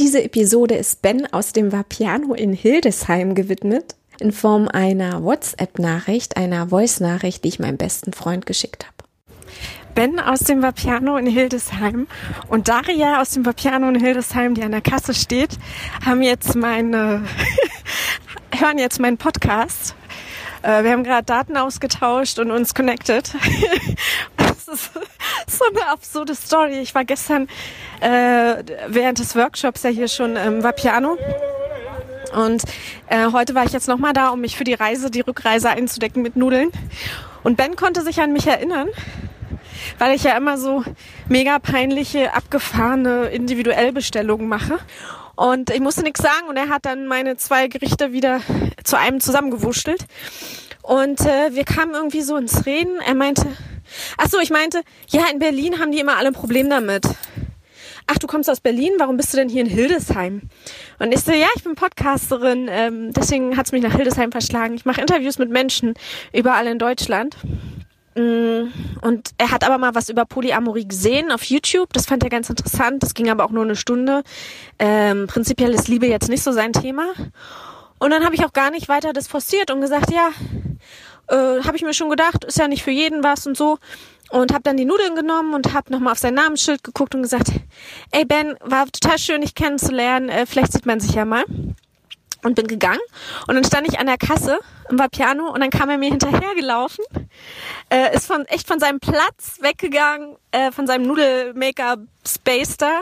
Diese 0.00 0.24
Episode 0.24 0.76
ist 0.76 1.02
Ben 1.02 1.30
aus 1.30 1.52
dem 1.52 1.72
Vapiano 1.72 2.32
in 2.32 2.54
Hildesheim 2.54 3.34
gewidmet, 3.34 3.96
in 4.18 4.32
Form 4.32 4.66
einer 4.66 5.22
WhatsApp-Nachricht, 5.22 6.38
einer 6.38 6.68
Voice-Nachricht, 6.68 7.44
die 7.44 7.48
ich 7.48 7.58
meinem 7.58 7.76
besten 7.76 8.14
Freund 8.14 8.46
geschickt 8.46 8.86
habe. 8.86 8.94
Ben 9.94 10.18
aus 10.18 10.38
dem 10.40 10.62
Vapiano 10.62 11.18
in 11.18 11.26
Hildesheim 11.26 12.06
und 12.48 12.68
Daria 12.68 13.20
aus 13.20 13.32
dem 13.32 13.44
Vapiano 13.44 13.90
in 13.90 14.00
Hildesheim, 14.00 14.54
die 14.54 14.62
an 14.62 14.72
der 14.72 14.80
Kasse 14.80 15.12
steht, 15.12 15.58
haben 16.02 16.22
jetzt 16.22 16.54
meine, 16.54 17.22
hören 18.58 18.78
jetzt 18.78 19.00
meinen 19.00 19.18
Podcast. 19.18 19.94
Äh, 20.62 20.82
wir 20.82 20.92
haben 20.92 21.04
gerade 21.04 21.24
Daten 21.24 21.58
ausgetauscht 21.58 22.38
und 22.38 22.50
uns 22.50 22.74
connected. 22.74 23.34
ist 24.72 24.90
so 25.58 25.64
eine 25.64 25.86
absurde 25.88 26.34
Story. 26.34 26.78
Ich 26.78 26.94
war 26.94 27.04
gestern 27.04 27.48
äh, 28.00 28.62
während 28.88 29.18
des 29.18 29.36
Workshops 29.36 29.82
ja 29.82 29.90
hier 29.90 30.08
schon 30.08 30.36
im 30.36 30.62
Vapiano. 30.62 31.16
Und 32.34 32.62
äh, 33.08 33.32
heute 33.32 33.54
war 33.54 33.64
ich 33.64 33.72
jetzt 33.72 33.88
nochmal 33.88 34.12
da, 34.12 34.28
um 34.30 34.40
mich 34.40 34.56
für 34.56 34.64
die 34.64 34.74
Reise, 34.74 35.10
die 35.10 35.20
Rückreise 35.20 35.70
einzudecken 35.70 36.22
mit 36.22 36.36
Nudeln. 36.36 36.70
Und 37.42 37.56
Ben 37.56 37.74
konnte 37.74 38.02
sich 38.02 38.20
an 38.20 38.32
mich 38.32 38.46
erinnern 38.46 38.88
weil 39.98 40.14
ich 40.14 40.24
ja 40.24 40.36
immer 40.36 40.58
so 40.58 40.84
mega 41.28 41.58
peinliche, 41.58 42.34
abgefahrene 42.34 43.26
Individuellbestellungen 43.26 44.48
mache. 44.48 44.78
Und 45.36 45.70
ich 45.70 45.80
musste 45.80 46.02
nichts 46.02 46.20
sagen 46.20 46.48
und 46.48 46.56
er 46.56 46.68
hat 46.68 46.84
dann 46.84 47.06
meine 47.06 47.36
zwei 47.36 47.68
Gerichte 47.68 48.12
wieder 48.12 48.40
zu 48.84 48.98
einem 48.98 49.20
zusammengewurschtelt. 49.20 50.04
Und 50.82 51.20
äh, 51.20 51.54
wir 51.54 51.64
kamen 51.64 51.94
irgendwie 51.94 52.22
so 52.22 52.36
ins 52.36 52.66
Reden. 52.66 53.00
Er 53.06 53.14
meinte, 53.14 53.46
ach 54.18 54.28
so, 54.28 54.38
ich 54.40 54.50
meinte, 54.50 54.82
ja, 55.08 55.24
in 55.32 55.38
Berlin 55.38 55.78
haben 55.78 55.92
die 55.92 56.00
immer 56.00 56.16
alle 56.16 56.28
ein 56.28 56.34
Problem 56.34 56.70
damit. 56.70 57.04
Ach, 58.06 58.18
du 58.18 58.26
kommst 58.26 58.50
aus 58.50 58.60
Berlin, 58.60 58.92
warum 58.98 59.16
bist 59.16 59.32
du 59.32 59.36
denn 59.36 59.48
hier 59.48 59.62
in 59.62 59.68
Hildesheim? 59.68 60.42
Und 60.98 61.12
ich 61.12 61.20
so, 61.20 61.32
ja, 61.32 61.46
ich 61.54 61.62
bin 61.62 61.76
Podcasterin, 61.76 62.68
ähm, 62.68 63.12
deswegen 63.12 63.56
hat's 63.56 63.70
mich 63.70 63.82
nach 63.82 63.94
Hildesheim 63.94 64.32
verschlagen. 64.32 64.74
Ich 64.74 64.84
mache 64.84 65.00
Interviews 65.00 65.38
mit 65.38 65.50
Menschen 65.50 65.94
überall 66.32 66.66
in 66.66 66.78
Deutschland. 66.78 67.36
Mm, 68.16 68.64
und 69.02 69.30
er 69.38 69.52
hat 69.52 69.64
aber 69.64 69.78
mal 69.78 69.94
was 69.94 70.08
über 70.08 70.24
Polyamorie 70.24 70.88
gesehen 70.88 71.30
auf 71.30 71.44
YouTube. 71.44 71.92
Das 71.92 72.06
fand 72.06 72.24
er 72.24 72.30
ganz 72.30 72.50
interessant. 72.50 73.02
Das 73.02 73.14
ging 73.14 73.30
aber 73.30 73.44
auch 73.44 73.50
nur 73.50 73.62
eine 73.62 73.76
Stunde. 73.76 74.22
Ähm, 74.80 75.28
prinzipiell 75.28 75.72
ist 75.72 75.86
Liebe 75.86 76.06
jetzt 76.06 76.28
nicht 76.28 76.42
so 76.42 76.50
sein 76.50 76.72
Thema. 76.72 77.12
Und 78.00 78.10
dann 78.10 78.24
habe 78.24 78.34
ich 78.34 78.44
auch 78.44 78.52
gar 78.52 78.70
nicht 78.70 78.88
weiter 78.88 79.12
das 79.12 79.28
forciert 79.28 79.70
und 79.70 79.82
gesagt, 79.82 80.10
ja, 80.10 80.30
äh, 81.30 81.62
habe 81.64 81.76
ich 81.76 81.82
mir 81.82 81.94
schon 81.94 82.10
gedacht, 82.10 82.44
ist 82.44 82.58
ja 82.58 82.68
nicht 82.68 82.82
für 82.82 82.90
jeden 82.90 83.22
was 83.22 83.46
und 83.46 83.56
so. 83.56 83.78
Und 84.30 84.52
habe 84.52 84.62
dann 84.62 84.76
die 84.76 84.84
Nudeln 84.84 85.16
genommen 85.16 85.54
und 85.54 85.74
habe 85.74 85.90
nochmal 85.92 86.12
auf 86.12 86.18
sein 86.18 86.34
Namensschild 86.34 86.84
geguckt 86.84 87.16
und 87.16 87.22
gesagt, 87.22 87.48
ey 88.12 88.24
Ben, 88.24 88.56
war 88.60 88.86
total 88.86 89.18
schön, 89.18 89.40
dich 89.40 89.56
kennenzulernen. 89.56 90.28
Äh, 90.28 90.46
vielleicht 90.46 90.72
sieht 90.72 90.86
man 90.86 91.00
sich 91.00 91.14
ja 91.14 91.24
mal 91.24 91.44
und 92.42 92.54
bin 92.54 92.66
gegangen 92.66 93.00
und 93.46 93.54
dann 93.54 93.64
stand 93.64 93.88
ich 93.88 93.98
an 93.98 94.06
der 94.06 94.16
Kasse 94.16 94.58
im 94.88 94.98
Vapiano 94.98 95.52
und 95.52 95.60
dann 95.60 95.70
kam 95.70 95.90
er 95.90 95.98
mir 95.98 96.08
hinterhergelaufen, 96.10 97.04
äh, 97.90 98.14
ist 98.14 98.26
von 98.26 98.44
echt 98.46 98.66
von 98.66 98.80
seinem 98.80 99.00
Platz 99.00 99.58
weggegangen, 99.60 100.36
äh, 100.52 100.72
von 100.72 100.86
seinem 100.86 101.06
Nudelmaker 101.06 101.98
Space 102.26 102.76
da, 102.76 103.00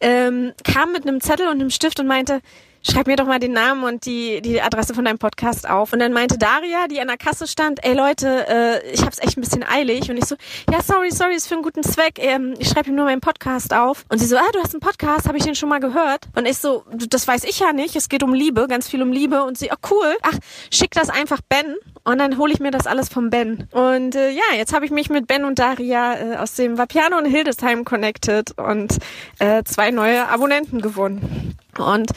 ähm, 0.00 0.52
kam 0.64 0.92
mit 0.92 1.06
einem 1.06 1.20
Zettel 1.20 1.46
und 1.48 1.60
einem 1.60 1.70
Stift 1.70 2.00
und 2.00 2.06
meinte, 2.06 2.40
schreib 2.82 3.06
mir 3.06 3.16
doch 3.16 3.26
mal 3.26 3.38
den 3.38 3.52
Namen 3.52 3.84
und 3.84 4.06
die, 4.06 4.40
die 4.40 4.60
Adresse 4.60 4.94
von 4.94 5.04
deinem 5.04 5.18
Podcast 5.18 5.68
auf. 5.68 5.92
Und 5.92 5.98
dann 5.98 6.12
meinte 6.12 6.38
Daria, 6.38 6.88
die 6.88 7.00
an 7.00 7.08
der 7.08 7.16
Kasse 7.16 7.46
stand, 7.46 7.84
ey 7.84 7.94
Leute, 7.94 8.46
äh, 8.48 8.90
ich 8.92 9.02
hab's 9.02 9.18
echt 9.18 9.36
ein 9.36 9.42
bisschen 9.42 9.64
eilig. 9.64 10.10
Und 10.10 10.16
ich 10.16 10.24
so, 10.24 10.36
ja, 10.70 10.82
sorry, 10.82 11.10
sorry, 11.10 11.34
ist 11.34 11.48
für 11.48 11.54
einen 11.54 11.62
guten 11.62 11.82
Zweck. 11.82 12.18
Ähm, 12.18 12.54
ich 12.58 12.68
schreibe 12.68 12.88
ihm 12.88 12.96
nur 12.96 13.04
meinen 13.04 13.20
Podcast 13.20 13.74
auf. 13.74 14.04
Und 14.08 14.18
sie 14.18 14.26
so, 14.26 14.36
ah, 14.36 14.50
du 14.52 14.60
hast 14.60 14.74
einen 14.74 14.80
Podcast, 14.80 15.28
habe 15.28 15.38
ich 15.38 15.44
den 15.44 15.54
schon 15.54 15.68
mal 15.68 15.80
gehört? 15.80 16.28
Und 16.34 16.46
ich 16.46 16.58
so, 16.58 16.84
das 16.92 17.26
weiß 17.28 17.44
ich 17.44 17.58
ja 17.60 17.72
nicht. 17.72 17.96
Es 17.96 18.08
geht 18.08 18.22
um 18.22 18.32
Liebe, 18.32 18.66
ganz 18.68 18.88
viel 18.88 19.02
um 19.02 19.12
Liebe. 19.12 19.42
Und 19.42 19.58
sie, 19.58 19.70
oh 19.72 19.88
cool, 19.90 20.16
ach, 20.22 20.38
schick 20.70 20.92
das 20.92 21.10
einfach 21.10 21.40
Ben. 21.48 21.76
Und 22.02 22.18
dann 22.18 22.38
hole 22.38 22.52
ich 22.52 22.60
mir 22.60 22.70
das 22.70 22.86
alles 22.86 23.08
vom 23.08 23.30
Ben. 23.30 23.68
Und 23.72 24.14
äh, 24.14 24.30
ja, 24.30 24.56
jetzt 24.56 24.72
habe 24.72 24.84
ich 24.84 24.90
mich 24.90 25.10
mit 25.10 25.26
Ben 25.26 25.44
und 25.44 25.58
Daria 25.58 26.14
äh, 26.14 26.36
aus 26.36 26.54
dem 26.54 26.78
Vapiano 26.78 27.18
in 27.18 27.26
Hildesheim 27.26 27.84
connected 27.84 28.58
und 28.58 28.98
äh, 29.38 29.62
zwei 29.64 29.90
neue 29.90 30.26
Abonnenten 30.28 30.80
gewonnen. 30.80 31.56
Und 31.80 32.10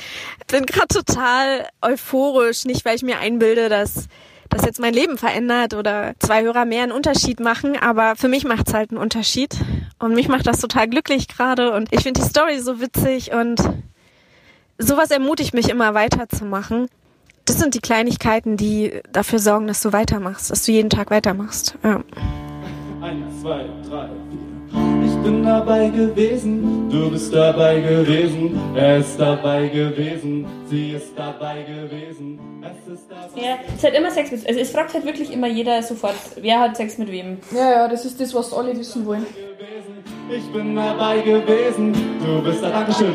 bin 0.47 0.65
gerade 0.65 0.87
total 0.87 1.67
euphorisch, 1.81 2.65
nicht 2.65 2.85
weil 2.85 2.95
ich 2.95 3.03
mir 3.03 3.19
einbilde, 3.19 3.69
dass 3.69 4.07
das 4.53 4.65
jetzt 4.65 4.79
mein 4.79 4.93
Leben 4.93 5.17
verändert 5.17 5.73
oder 5.73 6.13
zwei 6.19 6.43
Hörer 6.43 6.65
mehr 6.65 6.83
einen 6.83 6.91
Unterschied 6.91 7.39
machen, 7.39 7.75
aber 7.75 8.15
für 8.15 8.27
mich 8.27 8.45
macht's 8.45 8.73
halt 8.73 8.91
einen 8.91 8.99
Unterschied 8.99 9.55
und 9.99 10.13
mich 10.13 10.27
macht 10.27 10.45
das 10.47 10.59
total 10.59 10.87
glücklich 10.87 11.27
gerade 11.27 11.73
und 11.73 11.91
ich 11.91 12.01
finde 12.01 12.21
die 12.21 12.27
Story 12.27 12.59
so 12.59 12.79
witzig 12.79 13.33
und 13.33 13.61
sowas 14.77 15.11
ermutigt 15.11 15.53
mich 15.53 15.69
immer 15.69 15.93
weiterzumachen. 15.93 16.87
Das 17.45 17.57
sind 17.57 17.73
die 17.73 17.81
Kleinigkeiten, 17.81 18.55
die 18.55 19.01
dafür 19.11 19.39
sorgen, 19.39 19.67
dass 19.67 19.81
du 19.81 19.91
weitermachst, 19.91 20.51
dass 20.51 20.63
du 20.65 20.71
jeden 20.71 20.89
Tag 20.89 21.11
weitermachst. 21.11 21.75
Ja. 21.83 22.03
Eins, 23.01 23.41
zwei, 23.41 23.65
drei, 23.89 24.07
vier 24.29 24.52
bin 25.23 25.43
dabei 25.43 25.87
gewesen, 25.87 26.89
du 26.89 27.09
bist 27.09 27.33
dabei 27.33 27.79
gewesen, 27.79 28.59
er 28.75 28.97
ist 28.97 29.17
dabei 29.17 29.67
gewesen, 29.67 30.45
sie 30.69 30.91
ist 30.91 31.17
dabei 31.17 31.63
gewesen, 31.63 32.39
es 32.61 32.93
ist 32.93 33.09
dabei 33.09 33.41
Ja, 33.41 33.57
es 33.75 33.83
hat 33.83 33.93
immer 33.93 34.11
Sex 34.11 34.31
mit, 34.31 34.47
also 34.47 34.59
es 34.59 34.71
fragt 34.71 34.93
halt 34.93 35.05
wirklich 35.05 35.31
immer 35.31 35.47
jeder 35.47 35.81
sofort, 35.81 36.15
wer 36.41 36.59
hat 36.59 36.75
Sex 36.75 36.97
mit 36.97 37.09
wem. 37.09 37.37
Ja, 37.55 37.71
ja, 37.71 37.87
das 37.87 38.03
ist 38.05 38.19
das, 38.19 38.33
was 38.35 38.51
alle 38.53 38.77
wissen 38.77 39.05
wollen. 39.05 39.25
Ich 40.29 40.45
bin 40.51 40.75
dabei 40.75 41.19
gewesen, 41.19 41.93
du 42.23 42.41
bist 42.43 42.61
da, 42.61 42.69
Dankeschön. 42.69 43.13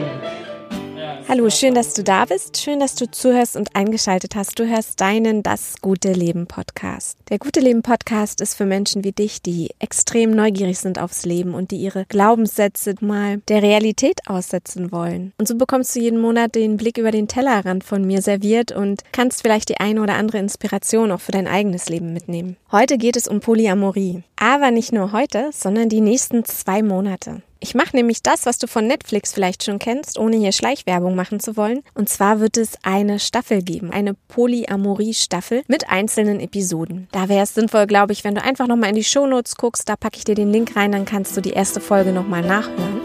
Hallo, 1.28 1.50
schön, 1.50 1.75
dass 1.75 1.93
du 1.93 2.03
da 2.03 2.25
bist. 2.25 2.56
Schön, 2.56 2.81
dass 2.81 2.94
du 2.94 3.11
zuhörst 3.11 3.55
und 3.55 3.77
eingeschaltet 3.77 4.34
hast. 4.34 4.59
Du 4.59 4.66
hörst 4.66 4.99
deinen 4.99 5.43
Das 5.43 5.75
gute 5.83 6.15
Leben 6.15 6.47
Podcast. 6.47 7.19
Der 7.28 7.39
gute 7.39 7.61
Leben 7.61 7.83
Podcast 7.83 8.41
ist 8.41 8.55
für 8.55 8.65
Menschen 8.65 9.05
wie 9.05 9.12
dich, 9.12 9.43
die 9.43 9.69
extrem 9.78 10.31
neugierig 10.31 10.78
sind 10.78 10.99
aufs 10.99 11.27
Leben 11.27 11.53
und 11.53 11.71
die 11.71 11.77
ihre 11.77 12.06
Glaubenssätze 12.06 12.94
mal 13.03 13.43
der 13.49 13.62
Realität 13.62 14.21
aussetzen 14.27 14.91
wollen. 14.91 15.34
Und 15.37 15.47
so 15.47 15.55
bekommst 15.56 15.94
du 15.94 16.00
jeden 16.00 16.19
Monat 16.19 16.55
den 16.55 16.78
Blick 16.78 16.97
über 16.97 17.11
den 17.11 17.28
Tellerrand 17.28 17.84
von 17.84 18.06
mir 18.06 18.22
serviert 18.22 18.72
und 18.72 19.03
kannst 19.12 19.43
vielleicht 19.43 19.69
die 19.69 19.81
eine 19.81 20.00
oder 20.00 20.15
andere 20.15 20.38
Inspiration 20.38 21.12
auch 21.12 21.21
für 21.21 21.33
dein 21.33 21.47
eigenes 21.47 21.91
Leben 21.91 22.15
mitnehmen. 22.15 22.56
Heute 22.72 22.97
geht 22.97 23.19
es 23.19 23.28
um 23.28 23.41
Polyamorie. 23.41 24.22
Aber 24.37 24.71
nicht 24.71 24.94
nur 24.94 25.12
heute, 25.12 25.50
sondern 25.53 25.91
die 25.91 26.00
nächsten 26.00 26.47
zwei 26.47 26.83
Monate. 26.83 27.43
Ich 27.60 27.74
mache 27.74 27.96
nämlich 27.96 28.22
das, 28.22 28.46
was 28.46 28.58
du 28.58 28.69
von 28.69 28.86
Netflix 28.86 29.32
vielleicht 29.32 29.64
schon 29.64 29.80
kennst, 29.80 30.16
ohne 30.16 30.36
hier 30.36 30.52
Schleichwerbung 30.52 31.16
machen 31.16 31.41
zu 31.41 31.56
wollen. 31.56 31.82
Und 31.94 32.08
zwar 32.08 32.38
wird 32.38 32.56
es 32.56 32.78
eine 32.84 33.19
Staffel 33.19 33.62
geben, 33.62 33.91
eine 33.91 34.14
Polyamorie-Staffel 34.14 35.64
mit 35.66 35.88
einzelnen 35.91 36.38
Episoden. 36.38 37.08
Da 37.10 37.28
wäre 37.28 37.42
es 37.42 37.54
sinnvoll, 37.54 37.88
glaube 37.88 38.12
ich, 38.12 38.22
wenn 38.22 38.36
du 38.36 38.42
einfach 38.42 38.69
nochmal 38.69 38.91
in 38.91 38.94
die 38.94 39.02
Shownotes 39.02 39.56
guckst, 39.56 39.88
da 39.88 39.96
packe 39.96 40.19
ich 40.19 40.24
dir 40.24 40.36
den 40.36 40.52
Link 40.52 40.76
rein, 40.76 40.92
dann 40.92 41.04
kannst 41.04 41.36
du 41.36 41.41
die 41.41 41.50
erste 41.50 41.80
Folge 41.80 42.12
nochmal 42.12 42.42
nachhören. 42.42 43.00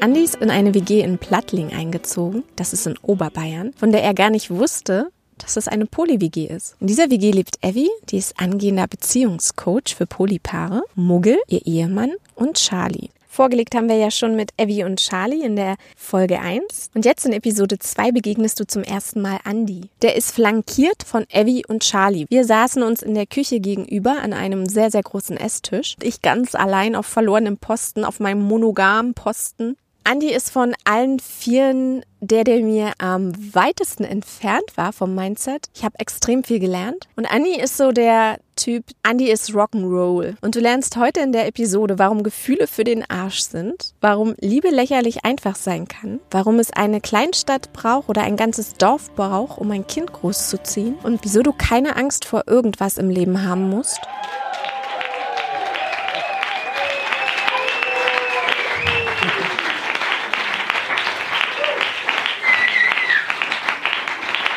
Andi 0.00 0.20
ist 0.20 0.36
in 0.36 0.50
eine 0.50 0.74
WG 0.74 1.00
in 1.00 1.18
Plattling 1.18 1.72
eingezogen, 1.72 2.44
das 2.54 2.72
ist 2.72 2.86
in 2.86 2.98
Oberbayern, 3.02 3.72
von 3.76 3.92
der 3.92 4.02
er 4.02 4.14
gar 4.14 4.30
nicht 4.30 4.50
wusste, 4.50 5.10
dass 5.38 5.56
es 5.56 5.68
eine 5.68 5.86
Poly-WG 5.86 6.46
ist. 6.46 6.76
In 6.80 6.86
dieser 6.86 7.10
WG 7.10 7.30
lebt 7.30 7.58
Evie, 7.62 7.90
die 8.10 8.18
ist 8.18 8.38
angehender 8.38 8.86
Beziehungscoach 8.86 9.94
für 9.96 10.06
Polypaare, 10.06 10.82
Muggel, 10.94 11.38
ihr 11.48 11.66
Ehemann 11.66 12.12
und 12.34 12.56
Charlie. 12.56 13.10
Vorgelegt 13.36 13.74
haben 13.74 13.90
wir 13.90 13.96
ja 13.96 14.10
schon 14.10 14.34
mit 14.34 14.52
Evie 14.56 14.84
und 14.84 14.98
Charlie 14.98 15.44
in 15.44 15.56
der 15.56 15.76
Folge 15.94 16.40
1. 16.40 16.92
Und 16.94 17.04
jetzt 17.04 17.26
in 17.26 17.34
Episode 17.34 17.78
2 17.78 18.12
begegnest 18.12 18.58
du 18.58 18.66
zum 18.66 18.82
ersten 18.82 19.20
Mal 19.20 19.40
Andy. 19.44 19.90
Der 20.00 20.16
ist 20.16 20.32
flankiert 20.32 21.02
von 21.02 21.26
Evie 21.28 21.62
und 21.68 21.82
Charlie. 21.82 22.24
Wir 22.30 22.46
saßen 22.46 22.82
uns 22.82 23.02
in 23.02 23.14
der 23.14 23.26
Küche 23.26 23.60
gegenüber 23.60 24.22
an 24.22 24.32
einem 24.32 24.64
sehr, 24.64 24.90
sehr 24.90 25.02
großen 25.02 25.36
Esstisch. 25.36 25.96
Ich 26.00 26.22
ganz 26.22 26.54
allein 26.54 26.96
auf 26.96 27.04
verlorenem 27.04 27.58
Posten, 27.58 28.06
auf 28.06 28.20
meinem 28.20 28.40
monogamen 28.40 29.12
Posten. 29.12 29.76
Andy 30.08 30.32
ist 30.32 30.50
von 30.50 30.72
allen 30.84 31.18
Vieren 31.18 32.04
der, 32.20 32.44
der 32.44 32.60
mir 32.60 32.92
am 32.98 33.32
weitesten 33.54 34.04
entfernt 34.04 34.76
war 34.76 34.92
vom 34.92 35.14
Mindset. 35.14 35.68
Ich 35.74 35.84
habe 35.84 35.98
extrem 35.98 36.44
viel 36.44 36.60
gelernt. 36.60 37.08
Und 37.16 37.24
Andy 37.24 37.60
ist 37.60 37.76
so 37.76 37.90
der 37.90 38.38
Typ, 38.54 38.84
Andy 39.02 39.30
ist 39.30 39.50
Rock'n'Roll. 39.50 40.36
Und 40.40 40.54
du 40.54 40.60
lernst 40.60 40.96
heute 40.96 41.20
in 41.20 41.32
der 41.32 41.46
Episode, 41.46 41.98
warum 41.98 42.22
Gefühle 42.22 42.68
für 42.68 42.84
den 42.84 43.08
Arsch 43.10 43.40
sind, 43.40 43.94
warum 44.00 44.34
Liebe 44.40 44.70
lächerlich 44.70 45.24
einfach 45.24 45.56
sein 45.56 45.88
kann, 45.88 46.20
warum 46.30 46.60
es 46.60 46.72
eine 46.72 47.00
Kleinstadt 47.00 47.72
braucht 47.72 48.08
oder 48.08 48.22
ein 48.22 48.36
ganzes 48.36 48.74
Dorf 48.74 49.12
braucht, 49.14 49.58
um 49.58 49.70
ein 49.72 49.86
Kind 49.88 50.12
großzuziehen 50.12 50.94
und 51.02 51.24
wieso 51.24 51.42
du 51.42 51.52
keine 51.52 51.96
Angst 51.96 52.24
vor 52.24 52.44
irgendwas 52.46 52.96
im 52.96 53.10
Leben 53.10 53.42
haben 53.42 53.68
musst. 53.68 54.00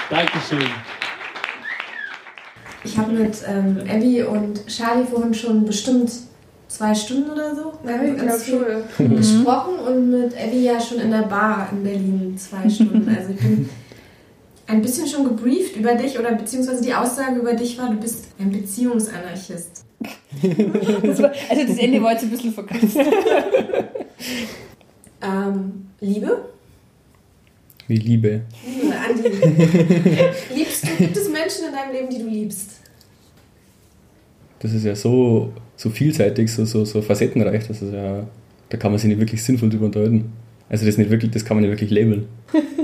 Dankeschön. 0.10 0.64
Ich 2.84 2.98
habe 2.98 3.12
mit 3.12 3.38
ähm, 3.48 3.78
Abby 3.90 4.24
und 4.24 4.66
Charlie 4.68 5.06
vorhin 5.06 5.34
schon 5.34 5.66
bestimmt 5.66 6.12
zwei 6.68 6.96
Stunden 6.96 7.30
oder 7.30 7.56
so. 7.56 7.74
Ja, 7.86 8.02
ich 8.02 8.18
ganz 8.18 8.46
glaub 8.46 8.86
viel 8.98 9.08
gesprochen 9.18 9.76
und 9.80 10.10
mit 10.10 10.34
Abby 10.36 10.64
ja 10.64 10.80
schon 10.80 11.00
in 11.00 11.12
der 11.12 11.24
Bar 11.24 11.70
in 11.72 11.84
Berlin 11.84 12.38
zwei 12.38 12.70
Stunden. 12.70 13.08
Also 13.16 13.32
ich 13.32 13.38
bin 13.40 13.70
ein 14.68 14.82
bisschen 14.82 15.08
schon 15.08 15.26
gebrieft 15.26 15.76
über 15.76 15.96
dich 15.96 16.18
oder 16.18 16.32
beziehungsweise 16.34 16.82
die 16.82 16.94
Aussage 16.94 17.40
über 17.40 17.54
dich 17.54 17.78
war, 17.78 17.90
du 17.90 17.98
bist 17.98 18.28
ein 18.40 18.52
Beziehungsanarchist. 18.52 19.86
Das 21.04 21.22
war, 21.22 21.32
also 21.50 21.68
das 21.68 21.78
Ende 21.78 22.02
war 22.02 22.14
jetzt 22.14 22.24
ein 22.24 22.30
bisschen 22.30 22.54
verkürzt. 22.54 22.98
Ähm, 25.22 25.88
Liebe? 26.00 26.46
Wie 27.90 27.98
Liebe. 27.98 28.42
Liebe, 28.66 28.94
Andi. 28.96 29.30
Liebst 30.56 30.84
du, 30.88 30.96
gibt 31.00 31.18
es 31.18 31.28
Menschen 31.28 31.66
in 31.68 31.74
deinem 31.74 31.92
Leben, 31.92 32.10
die 32.10 32.20
du 32.20 32.30
liebst? 32.30 32.70
Das 34.60 34.74
ist 34.74 34.86
ja 34.86 34.96
so, 34.96 35.52
so 35.76 35.90
vielseitig, 35.90 36.52
so, 36.54 36.66
so, 36.66 36.86
so 36.86 37.02
facettenreich, 37.02 37.68
dass 37.68 37.82
es 37.82 37.92
ja, 37.92 38.28
da 38.70 38.78
kann 38.78 38.92
man 38.92 39.00
sich 39.00 39.08
nicht 39.10 39.20
wirklich 39.20 39.44
sinnvoll 39.44 39.70
drüber 39.70 39.88
unterhalten. 39.88 40.32
Also 40.70 40.86
das, 40.86 40.98
nicht 41.00 41.10
wirklich, 41.10 41.32
das 41.32 41.44
kann 41.44 41.58
man 41.58 41.64
nicht 41.64 41.72
wirklich 41.72 41.90
labeln. 41.90 42.28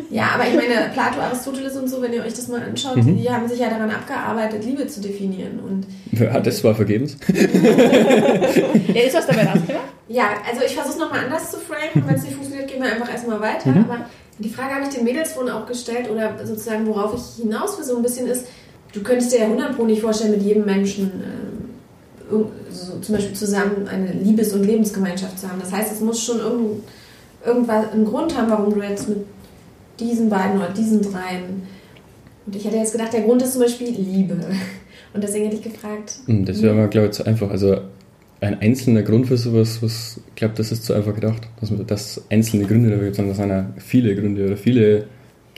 Ja, 0.10 0.31
aber 0.34 0.48
ich 0.48 0.56
meine, 0.56 0.90
Plato, 0.92 1.19
Aristoteles 1.19 1.78
und 1.78 1.88
so, 1.88 2.02
wenn 2.02 2.12
ihr 2.13 2.24
euch 2.24 2.34
das 2.34 2.48
mal 2.48 2.63
anschaut, 2.63 2.96
Mhm. 2.98 3.22
die 3.22 3.30
haben 3.30 3.48
sich 3.48 3.60
ja 3.60 3.69
daran 3.69 3.92
abgearbeitet, 3.92 4.66
Liebe 4.66 4.88
zu 4.88 5.02
definieren. 5.02 5.60
Und 5.60 5.86
Hat 6.34 6.48
das 6.48 6.57
zwar 6.57 6.74
vergebens. 6.74 7.16
Ja, 7.28 9.02
ist 9.04 9.13
was 9.16 9.28
dabei 9.28 9.44
rausgekommen? 9.44 9.81
ja, 10.07 10.30
also 10.50 10.62
ich 10.66 10.74
versuche 10.74 10.94
es 10.94 11.00
nochmal 11.00 11.25
anders 11.25 11.52
zu 11.52 11.57
framen. 11.57 12.07
Wenn 12.07 12.16
es 12.16 12.24
nicht 12.24 12.34
funktioniert, 12.34 12.68
gehen 12.72 12.81
wir 12.81 12.92
einfach 12.92 13.12
erstmal 13.12 13.40
weiter. 13.40 13.69
Mhm. 13.69 13.86
Aber 13.88 14.06
die 14.39 14.49
Frage 14.49 14.75
habe 14.75 14.83
ich 14.83 14.93
den 14.93 15.03
Mädels 15.05 15.31
vorhin 15.33 15.51
auch 15.53 15.65
gestellt 15.65 16.09
oder 16.11 16.33
sozusagen, 16.45 16.85
worauf 16.87 17.13
ich 17.15 17.41
hinaus 17.43 17.77
will 17.77 17.85
so 17.85 17.95
ein 17.97 18.03
bisschen 18.03 18.27
ist, 18.27 18.45
du 18.93 19.01
könntest 19.01 19.31
dir 19.33 19.39
ja 19.39 19.45
100 19.45 19.75
Pro 19.75 19.85
nicht 19.85 20.01
vorstellen, 20.01 20.31
mit 20.31 20.41
jedem 20.41 20.65
Menschen 20.65 21.11
irg- 22.31 22.47
so 22.71 22.99
zum 22.99 23.15
Beispiel 23.15 23.35
zusammen 23.35 23.87
eine 23.87 24.11
Liebes- 24.11 24.53
und 24.53 24.63
Lebensgemeinschaft 24.63 25.39
zu 25.39 25.49
haben. 25.49 25.59
Das 25.59 25.71
heißt, 25.71 25.91
es 25.93 26.01
muss 26.01 26.21
schon 26.21 26.39
irgend, 26.39 26.83
irgendwas, 27.45 27.91
einen 27.91 28.05
Grund 28.05 28.37
haben, 28.37 28.49
warum 28.49 28.73
du 28.73 28.81
jetzt 28.81 29.07
mit 29.07 29.19
diesen 29.99 30.29
beiden 30.29 30.57
oder 30.57 30.69
diesen 30.69 31.01
dreien. 31.01 31.63
Und 32.45 32.55
ich 32.55 32.65
hätte 32.65 32.75
jetzt 32.77 32.91
gedacht, 32.91 33.13
der 33.13 33.21
Grund 33.21 33.41
ist 33.41 33.53
zum 33.53 33.61
Beispiel 33.61 33.89
Liebe. 33.89 34.35
Und 35.13 35.23
deswegen 35.23 35.45
hätte 35.45 35.55
ich 35.57 35.63
gefragt. 35.63 36.15
Hm, 36.25 36.43
Das 36.45 36.61
wäre 36.61 36.73
mal, 36.75 36.89
glaube 36.89 37.07
ich, 37.07 37.13
zu 37.13 37.25
einfach. 37.25 37.49
Also 37.49 37.77
ein 38.41 38.59
einzelner 38.59 39.01
Grund 39.01 39.27
für 39.27 39.37
sowas, 39.37 39.81
was, 39.81 40.19
ich 40.29 40.35
glaube, 40.35 40.53
das 40.57 40.71
ist 40.71 40.83
zu 40.85 40.93
einfach 40.93 41.15
gedacht. 41.15 41.41
Dass 41.59 41.71
man 41.71 41.85
das 41.87 42.21
einzelne 42.29 42.65
Gründe 42.65 42.89
dafür 42.89 43.05
gibt, 43.05 43.15
sondern 43.15 43.29
das 43.29 43.37
sind 43.37 43.49
ja 43.49 43.73
viele 43.77 44.15
Gründe 44.15 44.45
oder 44.45 44.57
viele 44.57 45.05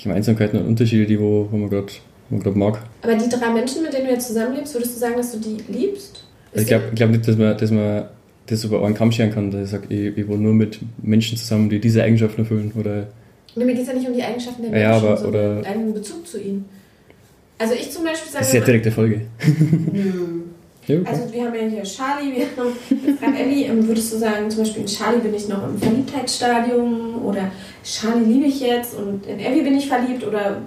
Gemeinsamkeiten 0.01 0.59
und 0.59 0.67
Unterschiede, 0.67 1.05
die 1.05 1.19
wo, 1.19 1.47
wo 1.51 1.57
man 1.57 1.69
gerade 1.69 1.87
man 2.29 2.41
grad 2.41 2.55
mag. 2.55 2.81
Aber 3.01 3.15
die 3.15 3.29
drei 3.29 3.49
Menschen, 3.51 3.83
mit 3.83 3.93
denen 3.93 4.05
du 4.07 4.11
jetzt 4.11 4.27
zusammenlebst, 4.27 4.73
würdest 4.73 4.95
du 4.95 4.99
sagen, 4.99 5.15
dass 5.17 5.31
du 5.31 5.39
die 5.39 5.57
liebst? 5.71 6.23
Also 6.51 6.61
ich 6.61 6.67
glaube 6.67 6.85
glaub 6.93 7.09
nicht, 7.11 7.27
dass 7.27 7.37
man, 7.37 7.57
dass 7.57 7.71
man 7.71 8.05
das 8.47 8.63
über 8.63 8.85
einen 8.85 8.95
Kamm 8.95 9.11
scheren 9.11 9.31
kann, 9.31 9.51
dass 9.51 9.63
ich 9.65 9.69
sage, 9.69 9.87
ich, 9.93 10.17
ich 10.17 10.27
wohne 10.27 10.43
nur 10.43 10.53
mit 10.53 10.79
Menschen 11.01 11.37
zusammen, 11.37 11.69
die 11.69 11.79
diese 11.79 12.03
Eigenschaften 12.03 12.41
erfüllen. 12.41 12.71
Oder 12.77 13.07
Nee, 13.55 13.65
mir 13.65 13.73
geht 13.73 13.83
es 13.83 13.87
ja 13.87 13.93
nicht 13.95 14.07
um 14.07 14.13
die 14.13 14.23
Eigenschaften 14.23 14.61
der 14.61 14.79
Ja, 14.79 14.91
Menschen, 14.91 15.07
aber- 15.07 15.17
sondern 15.17 15.63
deinen 15.63 15.93
Bezug 15.93 16.27
zu 16.27 16.39
ihnen. 16.39 16.65
Also 17.57 17.73
ich 17.73 17.89
zum 17.91 18.03
Beispiel 18.03 18.31
sage 18.31 18.39
das 18.43 18.47
ist 18.49 18.53
ja 18.53 18.61
direkte 18.65 18.91
Folge. 18.91 19.21
Nö. 19.91 20.41
Ja, 20.87 20.99
okay. 21.01 21.09
Also 21.09 21.33
wir 21.33 21.45
haben 21.45 21.53
ja 21.55 21.61
hier 21.61 21.83
Charlie, 21.83 22.35
wir 22.35 22.45
haben 22.57 22.73
jetzt 23.05 23.21
gerade 23.21 23.37
Ellie. 23.37 23.87
Würdest 23.87 24.13
du 24.13 24.17
sagen, 24.17 24.49
zum 24.49 24.59
Beispiel 24.63 24.81
in 24.83 24.87
Charlie 24.87 25.19
bin 25.19 25.33
ich 25.33 25.47
noch 25.49 25.63
im 25.67 25.77
Verliebtheitsstadium 25.77 27.25
oder 27.25 27.51
Charlie 27.83 28.25
liebe 28.25 28.45
ich 28.47 28.59
jetzt 28.61 28.95
und 28.95 29.25
in 29.25 29.39
Ellie 29.39 29.63
bin 29.63 29.77
ich 29.77 29.87
verliebt 29.87 30.25
oder 30.25 30.61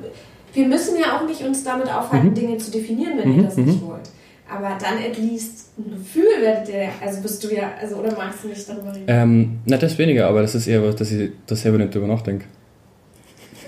wir 0.53 0.67
müssen 0.67 0.99
ja 0.99 1.17
auch 1.19 1.27
nicht 1.27 1.43
uns 1.43 1.63
damit 1.65 1.87
aufhalten, 1.93 2.29
Mhm. 2.31 2.35
Dinge 2.35 2.59
zu 2.59 2.71
definieren, 2.71 3.13
wenn 3.19 3.31
ihr 3.33 3.39
Mhm, 3.39 3.45
das 3.45 3.57
nicht 3.57 3.83
mhm. 3.83 3.87
wollt. 3.89 4.11
Aber 4.53 4.77
dann 4.81 4.99
at 4.99 5.17
least 5.17 5.69
ein 5.79 5.91
Gefühl 5.97 6.27
werdet 6.41 6.69
ihr, 6.75 6.89
also 7.01 7.23
bist 7.23 7.45
du 7.45 7.55
ja, 7.55 7.71
also 7.81 7.97
oder 7.97 8.13
magst 8.17 8.43
du 8.43 8.49
nicht 8.49 8.69
darüber 8.69 8.93
reden? 8.93 9.05
ähm, 9.07 9.59
na, 9.65 9.77
das 9.77 9.97
weniger, 9.97 10.27
aber 10.27 10.43
das 10.43 10.57
ist 10.57 10.67
eher 10.67 10.83
was, 10.83 10.97
dass 10.97 11.13
ich 11.13 11.31
da 11.47 11.55
selber 11.55 11.79
nicht 11.79 11.95
drüber 11.95 12.09
nachdenke. 12.09 12.47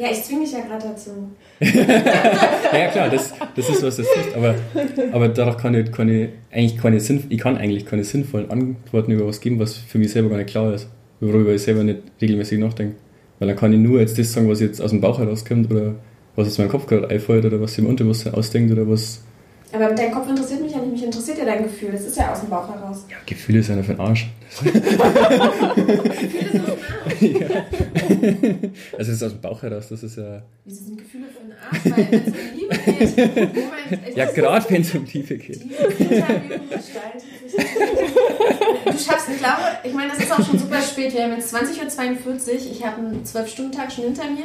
Ja, 0.02 0.08
ich 0.10 0.20
zwinge 0.24 0.40
dich 0.40 0.52
ja 0.52 0.58
gerade 0.62 0.84
dazu. 0.88 1.10
Ja, 1.60 2.88
klar, 2.88 3.08
das, 3.08 3.32
das 3.54 3.68
ist 3.68 3.84
was, 3.84 3.96
das 3.98 4.06
ist. 4.06 4.34
Aber, 4.34 4.56
aber 5.12 5.28
dadurch 5.28 5.58
kann 5.58 5.74
ich, 5.76 5.92
kann 5.92 6.08
ich 6.08 6.30
eigentlich 6.50 6.76
keine 6.76 6.96
ich 6.96 7.38
kann 7.38 7.56
eigentlich 7.56 7.86
keine 7.86 8.02
sinnvollen 8.02 8.50
Antworten 8.50 9.12
über 9.12 9.28
was 9.28 9.40
geben, 9.40 9.60
was 9.60 9.76
für 9.76 9.98
mich 9.98 10.10
selber 10.10 10.30
gar 10.30 10.38
nicht 10.38 10.50
klar 10.50 10.74
ist. 10.74 10.88
Worüber 11.20 11.54
ich 11.54 11.62
selber 11.62 11.84
nicht 11.84 12.00
regelmäßig 12.20 12.58
nachdenke. 12.58 12.96
Weil 13.38 13.46
dann 13.46 13.56
kann 13.56 13.72
ich 13.72 13.78
nur 13.78 14.00
jetzt 14.00 14.18
das 14.18 14.32
sagen, 14.32 14.48
was 14.48 14.58
jetzt 14.58 14.82
aus 14.82 14.90
dem 14.90 15.00
Bauch 15.00 15.20
herauskommt 15.20 15.70
oder 15.70 15.94
was 16.34 16.48
aus 16.48 16.58
meinem 16.58 16.70
Kopf 16.70 16.86
gerade 16.86 17.08
einfällt 17.08 17.44
oder 17.44 17.60
was 17.60 17.74
sich 17.74 17.84
im 17.84 17.86
Unterbewusstsein 17.86 18.34
ausdenkt 18.34 18.72
oder 18.72 18.88
was. 18.88 19.22
Aber 19.72 19.94
dein 19.94 20.12
Kopf 20.12 20.28
interessiert 20.28 20.60
mich 20.60 20.72
ja 20.72 20.78
nicht, 20.78 20.92
mich 20.92 21.04
interessiert 21.04 21.38
ja 21.38 21.44
dein 21.44 21.62
Gefühl. 21.62 21.92
Das 21.92 22.02
ist 22.02 22.16
ja 22.16 22.32
aus 22.32 22.40
dem 22.40 22.50
Bauch 22.50 22.68
heraus. 22.68 23.06
Ja, 23.10 23.16
Gefühle 23.24 23.62
sind 23.62 23.78
ja 23.78 23.82
für 23.82 23.94
den 23.94 24.00
Arsch. 24.00 24.28
ja. 27.20 27.48
Also 28.92 28.98
das 28.98 29.08
ist 29.08 29.22
aus 29.22 29.32
dem 29.32 29.40
Bauch 29.40 29.62
heraus, 29.62 29.88
das 29.88 30.02
ist 30.02 30.16
ja. 30.16 30.42
Wieso 30.64 30.84
sind 30.84 30.98
Gefühle 30.98 31.24
für 31.28 31.40
den 31.40 31.52
Arsch? 31.58 31.84
Weil 31.84 32.10
wenn 32.10 32.22
es 32.22 32.34
um 32.34 32.54
Liebe 32.54 32.76
geht. 32.84 33.16
Moment, 33.56 34.16
Ja, 34.16 34.24
gerade 34.26 34.70
wenn 34.70 34.82
es 34.82 34.94
um 34.94 35.04
Liebe 35.06 35.36
geht. 35.38 35.62
Dieses 35.64 35.70
Interview 35.98 36.68
gestaltet. 36.68 37.22
Du 37.56 38.98
schaffst, 38.98 39.28
ich 39.30 39.38
glaube, 39.38 39.62
ich 39.84 39.92
meine, 39.92 40.10
das 40.10 40.18
ist 40.18 40.32
auch 40.32 40.44
schon 40.44 40.58
super 40.58 40.80
spät. 40.80 41.14
Wir 41.14 41.24
haben 41.24 41.32
jetzt 41.32 41.54
20.42 41.54 42.18
Uhr. 42.18 42.72
Ich 42.72 42.84
habe 42.84 42.98
einen 42.98 43.24
12-Stunden-Tag 43.24 43.92
schon 43.92 44.04
hinter 44.04 44.24
mir. 44.24 44.44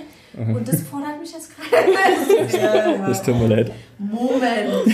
Und 0.55 0.67
das 0.67 0.81
fordert 0.83 1.19
mich 1.19 1.31
jetzt 1.31 1.51
gerade. 1.57 1.87
Das 3.07 3.23
tut 3.23 3.39
mir 3.39 3.47
leid. 3.47 3.71
Moment. 3.97 4.85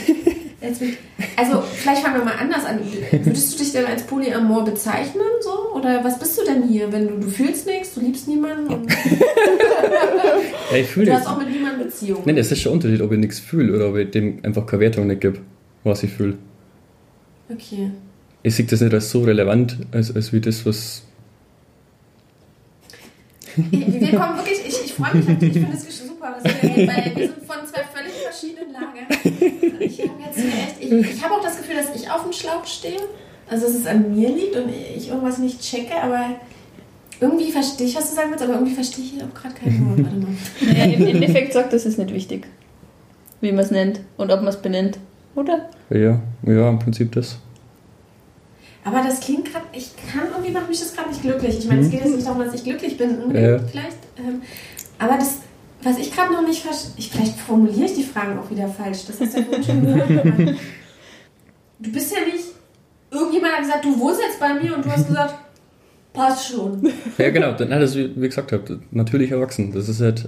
Bin 0.79 0.97
also, 1.35 1.61
vielleicht 1.61 2.01
fangen 2.01 2.19
wir 2.19 2.23
mal 2.23 2.37
anders 2.39 2.63
an. 2.63 2.79
Würdest 3.11 3.53
du 3.53 3.57
dich 3.57 3.73
denn 3.73 3.85
als 3.85 4.03
Polyamor 4.03 4.63
bezeichnen? 4.63 5.23
So? 5.41 5.73
Oder 5.75 6.03
was 6.05 6.17
bist 6.19 6.39
du 6.39 6.45
denn 6.45 6.63
hier? 6.63 6.89
Wenn 6.91 7.07
du, 7.07 7.19
du 7.19 7.27
fühlst 7.27 7.67
nichts, 7.67 7.95
du 7.95 7.99
liebst 7.99 8.29
niemanden 8.29 8.73
und 8.73 8.89
Ja, 10.71 10.77
ich 10.77 10.87
fühle 10.87 11.07
du 11.07 11.13
hast 11.13 11.27
auch 11.27 11.37
mit 11.37 11.49
niemandem 11.49 11.87
Beziehung. 11.87 12.21
Nein, 12.23 12.37
das 12.37 12.51
ist 12.51 12.61
schon 12.61 12.71
ein 12.71 12.75
Unterschied, 12.75 13.01
ob 13.01 13.11
ich 13.11 13.19
nichts 13.19 13.39
fühle 13.39 13.75
oder 13.75 13.89
ob 13.89 13.97
ich 13.97 14.11
dem 14.11 14.39
einfach 14.43 14.65
keine 14.65 14.79
Wertung 14.81 15.07
nicht 15.07 15.19
gebe, 15.21 15.39
was 15.83 16.01
ich 16.03 16.11
fühle. 16.11 16.37
Okay. 17.49 17.91
Ich 18.43 18.55
sehe 18.55 18.65
das 18.65 18.81
nicht 18.81 18.93
als 18.93 19.09
so 19.09 19.23
relevant, 19.23 19.77
als, 19.91 20.13
als 20.15 20.33
wie 20.33 20.41
das, 20.41 20.65
was. 20.65 21.03
Wir 23.55 23.79
wir 24.01 24.19
kommen 24.19 24.35
wirklich, 24.37 24.59
ich, 24.67 24.85
ich 24.85 24.93
freue 24.93 25.15
mich, 25.15 25.25
auf- 25.29 25.41
ich 25.41 25.53
finde 25.53 25.67
das 25.71 25.83
super, 26.07 26.35
was 26.35 26.43
wir 26.43 26.69
reden, 26.69 26.87
weil 26.87 27.15
wir 27.15 27.27
sind 27.27 27.43
von 27.45 27.57
zwei 27.67 27.83
völlig 27.93 28.13
verschiedenen 28.13 28.73
Lagern. 28.73 29.07
Ich 29.79 29.99
habe 30.01 30.21
jetzt 30.25 30.39
hier 30.39 30.45
echt, 30.53 30.75
ich, 31.09 31.15
ich 31.17 31.23
habe 31.23 31.35
auch 31.35 31.41
das 31.43 31.57
Gefühl, 31.57 31.75
dass 31.75 31.95
ich 31.95 32.09
auf 32.09 32.23
dem 32.23 32.33
Schlauch 32.33 32.65
stehe, 32.65 32.97
also 33.47 33.67
dass 33.67 33.75
es 33.75 33.85
an 33.85 34.13
mir 34.15 34.29
liegt 34.29 34.55
und 34.55 34.69
ich 34.69 35.07
irgendwas 35.09 35.37
nicht 35.37 35.61
checke, 35.61 35.95
aber 36.01 36.31
irgendwie 37.19 37.51
verstehe 37.51 37.87
ich, 37.87 37.95
was 37.95 38.09
du 38.09 38.15
sagen 38.15 38.31
willst, 38.31 38.43
aber 38.43 38.53
irgendwie 38.55 38.73
verstehe 38.73 39.05
ich 39.05 39.13
auch 39.23 39.33
gerade 39.39 39.53
kein 39.55 39.87
Wort. 39.87 39.99
Warte 40.03 40.17
mal. 40.17 40.73
Naja, 40.73 40.93
im 40.95 41.05
Endeffekt 41.07 41.53
sagt 41.53 41.71
das 41.73 41.85
ist 41.85 41.99
nicht 41.99 42.11
wichtig, 42.13 42.47
wie 43.39 43.51
man 43.51 43.63
es 43.63 43.69
nennt 43.71 44.01
und 44.17 44.31
ob 44.31 44.39
man 44.39 44.49
es 44.49 44.57
benennt, 44.61 44.97
oder? 45.35 45.69
Ja, 45.91 46.19
ja, 46.45 46.69
im 46.69 46.79
Prinzip 46.79 47.11
das. 47.11 47.37
Aber 48.85 49.01
das 49.01 49.21
klingt 49.21 49.45
gerade, 49.51 49.65
ich 49.71 49.91
kann 50.11 50.27
irgendwie 50.31 50.51
macht 50.51 50.67
mich 50.69 50.79
das 50.79 50.93
gerade 50.93 51.09
nicht 51.09 51.21
glücklich. 51.21 51.57
Ich 51.59 51.67
meine, 51.67 51.81
es 51.81 51.89
geht 51.89 52.01
jetzt 52.03 52.15
nicht 52.15 52.27
darum, 52.27 52.39
dass 52.43 52.53
ich 52.53 52.63
glücklich 52.63 52.97
bin, 52.97 53.09
Ja. 53.33 53.59
vielleicht. 53.59 53.97
Ähm, 54.17 54.41
aber 54.99 55.15
das, 55.17 55.37
was 55.83 55.97
ich 55.97 56.13
gerade 56.13 56.33
noch 56.33 56.45
nicht 56.45 56.61
verstehe, 56.61 56.91
vielleicht 57.11 57.37
formuliere 57.39 57.85
ich 57.85 57.93
die 57.95 58.03
Fragen 58.03 58.37
auch 58.37 58.49
wieder 58.49 58.67
falsch. 58.67 59.05
Das 59.07 59.19
hast 59.21 59.33
du 59.35 59.39
ja 59.39 59.45
vorhin 59.45 59.63
schon 59.63 59.81
gehört. 59.85 60.57
Du 61.79 61.91
bist 61.91 62.13
ja 62.13 62.19
nicht, 62.25 62.45
irgendjemand 63.11 63.53
hat 63.53 63.61
gesagt, 63.63 63.85
du 63.85 63.99
wohnst 63.99 64.21
jetzt 64.21 64.39
bei 64.39 64.53
mir 64.53 64.75
und 64.75 64.85
du 64.85 64.89
hast 64.91 65.07
gesagt, 65.07 65.35
passt 66.13 66.47
schon. 66.53 66.89
Ja, 67.17 67.29
genau, 67.29 67.53
dann, 67.53 67.69
das, 67.69 67.95
wie 67.95 68.09
wie 68.15 68.27
gesagt 68.27 68.51
habe, 68.51 68.79
natürlich 68.91 69.31
erwachsen. 69.31 69.71
Das 69.73 69.89
ist 69.89 69.99
halt, 70.01 70.27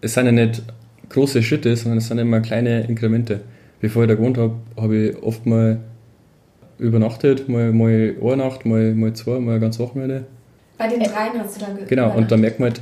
es 0.00 0.14
sind 0.14 0.26
ja 0.26 0.32
nicht 0.32 0.62
große 1.08 1.42
Schritte, 1.42 1.74
sondern 1.76 1.98
es 1.98 2.08
sind 2.08 2.18
immer 2.18 2.40
kleine 2.40 2.82
Inkremente. 2.86 3.40
Bevor 3.80 4.02
ich 4.04 4.08
da 4.08 4.14
gewohnt 4.14 4.38
habe, 4.38 4.54
habe 4.76 4.96
ich 4.96 5.22
oft 5.22 5.44
mal 5.46 5.80
übernachtet, 6.82 7.48
mal, 7.48 7.72
mal 7.72 8.14
eine 8.22 8.36
Nacht, 8.36 8.66
mal, 8.66 8.94
mal 8.94 9.12
zwei, 9.14 9.38
mal 9.38 9.52
eine 9.52 9.60
ganze 9.60 9.78
Wochenende. 9.80 10.24
Bei 10.78 10.88
den 10.88 11.00
dreien 11.00 11.38
hast 11.38 11.56
du 11.56 11.60
da 11.64 11.72
ge- 11.72 11.84
Genau, 11.88 12.14
und 12.16 12.30
dann 12.30 12.40
merkt 12.40 12.58
man 12.60 12.70
halt, 12.70 12.80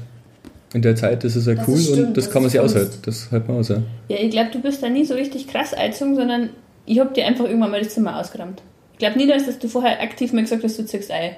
in 0.73 0.83
der 0.83 0.95
Zeit, 0.97 1.25
das 1.25 1.35
ist 1.37 1.47
ja 1.47 1.55
Das 1.55 1.67
cool 1.69 1.75
ist 1.75 1.89
stimmt, 1.89 2.09
und 2.09 2.17
das, 2.17 2.25
das 2.25 2.33
kann 2.33 2.43
man 2.43 2.51
sich 2.51 2.61
aushalten. 2.61 2.99
Das 3.05 3.31
hält 3.31 3.49
man 3.49 3.59
aus, 3.59 3.69
ja. 3.69 3.83
Ja, 4.09 4.17
ich 4.19 4.31
glaube, 4.31 4.51
du 4.53 4.61
bist 4.61 4.83
da 4.83 4.89
nie 4.89 5.05
so 5.05 5.15
richtig 5.15 5.49
krass 5.49 5.75
eingezogen, 5.75 6.15
sondern 6.15 6.51
ich 6.87 6.99
habe 7.01 7.13
dir 7.13 7.27
einfach 7.27 7.45
irgendwann 7.45 7.73
mal 7.73 7.81
das 7.83 7.93
Zimmer 7.95 8.19
ausgeräumt. 8.19 8.63
Ich 8.93 8.99
glaube 8.99 9.19
nie, 9.19 9.27
dass 9.27 9.59
du 9.59 9.69
vorher 9.69 10.01
aktiv 10.01 10.33
mal 10.33 10.43
gesagt 10.43 10.63
hast, 10.63 10.79
du 10.79 10.85
ziehst 10.85 11.11
ein. 11.11 11.33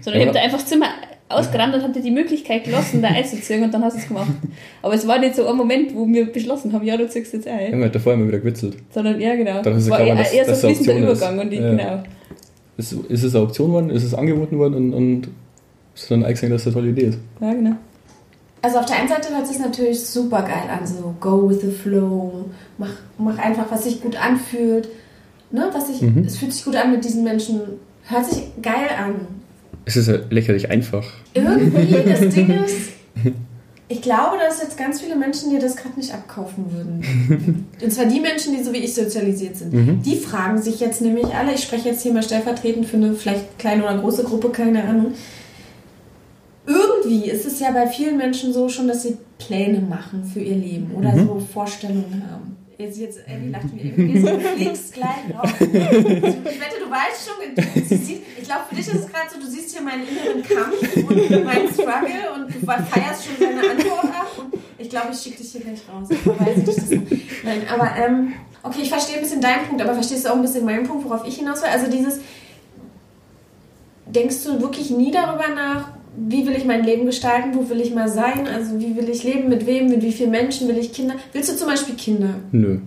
Sondern 0.00 0.20
ich 0.22 0.26
Ja. 0.26 0.32
habe 0.32 0.38
dir 0.38 0.44
einfach 0.44 0.64
Zimmer 0.64 0.86
ausgeräumt 1.32 1.74
und 1.74 1.82
habe 1.82 1.92
dir 1.92 2.02
die 2.02 2.10
Möglichkeit 2.10 2.64
gelassen, 2.64 3.02
da 3.02 3.08
einzuziehen 3.08 3.62
und 3.64 3.72
dann 3.72 3.82
hast 3.84 3.96
du 3.96 4.00
es 4.00 4.08
gemacht. 4.08 4.30
Aber 4.82 4.94
es 4.94 5.06
war 5.06 5.18
nicht 5.18 5.34
so 5.36 5.46
ein 5.46 5.56
Moment, 5.56 5.94
wo 5.94 6.06
wir 6.06 6.32
beschlossen 6.32 6.72
haben, 6.72 6.84
ja, 6.84 6.96
du 6.96 7.08
ziehst 7.08 7.32
jetzt 7.32 7.46
ein. 7.48 7.72
habe 7.72 7.82
halt 7.82 7.94
davor 7.94 8.14
immer 8.14 8.28
wieder 8.28 8.38
gewitzelt. 8.38 8.76
Sondern, 8.92 9.20
ja, 9.20 9.34
genau. 9.34 9.62
Dann 9.62 9.74
ist 9.76 9.82
es 9.82 9.86
ja 9.86 9.90
war 9.92 9.98
klar, 9.98 10.08
eher, 10.08 10.16
dass- 10.16 10.32
eher 10.32 10.54
so 10.54 10.66
ein 10.68 10.74
fließender 10.74 10.92
Option 10.92 11.12
ist. 11.12 11.18
Übergang 11.18 11.38
und 11.40 11.52
ich, 11.52 11.60
Ja. 11.60 11.70
genau. 11.70 12.02
Ist, 12.76 12.92
ist 12.92 13.22
es 13.22 13.34
eine 13.34 13.44
Option 13.44 13.72
worden? 13.72 13.90
Ist 13.90 14.04
es 14.04 14.14
angeboten 14.14 14.58
worden 14.58 14.74
und, 14.76 14.94
und 14.94 15.28
ist 15.94 16.10
dann 16.10 16.24
eingesehen, 16.24 16.50
dass 16.52 16.64
das 16.64 16.74
eine 16.74 16.82
tolle 16.82 16.92
Idee 16.92 17.06
ist? 17.08 17.18
Ja, 17.40 17.52
genau. 17.52 17.72
Also 18.62 18.78
auf 18.78 18.86
der 18.86 18.96
einen 18.98 19.08
Seite 19.08 19.30
hört 19.34 19.42
es 19.42 19.48
sich 19.50 19.58
natürlich 19.58 20.00
super 20.00 20.42
geil 20.42 20.70
an, 20.70 20.86
so 20.86 21.14
go 21.20 21.48
with 21.50 21.60
the 21.62 21.70
flow, 21.70 22.44
mach, 22.78 22.92
mach 23.18 23.36
einfach, 23.38 23.66
was 23.70 23.84
sich 23.84 24.00
gut 24.00 24.16
anfühlt. 24.16 24.88
Ne, 25.50 25.68
was 25.72 25.88
sich, 25.88 26.00
Mhm. 26.00 26.24
Es 26.24 26.38
fühlt 26.38 26.52
sich 26.52 26.64
gut 26.64 26.76
an, 26.76 26.92
mit 26.92 27.04
diesen 27.04 27.24
Menschen 27.24 27.60
Hört 28.04 28.24
sich 28.26 28.42
geil 28.62 28.88
an. 28.98 29.14
Es 29.84 29.96
ist 29.96 30.08
ja 30.08 30.18
lächerlich 30.30 30.70
einfach. 30.70 31.04
Irgendwie, 31.34 31.96
das 32.08 32.20
Ding 32.34 32.50
ist, 32.64 32.76
ich 33.88 34.00
glaube, 34.00 34.36
dass 34.38 34.62
jetzt 34.62 34.78
ganz 34.78 35.00
viele 35.00 35.16
Menschen 35.16 35.50
dir 35.50 35.58
das 35.58 35.76
gerade 35.76 35.96
nicht 35.98 36.14
abkaufen 36.14 36.72
würden. 36.72 37.66
Und 37.82 37.90
zwar 37.92 38.06
die 38.06 38.20
Menschen, 38.20 38.56
die 38.56 38.62
so 38.62 38.72
wie 38.72 38.78
ich 38.78 38.94
sozialisiert 38.94 39.56
sind. 39.56 39.72
Mhm. 39.72 40.02
Die 40.02 40.16
fragen 40.16 40.60
sich 40.62 40.80
jetzt 40.80 41.00
nämlich 41.02 41.26
alle, 41.34 41.52
ich 41.54 41.62
spreche 41.62 41.90
jetzt 41.90 42.02
hier 42.02 42.12
mal 42.12 42.22
stellvertretend 42.22 42.86
für 42.86 42.96
eine 42.96 43.12
vielleicht 43.14 43.58
kleine 43.58 43.82
oder 43.84 43.98
große 43.98 44.24
Gruppe, 44.24 44.48
keine 44.50 44.82
Ahnung. 44.84 45.12
Irgendwie 46.66 47.28
ist 47.28 47.44
es 47.44 47.58
ja 47.58 47.72
bei 47.72 47.86
vielen 47.88 48.16
Menschen 48.16 48.52
so 48.52 48.68
schon, 48.68 48.86
dass 48.88 49.02
sie 49.02 49.16
Pläne 49.38 49.80
machen 49.80 50.24
für 50.24 50.40
ihr 50.40 50.54
Leben 50.56 50.92
oder 50.96 51.12
Mhm. 51.12 51.26
so 51.26 51.42
Vorstellungen 51.52 52.22
haben. 52.30 52.56
Jetzt, 52.78 52.98
jetzt 52.98 53.18
Ellie 53.28 53.50
lacht 53.50 53.72
mir 53.74 53.82
irgendwie 53.84 54.20
so, 54.20 54.26
du 54.28 54.40
fliegst 54.40 54.94
gleich 54.94 55.08
raus. 55.36 55.50
Ich 55.60 55.68
wette, 55.68 56.78
du 56.80 56.90
weißt 56.90 57.28
schon, 57.28 57.84
sie 57.86 57.96
sieht, 57.96 58.22
glaube, 58.52 58.68
für 58.68 58.74
dich 58.74 58.88
ist 58.88 58.94
es 58.94 59.12
gerade 59.12 59.28
so, 59.32 59.40
du 59.40 59.46
siehst 59.46 59.72
hier 59.72 59.82
meinen 59.82 60.04
inneren 60.06 60.42
Kampf 60.42 60.96
und 60.96 61.44
meinen 61.44 61.72
Struggle 61.72 62.32
und 62.34 62.54
du 62.54 62.66
feierst 62.66 63.24
schon 63.24 63.36
deine 63.40 63.70
Antwort 63.70 64.04
ab 64.04 64.30
und 64.38 64.60
ich 64.78 64.90
glaube, 64.90 65.08
ich 65.12 65.18
schicke 65.18 65.38
dich 65.38 65.52
hier 65.52 65.60
gleich 65.62 65.80
raus. 65.88 66.08
Nein, 67.44 67.62
aber 67.72 67.90
ähm, 67.96 68.32
okay, 68.62 68.80
ich 68.82 68.90
verstehe 68.90 69.16
ein 69.16 69.22
bisschen 69.22 69.40
deinen 69.40 69.66
Punkt, 69.66 69.82
aber 69.82 69.94
verstehst 69.94 70.24
du 70.24 70.30
auch 70.30 70.36
ein 70.36 70.42
bisschen 70.42 70.64
meinen 70.64 70.86
Punkt, 70.86 71.04
worauf 71.04 71.26
ich 71.26 71.36
hinaus 71.36 71.62
will? 71.62 71.70
Also 71.70 71.90
dieses, 71.90 72.20
denkst 74.06 74.44
du 74.44 74.60
wirklich 74.60 74.90
nie 74.90 75.10
darüber 75.10 75.48
nach, 75.54 75.90
wie 76.16 76.46
will 76.46 76.54
ich 76.54 76.66
mein 76.66 76.84
Leben 76.84 77.06
gestalten, 77.06 77.54
wo 77.54 77.68
will 77.70 77.80
ich 77.80 77.94
mal 77.94 78.08
sein, 78.08 78.46
also 78.46 78.78
wie 78.78 78.96
will 78.96 79.08
ich 79.08 79.24
leben, 79.24 79.48
mit 79.48 79.66
wem, 79.66 79.88
mit 79.88 80.02
wie 80.02 80.12
vielen 80.12 80.30
Menschen 80.30 80.68
will 80.68 80.76
ich 80.76 80.92
Kinder? 80.92 81.14
Willst 81.32 81.50
du 81.50 81.56
zum 81.56 81.68
Beispiel 81.68 81.94
Kinder? 81.94 82.34
Nö. 82.50 82.80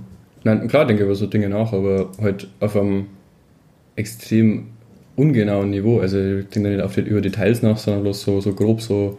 Nein, 0.43 0.67
klar 0.67 0.85
denke 0.85 1.01
ich 1.01 1.07
über 1.07 1.15
so 1.15 1.25
Dinge 1.25 1.49
nach, 1.49 1.73
aber 1.73 2.11
halt 2.21 2.49
auf 2.59 2.75
einem 2.75 3.07
extrem 3.95 4.74
ungenauen 5.15 5.69
Niveau. 5.69 5.99
Also 5.99 6.19
ich 6.19 6.47
denke 6.49 6.69
da 6.69 6.75
nicht 6.75 6.83
auf 6.83 6.95
die, 6.95 7.01
über 7.01 7.21
Details 7.21 7.61
nach, 7.61 7.77
sondern 7.77 8.03
bloß 8.03 8.21
so, 8.21 8.41
so 8.41 8.53
grob 8.53 8.81
so, 8.81 9.17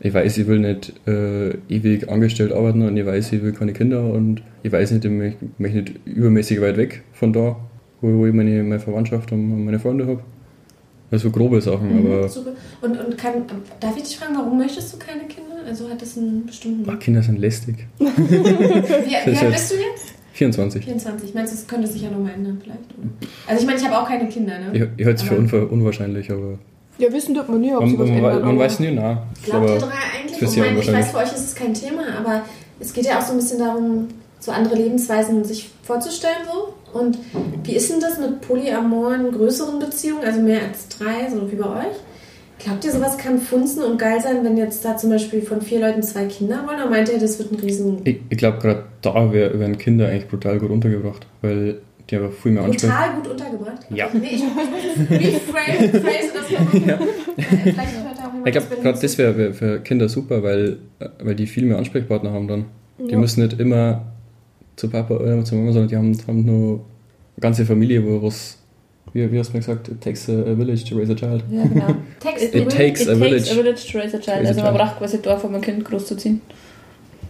ich 0.00 0.12
weiß, 0.12 0.38
ich 0.38 0.46
will 0.46 0.58
nicht 0.58 0.92
äh, 1.06 1.50
ewig 1.68 2.08
angestellt 2.08 2.52
arbeiten 2.52 2.82
und 2.82 2.96
ich 2.96 3.06
weiß, 3.06 3.32
ich 3.32 3.42
will 3.42 3.52
keine 3.52 3.72
Kinder 3.72 4.04
und 4.04 4.42
ich 4.62 4.70
weiß 4.72 4.90
nicht, 4.90 5.04
ich 5.04 5.10
möchte 5.58 5.78
nicht 5.78 5.92
übermäßig 6.04 6.60
weit 6.60 6.76
weg 6.76 7.02
von 7.12 7.32
da, 7.32 7.56
wo, 8.00 8.18
wo 8.18 8.26
ich 8.26 8.34
meine, 8.34 8.62
meine 8.62 8.80
Verwandtschaft 8.80 9.32
und 9.32 9.64
meine 9.64 9.78
Freunde 9.78 10.06
habe. 10.06 10.20
Also 11.10 11.30
grobe 11.30 11.60
Sachen, 11.60 12.06
aber 12.06 12.28
Super. 12.28 12.50
Und, 12.82 12.98
und 12.98 13.16
kann, 13.16 13.44
darf 13.78 13.96
ich 13.96 14.02
dich 14.02 14.16
fragen, 14.16 14.34
warum 14.34 14.58
möchtest 14.58 14.92
du 14.92 14.98
keine 14.98 15.22
Kinder? 15.24 15.54
Also 15.66 15.88
hat 15.88 16.02
das 16.02 16.18
einen 16.18 16.44
bestimmten 16.44 16.84
Grund? 16.84 17.00
Kinder 17.00 17.22
sind 17.22 17.38
lästig. 17.38 17.86
Wie, 17.98 18.06
wie 18.06 19.16
alt 19.16 19.52
bist 19.52 19.72
du 19.72 19.76
jetzt? 19.76 20.14
24. 20.34 20.84
24. 20.84 21.34
Meinst 21.34 21.52
du, 21.52 21.56
das 21.56 21.66
könnte 21.66 21.86
sich 21.88 22.02
ja 22.02 22.10
nochmal 22.10 22.32
ändern 22.34 22.58
vielleicht? 22.62 22.80
Oder? 22.98 23.08
Also 23.46 23.60
ich 23.60 23.66
meine, 23.66 23.78
ich 23.78 23.86
habe 23.86 23.98
auch 23.98 24.06
keine 24.08 24.28
Kinder, 24.28 24.58
ne? 24.58 24.70
Ich, 24.72 24.82
ich 25.00 25.06
halte 25.06 25.22
es 25.22 25.28
für 25.28 25.36
unver 25.36 25.70
unwahrscheinlich, 25.70 26.30
aber 26.30 26.58
Ja, 26.98 27.12
wissen 27.12 27.34
tut 27.34 27.48
man 27.48 27.60
nie, 27.60 27.72
ob 27.72 27.80
man, 27.80 27.88
sie 27.90 27.98
was 27.98 28.08
man, 28.08 28.18
ändern. 28.18 28.44
man 28.44 28.58
weiß 28.58 28.80
nie, 28.80 28.90
na. 28.90 29.22
Glaubt 29.44 29.68
ihr 29.68 29.78
drei 29.78 29.88
eigentlich? 30.18 30.38
für 30.38 30.44
Ich, 30.44 30.56
meine, 30.56 30.78
ich 30.80 30.92
weiß, 30.92 31.10
für 31.10 31.18
euch 31.18 31.32
ist 31.32 31.44
es 31.48 31.54
kein 31.54 31.72
Thema, 31.72 32.02
aber 32.18 32.42
es 32.80 32.92
geht 32.92 33.06
ja 33.06 33.18
auch 33.18 33.22
so 33.22 33.32
ein 33.32 33.38
bisschen 33.38 33.58
darum, 33.60 34.08
so 34.40 34.50
andere 34.52 34.74
Lebensweisen 34.74 35.44
sich 35.44 35.70
vorzustellen 35.82 36.42
so. 36.52 36.74
Und 36.98 37.18
wie 37.64 37.74
ist 37.74 37.90
denn 37.90 38.00
das 38.00 38.18
mit 38.18 38.40
polyamoren 38.40 39.32
größeren 39.32 39.78
Beziehungen, 39.78 40.24
also 40.24 40.40
mehr 40.40 40.60
als 40.68 40.88
drei, 40.88 41.28
so 41.30 41.50
wie 41.50 41.56
bei 41.56 41.66
euch? 41.68 41.96
Glaubt 42.64 42.84
ihr, 42.84 42.92
sowas 42.92 43.18
kann 43.18 43.38
funzen 43.38 43.82
und 43.82 43.98
geil 43.98 44.20
sein, 44.22 44.42
wenn 44.42 44.56
jetzt 44.56 44.84
da 44.84 44.96
zum 44.96 45.10
Beispiel 45.10 45.42
von 45.42 45.60
vier 45.60 45.80
Leuten 45.80 46.02
zwei 46.02 46.24
Kinder 46.24 46.64
wollen? 46.66 46.80
Oder 46.80 46.88
meint 46.88 47.10
ihr, 47.10 47.18
das 47.18 47.38
wird 47.38 47.52
ein 47.52 47.60
riesen... 47.60 48.00
Ich, 48.04 48.20
ich 48.30 48.38
glaube, 48.38 48.58
gerade 48.58 48.84
da 49.02 49.32
wär, 49.32 49.58
werden 49.58 49.76
Kinder 49.76 50.08
eigentlich 50.08 50.28
brutal 50.28 50.58
gut 50.58 50.70
untergebracht, 50.70 51.26
weil 51.42 51.80
die 52.08 52.16
einfach 52.16 52.32
viel 52.32 52.52
mehr 52.52 52.62
ansprechen. 52.64 52.92
Brutal 52.92 53.14
gut 53.16 53.28
untergebracht. 53.28 53.86
Ja. 53.90 54.08
Nee, 54.12 54.40
ich 55.18 55.34
rephrase 55.34 56.32
das 56.34 56.86
mal. 56.86 56.98
Ich 58.46 58.52
glaube, 58.52 58.66
das 58.70 58.80
gerade 58.82 58.98
das 59.00 59.18
wäre 59.18 59.38
wär 59.38 59.54
für 59.54 59.80
Kinder 59.80 60.08
super, 60.08 60.42
weil, 60.42 60.76
weil 61.22 61.34
die 61.34 61.46
viel 61.46 61.64
mehr 61.64 61.78
Ansprechpartner 61.78 62.30
haben 62.32 62.46
dann. 62.46 62.66
Die 62.98 63.12
Ja. 63.12 63.18
müssen 63.18 63.42
nicht 63.42 63.58
immer 63.58 64.02
zu 64.76 64.90
Papa 64.90 65.14
oder 65.14 65.42
zu 65.44 65.54
Mama, 65.54 65.72
sondern 65.72 65.88
die 65.88 65.96
haben, 65.96 66.16
haben 66.26 66.44
nur 66.44 66.72
eine 66.74 67.40
ganze 67.40 67.64
Familie, 67.64 68.04
wo 68.04 68.22
was, 68.22 68.58
wie, 69.14 69.32
wie 69.32 69.38
hast 69.38 69.48
du 69.48 69.54
mir 69.54 69.60
gesagt, 69.60 69.88
it 69.88 70.00
takes 70.02 70.28
a, 70.28 70.32
a 70.32 70.54
village 70.54 70.84
to 70.84 70.96
raise 70.96 71.10
a 71.10 71.14
child. 71.14 71.42
Ja, 71.50 71.62
genau. 71.62 71.94
Text 72.20 72.44
It 72.54 72.68
takes 72.68 73.00
It 73.02 73.08
a 73.08 73.12
takes 73.14 73.18
village. 73.18 73.50
a 73.50 73.54
village 73.54 73.90
to 73.92 73.98
raise 73.98 74.14
a 74.16 74.20
child. 74.20 74.38
raise 74.40 74.46
a 74.46 74.48
Also 74.48 74.60
man 74.62 74.74
child. 74.74 74.78
braucht 74.78 74.98
quasi 74.98 75.16
ein 75.16 75.22
Dorf, 75.22 75.44
um 75.44 75.54
ein 75.54 75.60
Kind 75.62 75.84
großzuziehen. 75.84 76.40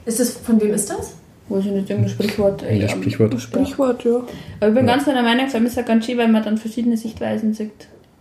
Ist 0.06 0.18
das, 0.20 0.32
von 0.32 0.60
wem 0.60 0.72
ist 0.74 0.90
das? 0.90 1.14
Weiß 1.48 1.64
ich 1.66 1.72
nicht, 1.72 1.88
irgendein 1.90 2.10
Sprichwort. 2.12 2.64
Ein 2.64 2.80
Ja. 2.80 2.88
Sprichwort. 2.88 3.38
Sprichwort, 3.40 4.04
ja. 4.04 4.16
Aber 4.60 4.68
ich 4.68 4.74
bin 4.74 4.86
Ja. 4.86 4.94
ganz 4.94 5.04
deiner 5.04 5.22
Meinung, 5.22 5.46
vor 5.46 5.56
allem 5.56 5.66
ist 5.66 5.76
es 5.78 5.84
ganz 5.86 6.04
schön, 6.06 6.18
weil 6.18 6.28
man 6.28 6.42
dann 6.42 6.56
verschiedene 6.58 6.96
Sichtweisen 6.96 7.52
sieht. 7.54 7.70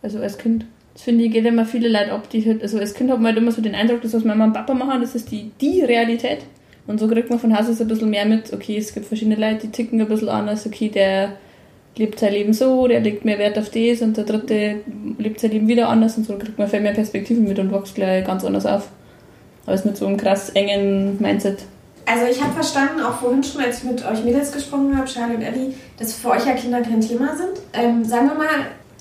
Also 0.01 0.19
als 0.19 0.37
Kind. 0.37 0.65
Das 0.93 1.03
finde 1.03 1.23
ich, 1.23 1.31
geht 1.31 1.45
immer 1.45 1.65
viele 1.65 1.87
Leute 1.89 2.11
ab, 2.11 2.29
die 2.29 2.45
halt, 2.45 2.61
also 2.61 2.77
als 2.77 2.93
Kind 2.93 3.09
hat 3.09 3.17
man 3.17 3.27
halt 3.27 3.37
immer 3.37 3.51
so 3.51 3.61
den 3.61 3.73
Eindruck, 3.73 4.01
das, 4.01 4.13
was 4.13 4.23
Mama 4.23 4.43
und 4.45 4.53
Papa 4.53 4.73
machen, 4.75 5.01
das 5.01 5.15
ist 5.15 5.31
die, 5.31 5.51
die 5.59 5.81
Realität. 5.81 6.39
Und 6.85 6.99
so 6.99 7.07
kriegt 7.07 7.29
man 7.29 7.39
von 7.39 7.57
Haus 7.57 7.67
aus 7.69 7.79
ein 7.81 7.87
bisschen 7.87 8.09
mehr 8.09 8.25
mit, 8.25 8.51
okay, 8.53 8.77
es 8.77 8.93
gibt 8.93 9.05
verschiedene 9.07 9.37
Leute, 9.37 9.67
die 9.67 9.71
ticken 9.71 9.99
ein 10.01 10.07
bisschen 10.07 10.27
anders, 10.29 10.67
okay, 10.67 10.89
der 10.89 11.37
lebt 11.95 12.19
sein 12.19 12.33
Leben 12.33 12.53
so, 12.53 12.87
der 12.87 12.99
legt 12.99 13.25
mehr 13.25 13.37
Wert 13.37 13.57
auf 13.57 13.69
das 13.69 14.01
und 14.01 14.17
der 14.17 14.23
dritte 14.23 14.77
lebt 15.17 15.39
sein 15.39 15.51
Leben 15.51 15.67
wieder 15.67 15.89
anders 15.89 16.17
und 16.17 16.25
so 16.25 16.37
kriegt 16.37 16.57
man 16.57 16.67
viel 16.67 16.81
mehr 16.81 16.93
Perspektiven 16.93 17.43
mit 17.43 17.59
und 17.59 17.71
wächst 17.71 17.95
gleich 17.95 18.25
ganz 18.25 18.43
anders 18.43 18.65
auf. 18.65 18.89
Als 19.65 19.85
mit 19.85 19.95
so 19.95 20.07
einem 20.07 20.17
krass 20.17 20.49
engen 20.49 21.21
Mindset. 21.21 21.59
Also 22.05 22.25
ich 22.29 22.41
habe 22.41 22.53
verstanden, 22.53 22.99
auch 22.99 23.19
vorhin 23.19 23.43
schon, 23.43 23.61
als 23.61 23.77
ich 23.77 23.89
mit 23.89 24.05
euch 24.05 24.23
Mädels 24.25 24.51
gesprochen 24.51 24.97
habe, 24.97 25.07
Charlie 25.07 25.35
und 25.35 25.41
Ellie, 25.41 25.73
dass 25.97 26.13
für 26.13 26.31
euch 26.31 26.45
ja 26.45 26.53
Kinder 26.53 26.81
kein 26.81 26.99
Thema 26.99 27.35
sind. 27.35 27.61
Ähm, 27.71 28.03
sagen 28.03 28.27
wir 28.27 28.35
mal, 28.35 28.47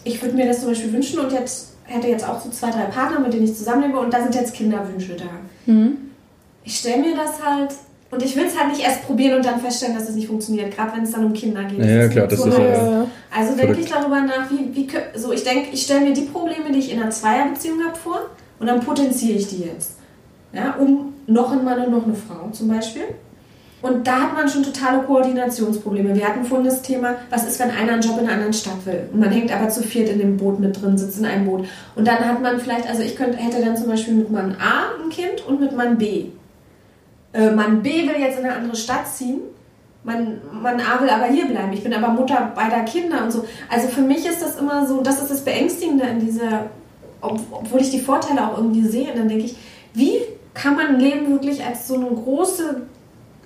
ich 0.04 0.22
würde 0.22 0.36
mir 0.36 0.46
das 0.46 0.60
zum 0.60 0.68
Beispiel 0.68 0.92
wünschen 0.92 1.18
und 1.18 1.32
jetzt 1.32 1.72
hätte 1.84 2.06
jetzt 2.08 2.28
auch 2.28 2.40
so 2.40 2.50
zwei, 2.50 2.70
drei 2.70 2.84
Partner, 2.84 3.18
mit 3.18 3.32
denen 3.32 3.44
ich 3.44 3.56
zusammenlebe 3.56 3.98
und 3.98 4.12
da 4.14 4.22
sind 4.22 4.34
jetzt 4.34 4.54
Kinderwünsche 4.54 5.16
da. 5.16 5.72
Mhm. 5.72 5.96
Ich 6.64 6.76
stelle 6.76 7.02
mir 7.02 7.16
das 7.16 7.44
halt 7.44 7.74
und 8.12 8.22
ich 8.22 8.36
will 8.36 8.44
es 8.44 8.58
halt 8.58 8.70
nicht 8.70 8.84
erst 8.84 9.06
probieren 9.06 9.38
und 9.38 9.46
dann 9.46 9.58
feststellen, 9.58 9.94
dass 9.94 10.06
es 10.06 10.14
nicht 10.14 10.28
funktioniert, 10.28 10.76
gerade 10.76 10.94
wenn 10.94 11.02
es 11.02 11.12
dann 11.12 11.24
um 11.24 11.32
Kinder 11.32 11.64
geht. 11.64 11.82
Ja, 11.82 12.08
klar, 12.08 12.26
das 12.26 12.44
ist 12.44 12.58
ja-. 12.58 13.06
Also 13.34 13.56
denke 13.56 13.80
ich 13.80 13.88
darüber 13.88 14.20
nach, 14.20 14.50
wie, 14.50 14.74
wie 14.76 14.86
so 15.16 15.32
ich 15.32 15.42
denke, 15.42 15.70
ich 15.72 15.82
stelle 15.82 16.02
mir 16.02 16.12
die 16.12 16.26
Probleme, 16.26 16.70
die 16.70 16.78
ich 16.78 16.92
in 16.92 17.00
einer 17.00 17.10
Zweierbeziehung 17.10 17.82
habe, 17.82 17.96
vor 17.96 18.20
und 18.60 18.66
dann 18.66 18.80
potenziere 18.80 19.38
ich 19.38 19.48
die 19.48 19.62
jetzt. 19.62 19.96
Ja, 20.52 20.74
um 20.78 21.14
noch 21.26 21.52
einen 21.52 21.64
Mann 21.64 21.80
und 21.86 21.90
noch 21.90 22.04
eine 22.04 22.14
Frau 22.14 22.50
zum 22.52 22.68
Beispiel. 22.68 23.04
Und 23.80 24.06
da 24.06 24.20
hat 24.20 24.34
man 24.34 24.46
schon 24.46 24.62
totale 24.62 25.02
Koordinationsprobleme. 25.04 26.14
Wir 26.14 26.28
hatten 26.28 26.44
vorhin 26.44 26.66
das 26.66 26.82
Thema, 26.82 27.14
was 27.30 27.48
ist, 27.48 27.58
wenn 27.58 27.70
einer 27.70 27.94
einen 27.94 28.02
Job 28.02 28.18
in 28.18 28.26
einer 28.26 28.34
anderen 28.34 28.52
Stadt 28.52 28.84
will 28.84 29.08
und 29.10 29.20
man 29.20 29.30
hängt 29.30 29.50
aber 29.52 29.70
zu 29.70 29.82
viert 29.82 30.10
in 30.10 30.18
dem 30.18 30.36
Boot 30.36 30.60
mit 30.60 30.80
drin, 30.80 30.98
sitzt 30.98 31.18
in 31.18 31.24
einem 31.24 31.46
Boot. 31.46 31.64
Und 31.96 32.06
dann 32.06 32.18
hat 32.18 32.42
man 32.42 32.60
vielleicht, 32.60 32.88
also 32.88 33.02
ich 33.02 33.16
könnte, 33.16 33.38
hätte 33.38 33.64
dann 33.64 33.74
zum 33.74 33.88
Beispiel 33.88 34.14
mit 34.14 34.30
Mann 34.30 34.54
A 34.60 35.02
ein 35.02 35.08
Kind 35.08 35.44
und 35.48 35.60
mit 35.60 35.74
Mann 35.74 35.96
B. 35.96 36.26
Äh, 37.32 37.50
Mann 37.50 37.82
B 37.82 38.06
will 38.08 38.20
jetzt 38.20 38.38
in 38.38 38.44
eine 38.44 38.56
andere 38.56 38.76
Stadt 38.76 39.08
ziehen. 39.08 39.40
Mann, 40.04 40.38
Mann 40.52 40.80
A 40.80 41.00
will 41.00 41.08
aber 41.08 41.26
hier 41.26 41.46
bleiben. 41.46 41.72
Ich 41.72 41.82
bin 41.82 41.94
aber 41.94 42.08
Mutter 42.08 42.52
beider 42.54 42.80
Kinder 42.80 43.24
und 43.24 43.30
so. 43.30 43.44
Also 43.68 43.88
für 43.88 44.00
mich 44.00 44.26
ist 44.26 44.42
das 44.42 44.58
immer 44.58 44.86
so, 44.86 45.00
das 45.02 45.22
ist 45.22 45.30
das 45.30 45.44
Beängstigende 45.44 46.04
in 46.04 46.20
dieser, 46.20 46.66
ob, 47.20 47.40
obwohl 47.50 47.80
ich 47.80 47.90
die 47.90 48.00
Vorteile 48.00 48.46
auch 48.46 48.58
irgendwie 48.58 48.82
sehe. 48.82 49.08
Dann 49.14 49.28
denke 49.28 49.44
ich, 49.44 49.56
wie 49.94 50.18
kann 50.54 50.76
man 50.76 50.98
leben 50.98 51.30
wirklich 51.30 51.64
als 51.64 51.88
so 51.88 51.94
eine 51.94 52.06
große 52.06 52.82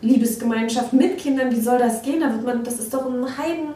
Liebesgemeinschaft 0.00 0.93
mit 0.93 1.19
Kindern? 1.19 1.50
Wie 1.50 1.61
soll 1.61 1.78
das 1.78 2.02
gehen? 2.02 2.21
Da 2.21 2.33
wird 2.33 2.45
man, 2.45 2.64
das 2.64 2.78
ist 2.78 2.93
doch 2.93 3.07
ein 3.07 3.38
Heiden, 3.38 3.75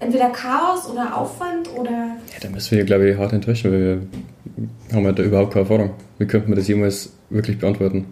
entweder 0.00 0.30
Chaos 0.30 0.90
oder 0.90 1.16
Aufwand 1.16 1.68
oder. 1.78 1.90
Ja, 1.90 2.40
da 2.40 2.48
müssen 2.48 2.76
wir, 2.76 2.84
glaube 2.84 3.08
ich, 3.08 3.16
hart 3.16 3.32
enttäuschen, 3.32 3.72
weil 3.72 3.80
wir 3.80 4.96
haben 4.96 5.04
ja 5.04 5.12
da 5.12 5.22
überhaupt 5.22 5.52
keine 5.52 5.68
Erfahrung. 5.68 5.90
Wie 6.18 6.26
könnten 6.26 6.48
wir 6.48 6.56
das 6.56 6.66
jemals 6.66 7.12
wirklich 7.30 7.58
beantworten? 7.58 8.06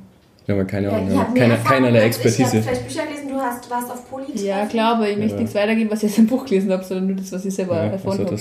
Haben 0.49 0.59
ja 0.59 0.65
keine 0.65 0.91
Ahnung, 0.91 1.09
mehr 1.09 1.27
keine, 1.35 1.57
keinerlei 1.59 2.03
als 2.03 2.19
ich. 2.19 2.25
Expertise. 2.25 2.63
vielleicht 2.63 2.89
Bücher 2.89 3.07
gelesen, 3.07 3.29
du 3.29 3.37
hast, 3.41 3.71
warst 3.71 3.91
auf 3.91 4.11
Politik. 4.11 4.41
Ja, 4.43 4.67
klar, 4.67 4.97
aber 4.97 5.09
ich 5.09 5.17
möchte 5.17 5.35
Ja. 5.35 5.41
nichts 5.41 5.55
weitergeben, 5.55 5.91
was 5.91 6.03
ich 6.03 6.11
aus 6.11 6.17
dem 6.17 6.27
Buch 6.27 6.45
gelesen 6.45 6.73
habe, 6.73 6.83
sondern 6.83 7.07
nur 7.09 7.17
das, 7.17 7.31
was 7.33 7.45
ich 7.45 7.55
selber 7.55 7.77
Ja, 7.77 7.83
erfahren 7.91 8.19
also 8.19 8.25
habe. 8.33 8.41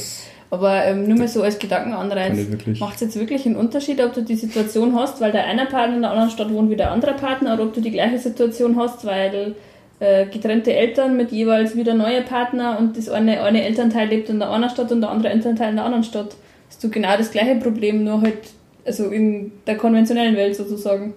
Aber 0.51 0.83
ähm, 0.85 1.07
nur 1.07 1.17
mal 1.19 1.27
so 1.27 1.43
als 1.43 1.59
Gedankenanreiz. 1.59 2.35
ich. 2.65 2.79
Macht 2.79 2.95
es 2.95 3.01
jetzt 3.01 3.19
wirklich 3.19 3.45
einen 3.45 3.55
Unterschied, 3.55 4.01
ob 4.03 4.13
du 4.13 4.23
die 4.23 4.35
Situation 4.35 4.95
hast, 4.95 5.21
weil 5.21 5.31
der 5.31 5.45
eine 5.45 5.67
Partner 5.67 5.97
in 5.97 6.01
der 6.01 6.09
anderen 6.11 6.31
Stadt 6.31 6.51
wohnt 6.51 6.71
wie 6.71 6.75
der 6.75 6.89
andere 6.91 7.13
Partner, 7.13 7.53
oder 7.53 7.63
ob 7.65 7.73
du 7.73 7.81
die 7.81 7.91
gleiche 7.91 8.17
Situation 8.17 8.75
hast, 8.75 9.05
weil 9.05 9.53
äh, 9.99 10.25
getrennte 10.25 10.73
Eltern 10.73 11.17
mit 11.17 11.31
jeweils 11.31 11.75
wieder 11.75 11.93
neue 11.93 12.21
Partner 12.23 12.77
und 12.79 12.97
das 12.97 13.09
eine, 13.09 13.43
eine 13.43 13.63
Elternteil 13.63 14.07
lebt 14.07 14.29
in 14.29 14.39
der 14.39 14.49
einen 14.49 14.69
Stadt 14.71 14.91
und 14.91 15.01
der 15.01 15.11
andere 15.11 15.31
Elternteil 15.31 15.69
in 15.69 15.75
der 15.75 15.85
anderen 15.85 16.03
Stadt. 16.03 16.35
Hast 16.69 16.83
du 16.83 16.89
genau 16.89 17.15
das 17.15 17.29
gleiche 17.31 17.55
Problem, 17.57 18.03
nur 18.03 18.21
halt 18.21 18.37
also 18.85 19.09
in 19.09 19.51
der 19.67 19.77
konventionellen 19.77 20.35
Welt 20.35 20.55
sozusagen. 20.55 21.13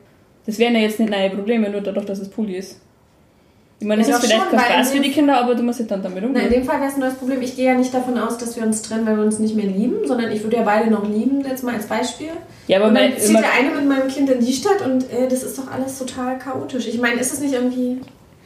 Das 0.46 0.58
wären 0.58 0.74
ja 0.74 0.80
jetzt 0.80 0.98
nicht 0.98 1.10
neue 1.10 1.30
Probleme, 1.30 1.70
nur 1.70 1.80
dadurch, 1.80 2.06
dass 2.06 2.18
es 2.18 2.28
Pulli 2.28 2.56
ist. 2.56 2.78
Ich 3.78 3.86
meine, 3.88 4.02
es 4.02 4.08
Ja, 4.08 4.16
ist 4.16 4.24
vielleicht 4.24 4.40
schon, 4.42 4.50
kein 4.58 4.60
Spaß 4.60 4.86
in 4.90 4.96
für 4.96 5.00
dem- 5.00 5.02
die 5.02 5.10
Kinder, 5.10 5.40
aber 5.40 5.54
du 5.56 5.62
musst 5.64 5.80
halt 5.80 5.90
dann 5.90 6.02
damit 6.04 6.22
Na, 6.22 6.28
in 6.28 6.34
umgehen. 6.34 6.50
dem 6.50 6.64
Fall 6.64 6.78
wäre 6.80 6.88
es 6.88 6.94
ein 6.94 7.00
neues 7.00 7.14
Problem. 7.14 7.42
Ich 7.42 7.56
gehe 7.56 7.66
ja 7.66 7.74
nicht 7.74 7.92
davon 7.92 8.16
aus, 8.16 8.38
dass 8.38 8.56
wir 8.56 8.62
uns 8.64 8.80
trennen, 8.82 9.04
weil 9.06 9.16
wir 9.16 9.24
uns 9.24 9.40
nicht 9.40 9.56
mehr 9.56 9.66
lieben, 9.66 10.06
sondern 10.06 10.30
ich 10.30 10.42
würde 10.44 10.56
ja 10.58 10.62
beide 10.62 10.88
noch 10.90 11.08
lieben, 11.08 11.40
jetzt 11.48 11.64
mal 11.64 11.74
als 11.74 11.86
Beispiel. 11.86 12.28
Ja, 12.68 12.78
aber 12.78 12.88
und 12.88 12.94
dann 12.94 13.10
mein, 13.10 13.18
zieht 13.18 13.36
der 13.36 13.52
eine 13.58 13.74
mit 13.74 13.88
meinem 13.88 14.06
Kind 14.08 14.30
in 14.30 14.44
die 14.44 14.52
Stadt 14.52 14.82
und 14.84 15.02
äh, 15.12 15.26
das 15.28 15.42
ist 15.42 15.58
doch 15.58 15.68
alles 15.72 15.98
total 15.98 16.38
chaotisch. 16.38 16.86
Ich 16.86 17.00
meine, 17.00 17.20
ist 17.20 17.32
es 17.32 17.40
nicht 17.40 17.54
irgendwie. 17.54 17.98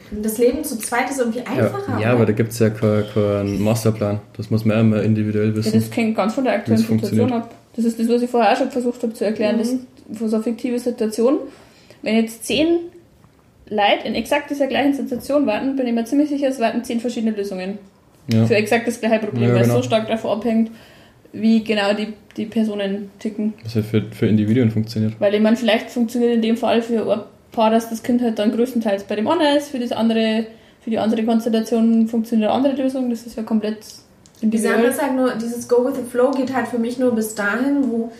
Das 0.09 0.37
Leben 0.39 0.63
zu 0.63 0.77
zweit 0.79 1.09
ist 1.11 1.19
irgendwie 1.19 1.41
einfacher. 1.41 1.93
Ja, 1.95 1.99
ja 1.99 2.11
aber 2.13 2.25
da 2.25 2.31
gibt 2.31 2.51
es 2.53 2.59
ja 2.59 2.69
keinen 2.69 3.03
kein 3.13 3.61
Masterplan. 3.61 4.19
Das 4.37 4.49
muss 4.49 4.63
man 4.65 4.79
immer 4.79 5.03
individuell 5.03 5.49
Ja, 5.49 5.55
wissen. 5.57 5.73
das 5.73 5.95
hängt 5.95 6.15
ganz 6.15 6.33
von 6.33 6.45
der 6.45 6.53
aktuellen 6.53 6.79
Situation 6.79 7.31
ab. 7.33 7.53
Das 7.75 7.85
ist 7.85 7.99
das, 7.99 8.07
was 8.09 8.21
ich 8.23 8.29
vorher 8.29 8.53
auch 8.53 8.57
schon 8.57 8.71
versucht 8.71 9.03
habe 9.03 9.13
zu 9.13 9.25
erklären. 9.25 9.57
Das 9.59 9.75
von 10.17 10.29
so 10.29 10.37
einer 10.37 10.43
fiktive 10.43 10.79
Situation. 10.79 11.39
Wenn 12.01 12.15
jetzt 12.15 12.45
zehn 12.45 12.77
Leute 13.69 14.05
in 14.05 14.15
exakt 14.15 14.49
dieser 14.49 14.67
gleichen 14.67 14.93
Situation 14.93 15.45
warten, 15.45 15.75
bin 15.75 15.87
ich 15.87 15.93
mir 15.93 16.05
ziemlich 16.05 16.29
sicher, 16.29 16.47
es 16.47 16.59
warten 16.59 16.83
zehn 16.83 16.99
verschiedene 16.99 17.35
Lösungen 17.35 17.77
ja. 18.31 18.45
für 18.45 18.55
exakt 18.55 18.87
das 18.87 18.99
gleiche 18.99 19.19
Problem, 19.19 19.49
Ja, 19.49 19.55
weil 19.55 19.61
es 19.61 19.67
genau. 19.67 19.81
so 19.81 19.83
stark 19.83 20.07
davon 20.07 20.31
abhängt, 20.37 20.71
wie 21.33 21.63
genau 21.63 21.93
die, 21.93 22.13
die 22.37 22.45
Personen 22.45 23.11
ticken. 23.19 23.53
Was 23.63 23.75
ja 23.75 23.81
für, 23.81 24.03
für 24.11 24.27
Individuen 24.27 24.71
funktioniert. 24.71 25.19
Weil 25.19 25.33
ich 25.35 25.41
meine, 25.41 25.57
vielleicht 25.57 25.89
funktioniert 25.89 26.33
in 26.35 26.41
dem 26.41 26.57
Fall 26.57 26.81
für 26.81 27.11
ein 27.11 27.21
Paar, 27.51 27.69
dass 27.71 27.89
das 27.89 28.01
Kind 28.03 28.21
halt 28.21 28.39
dann 28.39 28.51
größtenteils 28.51 29.03
bei 29.03 29.15
dem 29.15 29.27
einen 29.27 29.57
ist, 29.57 29.69
für 29.69 29.79
das 29.79 29.91
andere, 29.91 30.45
für 30.81 30.89
die 30.89 30.99
andere 30.99 31.23
Konstellation 31.23 32.07
funktioniert 32.07 32.49
eine 32.49 32.57
andere 32.57 32.81
Lösung. 32.81 33.09
Das 33.09 33.25
ist 33.27 33.35
ja 33.35 33.43
komplett 33.43 33.77
Die 34.41 34.57
sagen 34.57 34.75
individuell. 34.81 34.83
das 34.87 35.01
halt 35.01 35.15
nur, 35.15 35.35
dieses 35.35 35.67
Go 35.67 35.85
with 35.85 35.95
the 35.95 36.09
Flow 36.09 36.31
geht 36.31 36.53
halt 36.55 36.67
für 36.67 36.79
mich 36.79 36.97
nur 36.97 37.13
bis 37.13 37.35
dahin, 37.35 37.89
wo, 37.91 38.11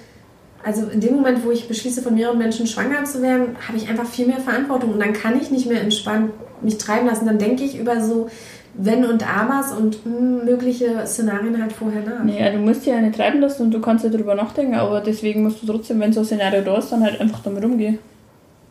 also 0.63 0.87
in 0.87 0.99
dem 0.99 1.15
Moment, 1.15 1.45
wo 1.45 1.51
ich 1.51 1.67
beschließe, 1.67 2.01
von 2.01 2.15
mehreren 2.15 2.37
Menschen 2.37 2.67
schwanger 2.67 3.03
zu 3.05 3.21
werden, 3.21 3.55
habe 3.67 3.77
ich 3.77 3.87
einfach 3.89 4.05
viel 4.05 4.27
mehr 4.27 4.39
Verantwortung 4.39 4.93
und 4.93 4.99
dann 4.99 5.13
kann 5.13 5.39
ich 5.39 5.49
nicht 5.51 5.67
mehr 5.69 5.81
entspannt 5.81 6.31
mich 6.61 6.77
treiben 6.77 7.07
lassen. 7.07 7.25
Dann 7.25 7.37
denke 7.37 7.63
ich 7.63 7.77
über 7.79 8.01
so 8.01 8.27
Wenn 8.73 9.05
und 9.05 9.23
Abers 9.27 9.71
und 9.71 10.05
mh, 10.05 10.43
mögliche 10.45 11.05
Szenarien 11.05 11.61
halt 11.61 11.71
vorher 11.71 12.01
nach. 12.03 12.23
Naja, 12.23 12.51
du 12.51 12.57
musst 12.59 12.81
dich 12.85 12.93
ja 12.93 12.99
nicht 13.01 13.15
treiben 13.15 13.39
lassen 13.41 13.63
und 13.63 13.73
du 13.73 13.79
kannst 13.79 14.03
ja 14.03 14.09
drüber 14.09 14.35
nachdenken, 14.35 14.75
aber 14.75 15.01
deswegen 15.01 15.43
musst 15.43 15.61
du 15.63 15.67
trotzdem, 15.67 15.99
wenn 15.99 16.11
so 16.13 16.19
ein 16.21 16.25
Szenario 16.25 16.61
da 16.61 16.77
ist, 16.77 16.91
dann 16.91 17.03
halt 17.03 17.19
einfach 17.21 17.39
damit 17.43 17.63
umgehen. 17.63 17.99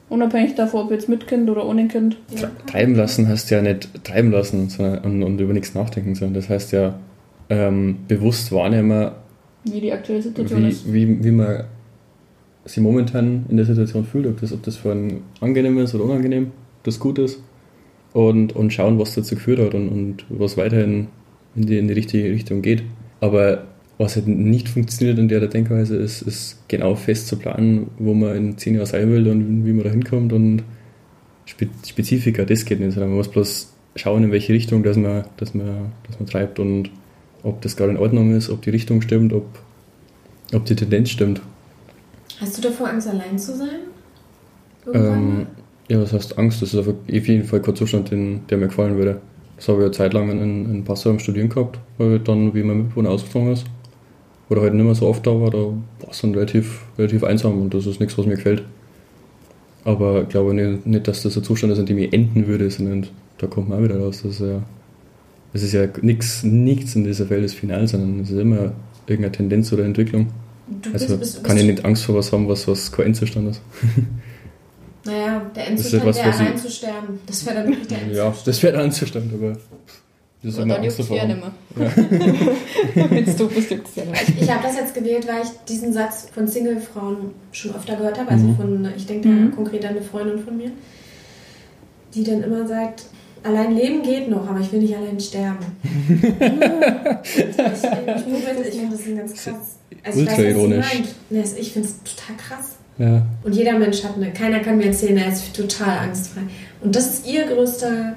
Unabhängig 0.09 0.55
davon, 0.55 0.83
ob 0.87 0.91
jetzt 0.93 1.09
mit 1.09 1.27
Kind 1.27 1.51
oder 1.51 1.67
ohne 1.67 1.89
Kind. 1.89 2.17
Tre- 2.37 2.49
Treiben 2.71 2.95
lassen 2.95 3.27
heißt 3.29 3.51
ja 3.51 3.61
nicht 3.63 3.89
treiben 4.05 4.31
lassen 4.31 4.69
sondern, 4.69 4.99
und, 5.01 5.23
und 5.25 5.41
über 5.41 5.53
nichts 5.53 5.75
nachdenken, 5.75 6.15
sondern 6.15 6.35
das 6.35 6.49
heißt 6.49 6.71
ja 6.73 6.95
ähm, 7.51 7.99
bewusst 8.07 8.53
wahrnehmen, 8.53 9.11
Wie 9.65 9.81
die 9.81 9.93
aktuelle 9.93 10.23
Situation 10.23 10.63
wie, 10.65 10.69
ist. 10.69 10.93
wie, 10.93 11.25
wie 11.25 11.31
man 11.33 11.65
sich 12.67 12.83
momentan 12.83 13.47
in 13.49 13.57
der 13.57 13.67
Situation 13.67 14.05
fühlt, 14.05 14.27
ob 14.27 14.41
das, 14.41 14.53
ob 14.53 14.63
das 14.63 14.77
für 14.77 14.93
einen 14.93 15.23
angenehm 15.41 15.79
ist 15.79 15.95
oder 15.95 16.05
unangenehm, 16.05 16.51
das 16.83 16.99
gut 16.99 17.19
ist 17.19 17.41
und, 18.13 18.55
und 18.55 18.73
schauen, 18.73 18.99
was 18.99 19.15
dazu 19.15 19.35
geführt 19.35 19.61
hat 19.61 19.75
und, 19.75 19.89
und 19.89 20.25
was 20.29 20.57
weiterhin 20.57 21.09
in 21.55 21.67
die, 21.67 21.79
in 21.79 21.89
die 21.89 21.95
richtige 21.95 22.31
Richtung 22.31 22.63
geht. 22.63 22.83
Aber 23.21 23.65
was 23.99 24.17
halt 24.17 24.27
nicht 24.27 24.69
funktioniert 24.69 25.19
in 25.19 25.29
der 25.29 25.47
Denkweise 25.47 25.97
ist, 25.97 26.23
ist 26.23 26.69
genau 26.69 26.95
fest 26.97 27.29
zu 27.29 27.37
planen, 27.39 27.89
wo 27.99 28.15
man 28.15 28.37
in 28.37 28.59
zehn 28.59 28.75
Jahren 28.75 28.87
sein 28.87 29.11
will 29.11 29.29
und 29.29 29.65
wie 29.65 29.73
man 29.73 29.85
da 29.85 29.91
hinkommt 29.91 30.33
und 30.33 30.63
Spe 31.47 31.69
Spezifika, 31.87 32.45
das 32.45 32.65
geht 32.65 32.81
nicht, 32.81 32.93
sondern 32.93 33.11
man 33.11 33.19
muss 33.19 33.29
bloß 33.29 33.73
schauen, 33.95 34.25
in 34.25 34.33
welche 34.33 34.53
Richtung 34.53 34.83
dass 34.83 34.97
man, 34.97 35.25
dass 35.37 35.55
man, 35.55 35.93
dass 36.07 36.19
man 36.19 36.29
treibt 36.29 36.59
und 36.59 36.91
ob 37.43 37.63
das 37.63 37.77
gerade 37.77 37.93
in 37.93 37.99
Ordnung 37.99 38.35
ist, 38.35 38.51
ob 38.51 38.63
die 38.63 38.71
Richtung 38.71 39.01
stimmt, 39.01 39.33
ob, 39.33 39.47
ob 40.53 40.65
die 40.65 40.75
Tendenz 40.75 41.11
stimmt. 41.11 41.41
Hast 42.41 42.59
du 42.59 42.63
davor 42.63 42.89
Angst, 42.89 43.09
allein 43.09 43.39
zu 43.39 43.57
sein? 43.57 43.79
Ähm, 44.93 45.47
ja, 45.89 46.01
was 46.01 46.13
heißt 46.13 46.39
Angst? 46.39 46.63
Das 46.63 46.75
ist 46.75 46.87
auf 46.87 46.95
jeden 47.09 47.45
Fall 47.45 47.61
kein 47.61 47.77
Zustand, 47.77 48.11
den, 48.11 48.47
der 48.49 48.59
mir 48.59 48.67
gefallen 48.67 48.97
würde. 48.97 49.21
Das 49.57 49.69
habe 49.69 49.79
ich 49.79 49.87
ja 49.87 49.93
zeitlang 49.93 50.31
in, 50.31 50.71
in 50.71 50.85
Passau 50.85 51.11
im 51.11 51.19
Studieren 51.19 51.49
gehabt, 51.49 51.79
weil 51.99 52.19
dann, 52.19 52.55
wie 52.55 52.63
mein 52.63 52.79
Mitbewohner 52.79 53.11
ausgezogen 53.11 53.53
ist, 53.53 53.65
oder 54.49 54.61
halt 54.61 54.75
nicht 54.75 54.85
mehr 54.85 54.95
so 54.95 55.07
oft 55.07 55.27
da 55.27 55.31
war, 55.31 55.51
da 55.51 55.59
war 55.59 56.11
es 56.11 56.21
dann 56.21 56.35
relativ, 56.35 56.83
relativ 56.99 57.25
einsam 57.25 57.61
und 57.61 57.75
das 57.75 57.87
ist 57.87 58.01
nichts, 58.01 58.17
was 58.19 58.27
mir 58.27 58.37
gefällt. 58.37 58.63
Aber 59.85 60.23
ich 60.23 60.29
glaube 60.29 60.53
nicht, 60.53 60.87
nicht, 60.87 61.09
dass 61.09 61.23
das 61.23 61.37
ein 61.37 61.45
Zustand 61.45 61.73
ist, 61.73 61.79
in 61.79 61.87
dem 61.87 61.99
ich 61.99 62.13
enden 62.13 62.47
würde, 62.47 62.71
sondern 62.71 63.07
da 63.39 63.47
kommt 63.47 63.69
man 63.69 63.79
auch 63.79 63.85
wieder 63.85 63.99
raus. 63.99 64.23
Das 64.23 64.33
ist 64.33 64.41
ja, 64.41 64.63
das 65.53 65.63
ist 65.63 65.73
ja 65.73 65.87
nichts, 66.03 66.43
nichts 66.43 66.95
in 66.95 67.05
dieser 67.05 67.31
Welt 67.31 67.45
ist 67.45 67.55
final, 67.55 67.87
sondern 67.89 68.21
es 68.21 68.31
ist 68.31 68.39
immer 68.39 68.73
irgendeine 69.07 69.33
Tendenz 69.33 69.73
oder 69.73 69.85
Entwicklung. 69.85 70.29
Du 70.69 70.91
bist, 70.91 71.05
Also 71.05 71.17
bist, 71.19 71.35
bist, 71.35 71.45
kann 71.45 71.57
ich 71.59 71.65
nicht 71.65 71.85
Angst 71.85 72.05
vor 72.05 72.17
was 72.17 72.33
haben, 72.33 72.49
was, 72.49 72.67
was 72.67 72.91
kein 72.91 73.07
Endzustand 73.07 73.51
ist. 73.51 73.61
Naja, 75.05 75.43
der 75.55 75.63
ist 75.65 75.71
Endzustand 75.71 76.05
wäre 76.17 76.19
ich- 76.19 76.25
allein 76.41 76.59
zu 76.59 76.71
sterben. 76.71 77.21
Das 77.27 77.47
wäre 77.47 77.55
dann 77.57 77.69
wirklich 77.69 77.87
der 77.89 77.99
Ja, 77.99 78.05
Endzustand. 78.27 78.47
das 78.49 78.63
wäre 78.63 78.73
der 78.73 78.83
Endzustand, 78.85 79.33
aber 79.35 79.51
das 80.43 80.53
ist 80.55 80.59
immer 80.59 80.79
Angst 80.79 80.99
davor. 80.99 81.17
ja 81.17 81.25
nicht. 81.27 81.39
Wenn 82.95 83.25
es 83.25 83.37
doof 83.37 83.57
ist, 83.57 83.71
juckt 83.71 83.89
es 83.89 83.95
ja 83.97 84.05
nicht. 84.05 84.41
Ich 84.41 84.51
habe 84.53 84.63
das 84.65 84.77
jetzt 84.77 84.95
gewählt, 84.95 85.27
weil 85.29 85.43
ich 85.45 85.49
diesen 85.69 85.93
Satz 85.93 86.27
von 86.35 86.49
Single-Frauen 86.49 87.17
schon 87.53 87.75
öfter 87.75 87.95
gehört 87.97 88.19
habe. 88.19 88.31
Also 88.31 88.47
Mhm. 88.47 88.57
von, 88.57 88.89
ich 88.97 89.07
denke 89.07 89.29
da 89.29 89.35
Mhm. 89.35 89.53
konkret 89.55 89.85
an 89.85 89.91
eine 89.93 90.03
Freundin 90.03 90.41
von 90.45 90.57
mir, 90.57 90.73
die 92.15 92.25
dann 92.25 92.43
immer 92.43 92.67
sagt, 92.67 93.05
allein 93.45 93.77
leben 93.77 94.03
geht 94.03 94.29
noch, 94.29 94.49
aber 94.49 94.59
ich 94.61 94.73
will 94.73 94.81
nicht 94.81 94.97
allein 94.97 95.21
sterben. 95.21 95.59
ich 96.09 96.23
ich, 96.25 96.29
ich, 98.66 98.66
das 98.99 99.07
ein 99.07 99.17
ganz 99.17 99.35
krass. 99.35 99.55
Also 100.03 100.21
ich 100.21 100.27
weiß, 100.27 100.33
was 100.33 100.39
Ultra 100.39 100.43
ironisch. 100.43 100.87
es- 101.31 101.57
Ich 101.57 101.73
finde 101.73 101.89
es 101.89 101.95
total 102.03 102.37
krass. 102.37 102.73
Ja, 102.99 103.23
Und 103.45 103.55
jeder 103.55 103.79
Mensch 103.79 104.03
hat 104.05 104.17
eine, 104.17 104.33
keiner 104.33 104.61
kann 104.61 104.79
mir 104.79 104.87
erzählen, 104.87 105.19
er 105.19 105.31
ist 105.31 105.55
total 105.55 105.99
angstfrei. 105.99 106.41
Und 106.81 106.97
das 106.97 107.07
ist 107.07 107.27
ihr 107.27 107.45
größter 107.45 108.15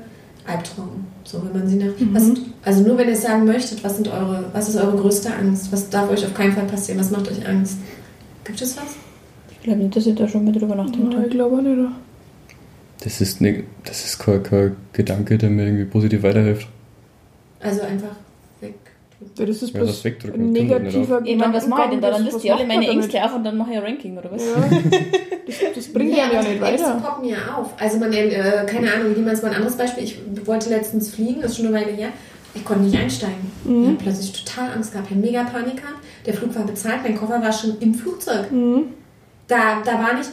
Albtraum. 0.47 1.05
So, 1.25 1.43
wenn 1.45 1.59
man 1.59 1.69
sie 1.69 1.75
nach, 1.75 1.91
was, 2.13 2.31
also 2.63 2.81
nur 2.83 2.97
wenn 2.97 3.09
ihr 3.09 3.15
sagen 3.15 3.45
möchtet, 3.45 3.83
was 3.83 3.97
sind 3.97 4.07
eure, 4.07 4.45
was 4.53 4.69
ist 4.69 4.77
eure 4.77 4.97
größte 4.97 5.33
Angst? 5.33 5.71
Was 5.71 5.89
darf 5.89 6.09
euch 6.09 6.25
auf 6.25 6.33
keinen 6.33 6.53
Fall 6.53 6.65
passieren? 6.65 6.99
Was 6.99 7.11
macht 7.11 7.29
euch 7.29 7.45
Angst? 7.47 7.77
Gibt 8.45 8.61
es 8.61 8.77
was? 8.77 8.85
Ich 9.51 9.61
glaube 9.61 9.79
nicht, 9.83 9.95
dass 9.95 10.07
ich 10.07 10.15
da 10.15 10.27
schon 10.27 10.45
mal 10.45 10.53
drüber 10.53 10.75
nachdenkt 10.75 11.13
Nein, 11.13 11.25
ich 11.25 11.31
glaube 11.31 11.61
nicht. 11.61 11.91
das 13.01 13.19
ist, 13.21 13.41
ne, 13.41 13.63
das 13.83 14.05
ist 14.05 14.17
kein, 14.17 14.41
kein 14.43 14.75
Gedanke, 14.93 15.37
der 15.37 15.49
mir 15.49 15.65
irgendwie 15.65 15.85
positiv 15.85 16.23
weiterhilft. 16.23 16.67
Also 17.59 17.81
einfach. 17.81 18.07
Ja, 18.07 18.15
Das 19.45 19.62
ist 19.62 19.73
Ja, 19.73 19.80
bloß 19.80 19.89
das 19.91 20.04
wegdrücken, 20.04 20.52
negativer 20.52 21.21
Ich 21.23 21.38
meine, 21.38 21.54
was 21.54 21.67
mache 21.67 21.84
ich 21.86 21.89
denn 21.91 22.02
da? 22.02 22.12
Dann 22.12 22.28
was 22.28 22.43
ihr 22.43 22.56
alle 22.56 22.65
meine? 22.65 22.88
Ängste 22.88 23.23
auf 23.23 23.36
und 23.36 23.43
dann 23.43 23.58
mache 23.58 23.71
ich 23.71 23.78
ein 23.78 23.84
Ranking, 23.84 24.17
oder 24.17 24.32
was? 24.32 24.45
Ja, 24.45 24.56
das, 25.45 25.56
das 25.75 25.88
bringt 25.93 26.12
ja 26.15 26.32
ja 26.32 26.41
nicht 26.41 26.62
Ängste 26.62 26.62
weiter. 26.88 27.02
poppen 27.04 27.30
ja 27.30 27.38
auf. 27.58 27.73
Also 27.80 27.97
man, 27.97 28.12
äh, 28.13 28.65
keine 28.67 28.91
Ahnung, 28.93 29.15
jemals 29.15 29.41
mal 29.41 29.49
ein 29.49 29.56
anderes 29.56 29.78
Beispiel. 29.78 30.04
Ich 30.04 30.19
wollte 30.45 30.69
letztens 30.69 31.10
fliegen, 31.13 31.41
das 31.41 31.52
ist 31.52 31.58
schon 31.58 31.67
eine 31.67 31.75
Weile 31.75 31.91
her. 31.91 32.10
Ich 32.56 32.65
konnte 32.65 32.84
nicht 32.84 32.97
einsteigen. 32.97 33.52
Mhm. 33.63 33.82
Ich 33.82 33.88
habe 33.89 33.97
plötzlich 34.04 34.43
total 34.43 34.71
Angst 34.73 34.91
gehabt. 34.91 35.10
Ich 35.10 35.15
hatte 35.15 35.25
mega 35.25 35.43
Panik 35.43 35.78
gehabt. 35.78 35.99
Der 36.25 36.34
Flug 36.34 36.56
war 36.56 36.65
bezahlt, 36.65 37.04
mein 37.04 37.15
Koffer 37.17 37.41
war 37.41 37.54
schon 37.54 37.78
im 37.80 37.93
Flugzeug. 37.93 38.52
Mhm. 38.52 38.86
Da, 39.47 39.82
da 39.84 39.93
war 39.93 40.13
nicht, 40.15 40.30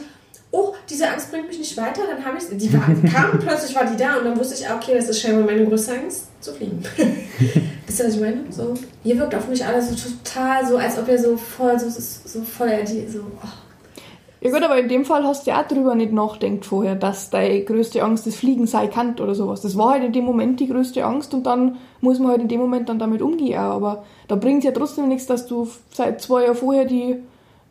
oh, 0.57 0.73
diese 0.89 1.07
Angst 1.07 1.31
bringt 1.31 1.47
mich 1.47 1.59
nicht 1.59 1.77
weiter, 1.77 2.01
dann 2.09 2.25
habe 2.25 2.37
ich 2.37 2.57
die. 2.57 2.73
War, 2.73 2.83
die 2.89 3.07
kam, 3.07 3.39
plötzlich 3.39 3.75
war 3.75 3.85
die 3.85 3.95
da 3.95 4.17
und 4.17 4.25
dann 4.25 4.37
wusste 4.37 4.55
ich, 4.55 4.67
ah, 4.67 4.75
okay, 4.75 4.95
das 4.95 5.09
ist 5.09 5.21
scheinbar 5.21 5.45
meine 5.45 5.65
größte 5.65 5.93
Angst, 5.93 6.27
zu 6.41 6.53
fliegen. 6.53 6.83
Wisst 7.85 7.99
ihr, 7.99 8.05
was 8.05 8.15
ich 8.15 8.19
meine? 8.21 8.43
So, 8.49 8.73
ihr 9.03 9.17
wirkt 9.17 9.35
auf 9.35 9.47
mich 9.47 9.63
alle 9.63 9.81
so 9.81 9.95
total 9.95 10.65
so, 10.65 10.77
als 10.77 10.97
ob 10.97 11.07
ihr 11.07 11.19
so 11.19 11.37
voll, 11.37 11.79
so, 11.79 11.89
so, 11.89 12.01
so 12.01 12.41
voll, 12.41 12.83
die, 12.83 13.07
so, 13.07 13.19
oh. 13.19 13.47
Ja 14.39 14.51
gut, 14.51 14.61
aber 14.61 14.77
in 14.77 14.87
dem 14.87 15.03
Fall 15.03 15.23
hast 15.23 15.45
du 15.45 15.51
ja 15.51 15.61
auch 15.61 15.67
drüber 15.67 15.95
nicht 15.95 16.13
nachdenkt 16.13 16.65
vorher, 16.65 16.95
dass 16.95 17.31
deine 17.31 17.63
größte 17.63 18.03
Angst 18.03 18.27
das 18.27 18.35
Fliegen 18.35 18.67
sei 18.67 18.87
kann 18.87 19.19
oder 19.19 19.33
sowas. 19.33 19.61
Das 19.61 19.75
war 19.77 19.91
halt 19.91 20.03
in 20.03 20.13
dem 20.13 20.25
Moment 20.25 20.59
die 20.59 20.67
größte 20.67 21.03
Angst 21.03 21.33
und 21.33 21.43
dann 21.47 21.77
muss 22.01 22.19
man 22.19 22.29
halt 22.29 22.41
in 22.41 22.47
dem 22.47 22.59
Moment 22.59 22.87
dann 22.87 22.99
damit 22.99 23.23
umgehen. 23.23 23.57
Aber 23.57 24.05
da 24.27 24.35
bringt 24.35 24.59
es 24.59 24.65
ja 24.65 24.71
trotzdem 24.71 25.07
nichts, 25.07 25.25
dass 25.25 25.47
du 25.47 25.67
seit 25.91 26.21
zwei 26.21 26.43
Jahren 26.43 26.55
vorher 26.55 26.85
die 26.85 27.15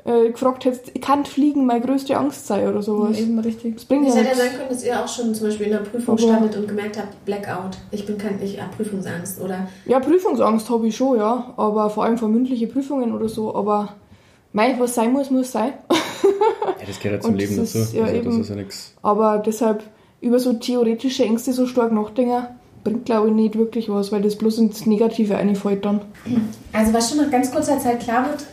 äh, 0.06 0.30
gefragt 0.30 0.64
hättest, 0.64 1.00
kann 1.02 1.24
Fliegen 1.24 1.66
meine 1.66 1.80
größte 1.84 2.16
Angst 2.16 2.46
sein 2.46 2.68
oder 2.68 2.80
sowas. 2.82 3.18
Ja, 3.18 3.24
eben 3.24 3.38
richtig. 3.40 3.74
Das 3.74 3.84
bringt 3.84 4.06
Es 4.08 4.14
ja 4.14 4.20
hätte 4.20 4.30
ja 4.30 4.36
sein 4.36 4.56
können, 4.56 4.68
dass 4.70 4.84
ihr 4.84 4.98
auch 5.04 5.08
schon 5.08 5.34
zum 5.34 5.48
Beispiel 5.48 5.66
in 5.66 5.72
der 5.72 5.78
Prüfung 5.80 6.14
Aber- 6.16 6.22
standet 6.22 6.56
und 6.56 6.68
gemerkt 6.68 6.96
habt, 6.98 7.24
Blackout. 7.24 7.76
Ich 7.90 8.06
bin 8.06 8.16
kein, 8.16 8.40
ich 8.42 8.60
habe 8.60 8.70
Prüfungsangst 8.76 9.40
oder 9.40 9.68
Ja, 9.84 9.98
Prüfungsangst 10.00 10.70
habe 10.70 10.86
ich 10.86 10.96
schon, 10.96 11.18
ja. 11.18 11.52
Aber 11.56 11.90
vor 11.90 12.04
allem 12.04 12.18
vor 12.18 12.28
mündliche 12.28 12.66
Prüfungen 12.68 13.12
oder 13.14 13.28
so. 13.28 13.54
Aber 13.54 13.94
mei, 14.52 14.76
was 14.78 14.94
sein 14.94 15.12
muss, 15.12 15.30
muss 15.30 15.50
sein. 15.52 15.72
Ja, 15.90 16.86
das 16.86 17.00
gehört 17.00 17.16
ja 17.16 17.20
zum 17.22 17.32
Und 17.32 17.38
Leben 17.38 17.56
dazu. 17.56 17.78
ist 17.78 17.92
ja 17.94 18.02
also, 18.04 18.16
das 18.16 18.24
eben- 18.26 18.40
ist 18.40 18.48
ja 18.50 18.56
nichts. 18.56 18.94
Aber 19.02 19.38
deshalb 19.38 19.82
über 20.20 20.38
so 20.38 20.52
theoretische 20.54 21.24
Ängste 21.24 21.52
so 21.52 21.66
stark 21.66 21.92
nachdenken, 21.92 22.46
bringt 22.84 23.04
glaube 23.06 23.28
ich 23.28 23.34
nicht 23.34 23.58
wirklich 23.58 23.88
was, 23.88 24.12
weil 24.12 24.22
das 24.22 24.36
bloß 24.36 24.58
ins 24.58 24.86
Negative 24.86 25.36
einfällt 25.36 25.84
dann. 25.84 26.02
Also 26.72 26.92
was 26.92 27.08
schon 27.10 27.18
nach 27.18 27.30
ganz 27.30 27.50
kurzer 27.50 27.78
Zeit 27.80 28.00
klar 28.00 28.28
wird, 28.28 28.44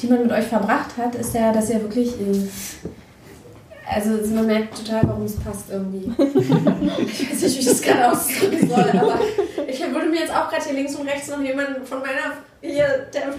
die 0.00 0.06
man 0.06 0.22
mit 0.22 0.32
euch 0.32 0.44
verbracht 0.46 0.96
hat, 0.96 1.14
ist 1.14 1.34
ja, 1.34 1.52
dass 1.52 1.70
ihr 1.70 1.80
wirklich. 1.80 2.08
Äh, 2.20 2.48
also 3.94 4.10
man 4.34 4.46
merkt 4.46 4.78
total, 4.78 5.02
warum 5.06 5.24
es 5.24 5.36
passt 5.36 5.64
irgendwie. 5.70 6.10
ich 6.18 7.30
weiß 7.30 7.42
nicht, 7.42 7.54
wie 7.56 7.58
ich 7.60 7.64
das 7.66 7.82
gerade 7.82 8.10
ausdrücken 8.12 8.68
soll, 8.68 8.78
aber 9.00 9.18
ich 9.68 9.80
würde 9.80 10.08
mir 10.08 10.20
jetzt 10.20 10.30
auch 10.34 10.48
gerade 10.48 10.64
hier 10.64 10.74
links 10.74 10.94
und 10.94 11.06
rechts 11.08 11.28
noch 11.28 11.42
jemanden 11.42 11.84
von 11.84 11.98
meiner 11.98 12.36
hier 12.62 13.06
der. 13.12 13.34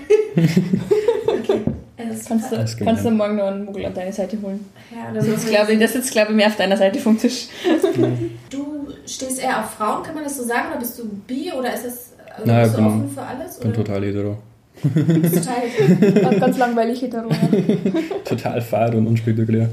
okay. 1.28 1.62
Also, 1.96 2.28
Kannst 2.28 2.52
du, 2.52 2.84
kannst 2.84 3.06
du 3.06 3.12
morgen 3.12 3.36
noch 3.38 3.46
einen 3.48 3.66
Muggel 3.66 3.86
an 3.86 3.94
deine 3.94 4.12
Seite 4.12 4.38
holen? 4.42 4.66
ja, 4.92 5.12
Das 5.14 5.24
oder 5.26 5.38
sitzt, 5.38 5.48
glaube 5.50 5.74
ich, 5.74 5.80
das 5.80 5.94
sitzt, 5.94 6.12
glaube 6.12 6.32
ich, 6.32 6.36
mehr 6.36 6.48
auf 6.48 6.56
deiner 6.58 6.76
Seite 6.78 7.00
vom 7.00 7.18
Tisch. 7.18 7.48
Du 8.50 8.88
stehst 9.06 9.42
eher 9.42 9.60
auf 9.60 9.72
Frauen, 9.72 10.04
kann 10.04 10.14
man 10.16 10.24
das 10.24 10.38
so 10.38 10.44
sagen? 10.44 10.70
Oder 10.72 10.80
bist 10.80 10.98
du 11.00 11.06
bi 11.28 11.52
oder 11.58 11.74
ist 11.74 11.86
das. 11.86 12.12
Also 12.36 12.46
Nein, 12.46 12.64
bist 12.64 12.78
du 12.78 12.82
ich 12.82 12.86
bin- 12.86 12.86
offen 12.88 13.12
für 13.14 13.22
alles? 13.22 13.56
Ich 13.56 13.62
bin 13.62 13.72
Oder? 13.74 13.84
total 13.84 14.04
hetero. 14.04 14.38
Total 14.82 16.14
Ganz, 16.22 16.40
ganz 16.40 16.58
langweilig 16.58 17.02
hetero. 17.02 17.30
Total 18.26 18.62
fad 18.62 18.96
und 18.96 19.08
unspektakulär. 19.08 19.70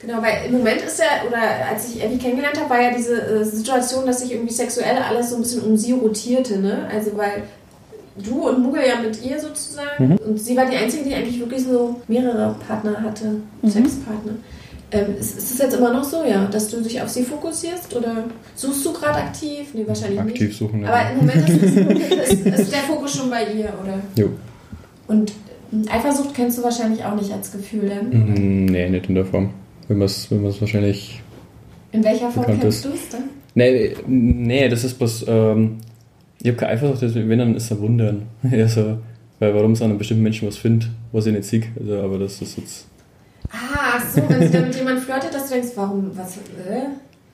Genau, 0.00 0.22
weil 0.22 0.46
im 0.46 0.52
Moment 0.58 0.80
ist 0.82 0.98
ja, 0.98 1.28
oder 1.28 1.38
als 1.70 1.94
ich 1.94 2.02
Abby 2.02 2.16
kennengelernt 2.16 2.58
habe, 2.58 2.70
war 2.70 2.80
ja 2.80 2.90
diese 2.96 3.20
äh, 3.20 3.44
Situation, 3.44 4.06
dass 4.06 4.20
sich 4.20 4.32
irgendwie 4.32 4.52
sexuell 4.52 4.96
alles 4.96 5.30
so 5.30 5.36
ein 5.36 5.42
bisschen 5.42 5.62
um 5.62 5.76
sie 5.76 5.92
rotierte, 5.92 6.58
ne? 6.58 6.88
Also 6.90 7.16
weil 7.16 7.42
du 8.16 8.48
und 8.48 8.62
Muggel 8.62 8.82
ja 8.86 9.00
mit 9.00 9.22
ihr 9.22 9.38
sozusagen 9.38 10.08
Mhm. 10.08 10.16
und 10.26 10.38
sie 10.40 10.56
war 10.56 10.66
die 10.66 10.76
Einzige, 10.76 11.04
die 11.04 11.14
eigentlich 11.14 11.38
wirklich 11.38 11.64
so 11.64 11.96
mehrere 12.08 12.54
Partner 12.66 13.00
hatte, 13.02 13.36
Mhm. 13.62 13.70
Sexpartner. 13.70 14.32
Ähm, 14.92 15.14
ist, 15.20 15.38
ist 15.38 15.52
es 15.52 15.58
jetzt 15.58 15.76
immer 15.76 15.92
noch 15.92 16.02
so, 16.04 16.24
ja, 16.24 16.46
dass 16.46 16.68
du 16.68 16.80
dich 16.80 17.00
auf 17.00 17.08
sie 17.08 17.22
fokussierst 17.22 17.94
oder 17.94 18.24
suchst 18.56 18.84
du 18.84 18.92
gerade 18.92 19.18
aktiv? 19.18 19.68
Nee, 19.72 19.84
wahrscheinlich 19.86 20.18
Aktiv 20.18 20.48
nicht. 20.48 20.58
suchen. 20.58 20.84
Aber 20.84 21.10
im 21.12 21.18
Moment 21.18 21.48
ist, 21.48 21.62
ist, 22.32 22.46
ist 22.46 22.72
der 22.72 22.80
Fokus 22.80 23.16
schon 23.16 23.30
bei 23.30 23.44
ihr, 23.52 23.72
oder? 23.82 24.00
Jo. 24.16 24.30
Und 25.06 25.32
ähm, 25.72 25.84
Eifersucht 25.90 26.34
kennst 26.34 26.58
du 26.58 26.62
wahrscheinlich 26.64 27.04
auch 27.04 27.14
nicht 27.14 27.32
als 27.32 27.52
Gefühl, 27.52 27.88
denn? 27.88 28.08
Mm, 28.08 28.64
Nee, 28.66 28.88
nicht 28.90 29.08
in 29.08 29.14
der 29.14 29.24
Form. 29.24 29.50
Wenn 29.86 29.98
man 29.98 30.06
es 30.06 30.28
wenn 30.30 30.42
man's 30.42 30.60
wahrscheinlich. 30.60 31.20
In 31.92 32.02
welcher 32.04 32.30
Form 32.30 32.46
kennst 32.46 32.84
du 32.84 32.88
es 32.88 33.08
dann? 33.10 33.22
Nee, 33.54 33.94
nee, 34.08 34.68
das 34.68 34.82
ist 34.84 34.94
bloß. 34.98 35.24
Ähm, 35.28 35.78
ich 36.40 36.48
habe 36.48 36.56
keine 36.56 36.72
Eifersucht, 36.72 37.02
das- 37.02 37.14
wenn 37.14 37.38
dann 37.38 37.54
ist 37.54 37.64
es 37.64 37.72
ein 37.72 37.80
Wundern. 37.80 38.22
ja, 38.50 38.66
so, 38.68 38.98
weil 39.38 39.54
warum 39.54 39.72
es 39.72 39.82
an 39.82 39.90
einem 39.90 39.98
bestimmten 39.98 40.22
Menschen 40.24 40.48
was 40.48 40.56
findet, 40.56 40.88
was 41.12 41.26
ich 41.26 41.32
nicht 41.32 41.44
sehe. 41.44 41.62
Also, 41.78 42.00
aber 42.00 42.18
das 42.18 42.40
ist 42.42 42.56
jetzt. 42.58 42.86
Ah, 43.52 43.96
ach 43.96 44.04
so, 44.08 44.22
wenn 44.28 44.42
sie 44.42 44.50
dann 44.52 44.66
mit 44.66 44.76
jemandem 44.76 45.02
flirtet, 45.04 45.34
dass 45.34 45.48
du 45.48 45.54
denkst, 45.54 45.70
warum, 45.74 46.10
was, 46.16 46.36
äh? 46.36 46.86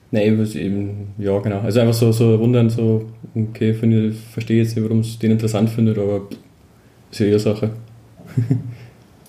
Nee, 0.09 0.25
eben, 0.27 1.13
ja, 1.17 1.37
genau. 1.39 1.59
Also 1.59 1.79
einfach 1.81 1.93
so, 1.93 2.11
so 2.11 2.39
wundern, 2.39 2.69
so, 2.69 3.03
okay, 3.35 3.73
finde, 3.73 4.13
verstehe 4.13 4.63
jetzt 4.63 4.75
nicht, 4.75 4.83
warum 4.83 5.01
es 5.01 5.19
den 5.19 5.31
interessant 5.31 5.69
findet, 5.69 5.97
aber 5.97 6.21
ist 7.11 7.19
ja 7.19 7.25
ihre 7.27 7.39
Sache. 7.39 7.69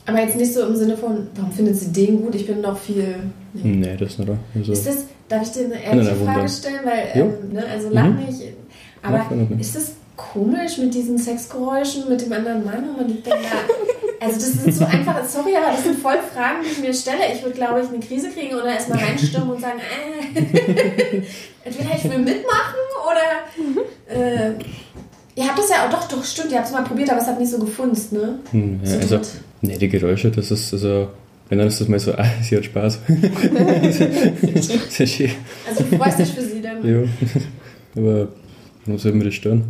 Aber 0.06 0.20
jetzt 0.22 0.36
nicht 0.36 0.54
so 0.54 0.62
im 0.66 0.74
Sinne 0.74 0.96
von, 0.96 1.26
warum 1.34 1.52
findet 1.52 1.76
sie 1.76 1.92
den 1.92 2.22
gut? 2.22 2.34
Ich 2.34 2.46
bin 2.46 2.62
noch 2.62 2.78
viel. 2.78 3.04
Nee. 3.52 3.62
Nee, 3.76 3.96
das 3.98 4.18
nicht. 4.18 4.30
Also, 4.54 4.72
Ist 4.72 4.86
das, 4.86 5.04
darf 5.28 5.42
ich 5.42 5.50
dir 5.50 5.66
eine 5.66 5.84
ehrliche 5.84 6.14
Frage 6.14 6.20
wundern. 6.30 6.48
stellen? 6.48 6.80
Weil, 6.82 7.02
ähm, 7.22 7.52
ne, 7.52 7.62
also 7.70 7.90
lach 7.90 8.04
Mhm. 8.08 8.16
nicht. 8.24 8.42
Aber 9.02 9.26
nicht. 9.34 9.60
ist 9.60 9.76
das 9.76 9.92
komisch 10.16 10.78
mit 10.78 10.94
diesen 10.94 11.18
Sexgeräuschen 11.18 12.08
mit 12.08 12.22
dem 12.24 12.32
anderen 12.32 12.64
Mann? 12.64 12.84
Und 12.88 12.96
man 12.96 13.06
dann 13.22 13.22
da. 13.22 13.38
Also, 14.20 14.34
das 14.34 14.52
sind 14.52 14.74
so 14.74 14.84
einfach, 14.84 15.24
sorry, 15.24 15.54
aber 15.56 15.72
das 15.72 15.84
sind 15.84 15.98
voll 16.00 16.18
Fragen, 16.34 16.58
die 16.64 16.70
ich 16.70 16.78
mir 16.80 16.92
stelle. 16.92 17.20
Ich 17.32 17.42
würde, 17.42 17.54
glaube 17.54 17.80
ich, 17.80 17.88
eine 17.88 18.00
Krise 18.00 18.30
kriegen 18.30 18.54
oder 18.56 18.66
erstmal 18.66 18.98
reinstürmen 18.98 19.50
und 19.50 19.60
sagen, 19.60 19.78
äh, 19.78 20.38
entweder 21.64 21.96
ich 21.96 22.04
will 22.04 22.18
mitmachen 22.18 22.78
oder. 23.06 23.78
Äh, 24.08 24.54
ihr 25.36 25.46
habt 25.46 25.58
das 25.58 25.68
ja 25.70 25.86
auch, 25.86 25.90
doch, 25.90 26.08
doch, 26.08 26.24
stimmt, 26.24 26.50
ihr 26.50 26.58
habt 26.58 26.66
es 26.66 26.72
mal 26.72 26.82
probiert, 26.82 27.10
aber 27.10 27.20
es 27.20 27.26
hat 27.26 27.38
nicht 27.38 27.50
so 27.50 27.58
gefunzt, 27.58 28.12
ne? 28.12 28.40
hm, 28.50 28.80
ja, 28.82 28.90
So 28.90 29.16
also, 29.16 29.30
nee, 29.60 29.78
die 29.78 29.88
Geräusche, 29.88 30.30
das 30.30 30.50
ist, 30.50 30.72
also, 30.72 31.08
wenn 31.48 31.58
dann 31.58 31.68
ist 31.68 31.80
das 31.80 31.88
mal 31.88 31.98
so, 32.00 32.12
ah, 32.16 32.26
sie 32.42 32.56
hat 32.56 32.64
Spaß. 32.64 32.98
Sehr 34.88 35.06
schön. 35.06 35.30
Also, 35.68 35.84
du 35.84 35.96
freust 35.96 36.18
dich 36.18 36.32
für 36.32 36.42
sie 36.42 36.60
dann. 36.60 36.84
Ja. 36.84 37.02
Aber 37.96 38.28
warum 38.84 38.98
soll 38.98 39.12
mir 39.12 39.24
das 39.24 39.34
stören? 39.34 39.64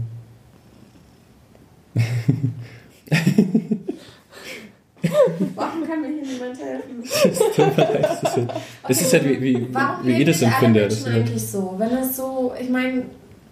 Warum 5.54 5.86
kann 5.86 6.00
mir 6.02 6.08
hier 6.08 6.22
niemand 6.32 6.58
helfen? 6.60 7.02
das 8.02 8.22
ist 8.22 8.36
halt, 8.36 8.48
das 8.88 9.00
ist 9.00 9.12
halt 9.12 9.24
wie, 9.28 9.40
wie, 9.42 9.66
Warum 9.72 10.06
wie 10.06 10.12
ich 10.12 10.24
das 10.26 10.38
sich 10.40 10.48
alle 10.48 10.54
empfinde. 10.56 10.84
Das 10.84 10.94
ist 10.98 11.06
halt, 11.06 11.16
eigentlich 11.16 11.46
so? 11.46 11.74
Wenn 11.78 11.90
das 11.90 12.16
so, 12.16 12.52
ich 12.60 12.68
meine, 12.68 13.02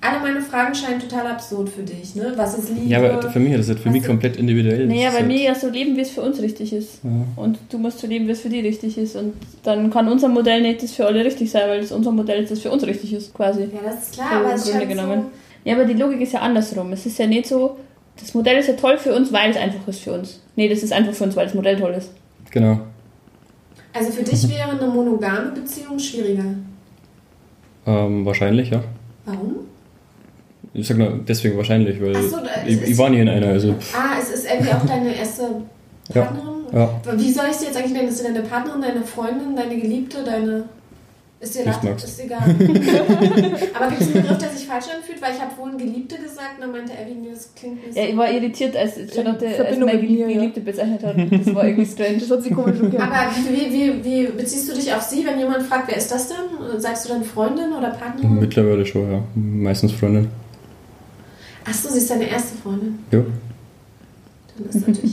alle 0.00 0.20
meine 0.20 0.40
Fragen 0.40 0.74
scheinen 0.74 1.00
total 1.00 1.26
absurd 1.28 1.68
für 1.68 1.82
dich, 1.82 2.14
ne? 2.14 2.32
Was 2.37 2.59
ist 2.59 2.68
Liebe? 2.70 2.87
ja, 2.87 2.98
aber 2.98 3.30
für 3.30 3.38
mich 3.40 3.52
ist 3.52 3.61
das 3.61 3.68
halt 3.70 3.80
für 3.80 3.90
mich 3.90 4.02
ist- 4.02 4.09
komplett 4.09 4.37
individuell. 4.37 4.87
Naja, 4.87 5.09
ist 5.09 5.14
weil 5.14 5.20
halt, 5.22 5.28
wir 5.30 5.40
ja 5.40 5.54
so 5.54 5.68
leben, 5.68 5.96
wie 5.96 6.00
es 6.02 6.11
für 6.11 6.22
uns 6.22 6.40
richtig 6.40 6.72
ist. 6.72 7.00
Ja. 7.02 7.11
Und 7.37 7.59
du 7.70 7.78
musst 7.78 7.98
so 8.00 8.06
leben, 8.06 8.26
wie 8.28 8.32
es 8.32 8.40
für 8.40 8.48
dich 8.48 8.64
richtig 8.64 8.98
ist. 8.98 9.16
Und 9.16 9.32
dann 9.62 9.90
kann 9.90 10.09
unser 10.09 10.28
Modell 10.28 10.62
nicht 10.62 10.82
das 10.82 10.92
für 10.92 11.06
alle 11.06 11.24
richtig 11.24 11.50
sein, 11.50 11.68
weil 11.68 11.80
das 11.80 11.92
unser 11.92 12.12
Modell 12.12 12.42
ist, 12.42 12.50
das 12.52 12.61
für 12.61 12.70
uns 12.70 12.85
richtig 12.87 13.12
ist, 13.14 13.32
quasi. 13.35 13.62
Ja, 13.62 13.68
das 13.85 14.02
ist 14.02 14.14
klar, 14.14 14.28
So 14.30 14.37
aber 14.37 14.54
es 14.54 14.62
Grunde 14.64 14.78
scheint 14.78 14.90
genommen. 14.90 15.22
so... 15.22 15.30
Ja, 15.70 15.74
aber 15.74 15.85
die 15.85 15.94
Logik 15.94 16.20
ist 16.20 16.32
ja 16.32 16.40
andersrum. 16.40 16.92
Es 16.92 17.06
ist 17.06 17.18
ja 17.18 17.26
nicht 17.26 17.46
so, 17.48 17.76
das 18.20 18.35
Modell 18.35 18.57
ist 18.59 18.68
ja 18.68 18.74
toll 18.74 18.98
für 18.98 19.14
uns, 19.14 19.33
weil 19.33 19.50
es 19.50 19.57
einfach 19.57 19.87
ist 19.88 20.00
für 20.00 20.12
uns. 20.12 20.40
Nee, 20.57 20.68
das 20.68 20.83
ist 20.83 20.92
einfach 20.92 21.12
für 21.12 21.24
uns, 21.24 21.37
weil 21.37 21.46
das 21.46 21.55
Modell 21.55 21.76
toll 21.79 21.92
ist. 21.92 22.11
Genau. 22.50 22.81
Also 23.92 24.12
für 24.12 24.22
dich 24.22 24.48
wäre 24.48 24.70
eine 24.70 24.87
monogame 24.88 25.50
Beziehung 25.52 25.98
schwieriger. 25.98 26.44
Ähm, 27.87 28.24
wahrscheinlich, 28.26 28.70
ja. 28.70 28.83
Warum? 29.24 29.57
Ich 30.74 30.87
sag 30.87 30.98
nur 30.98 31.20
deswegen 31.26 31.57
wahrscheinlich, 31.57 32.00
weil 32.02 32.14
so, 32.22 32.37
da- 32.37 32.66
ich, 32.66 32.83
es 32.83 32.88
ich 32.90 32.98
war 32.98 33.09
nie 33.09 33.20
in 33.20 33.29
einer. 33.29 33.48
Also, 33.48 33.74
Ah, 33.94 34.16
es 34.20 34.31
ist 34.31 34.46
irgendwie 34.50 34.72
auch 34.72 34.85
deine 34.85 35.14
erste 35.14 35.42
Ja. 36.12 36.22
Partnerin? 36.22 36.55
ja. 36.74 36.90
Wie 37.16 37.33
soll 37.33 37.46
ich 37.50 37.57
sie 37.57 37.66
jetzt 37.66 37.76
eigentlich 37.79 37.92
nennen? 37.92 38.09
Ist 38.09 38.18
sie 38.18 38.24
deine 38.24 38.42
Partnerin, 38.42 38.83
deine 38.83 39.02
Freundin, 39.02 39.57
deine 39.57 39.76
Geliebte, 39.81 40.22
deine... 40.24 40.64
Ist 41.38 41.55
dir 41.55 41.66
magst. 41.66 42.05
ist 42.05 42.25
egal. 42.25 42.38
Aber 43.75 43.88
gibt 43.88 44.01
es 44.01 44.07
einen 44.07 44.22
Begriff, 44.22 44.38
der 44.38 44.49
sich 44.49 44.66
falsch 44.66 44.87
anfühlt? 44.94 45.20
Weil 45.20 45.35
ich 45.35 45.40
habe 45.40 45.55
vorhin 45.55 45.77
Geliebte 45.77 46.16
gesagt 46.16 46.57
und 46.57 46.62
dann 46.62 46.72
meinte 46.72 46.92
nee, 46.92 47.29
das 47.31 47.51
klingt 47.55 47.85
nicht 47.85 47.92
so. 47.92 48.01
Ja, 48.01 48.07
ich 48.07 48.16
war 48.16 48.31
irritiert, 48.31 48.75
als 48.75 48.94
Charlotte 49.14 49.46
als 49.46 49.57
Verbindung 49.57 49.88
meine 49.88 50.01
mit 50.01 50.11
mir, 50.11 50.31
ja. 50.31 50.35
Geliebte 50.35 50.61
bezeichnet 50.62 51.05
hat. 51.05 51.16
Das 51.16 51.55
war 51.55 51.66
irgendwie 51.66 51.85
strange. 51.85 52.18
Das 52.18 52.31
hat 52.31 52.42
sich 52.42 52.55
komisch 52.55 52.81
angehört. 52.83 53.03
Aber 53.12 53.31
wie, 53.51 53.70
wie, 53.70 54.05
wie 54.05 54.27
beziehst 54.29 54.66
du 54.70 54.75
dich 54.75 54.92
auf 54.94 55.03
sie, 55.03 55.27
wenn 55.27 55.38
jemand 55.38 55.64
fragt, 55.64 55.88
wer 55.88 55.99
ist 55.99 56.11
das 56.11 56.29
denn? 56.29 56.81
Sagst 56.81 57.05
du 57.05 57.11
dann 57.11 57.22
Freundin 57.22 57.70
oder 57.75 57.90
Partnerin? 57.90 58.40
Mittlerweile 58.40 58.87
schon, 58.87 59.12
ja. 59.12 59.22
Meistens 59.35 59.92
Freundin. 59.92 60.29
Achso, 61.66 61.90
sie 61.90 61.99
ist 61.99 62.11
deine 62.11 62.31
erste 62.31 62.57
Freundin. 62.57 62.99
Ja. 63.11 63.20
Dann 64.57 64.68
ist 64.70 64.88
natürlich. 64.88 65.05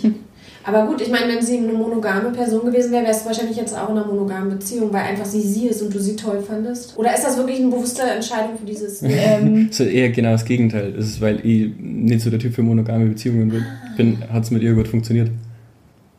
Aber 0.65 0.87
gut, 0.87 1.01
ich 1.01 1.09
meine, 1.09 1.33
wenn 1.33 1.41
sie 1.41 1.57
eine 1.57 1.73
monogame 1.73 2.29
Person 2.31 2.65
gewesen 2.65 2.91
wäre, 2.91 3.03
wärst 3.05 3.23
du 3.23 3.27
wahrscheinlich 3.27 3.57
jetzt 3.57 3.77
auch 3.77 3.89
in 3.89 3.97
einer 3.97 4.05
monogamen 4.05 4.49
Beziehung, 4.49 4.93
weil 4.93 5.01
einfach 5.01 5.25
sie 5.25 5.41
sie 5.41 5.67
ist 5.67 5.81
und 5.81 5.93
du 5.93 5.99
sie 5.99 6.15
toll 6.15 6.41
fandest. 6.41 6.97
Oder 6.97 7.13
ist 7.13 7.23
das 7.23 7.37
wirklich 7.37 7.59
eine 7.59 7.69
bewusste 7.69 8.03
Entscheidung 8.03 8.57
für 8.57 8.65
dieses. 8.65 9.03
Ähm, 9.25 9.69
ist 9.69 9.79
eher 9.79 10.09
genau 10.09 10.31
das 10.31 10.43
Gegenteil. 10.43 10.93
Das 10.93 11.05
ist, 11.05 11.21
weil 11.21 11.45
ich 11.45 11.71
nicht 11.79 12.21
so 12.21 12.29
der 12.29 12.39
Typ 12.39 12.53
für 12.53 12.63
monogame 12.63 13.05
Beziehungen 13.05 13.49
bin, 13.49 13.65
bin 13.95 14.17
hat 14.31 14.43
es 14.43 14.51
mit 14.51 14.63
ihr 14.63 14.73
gut 14.73 14.87
funktioniert. 14.87 15.29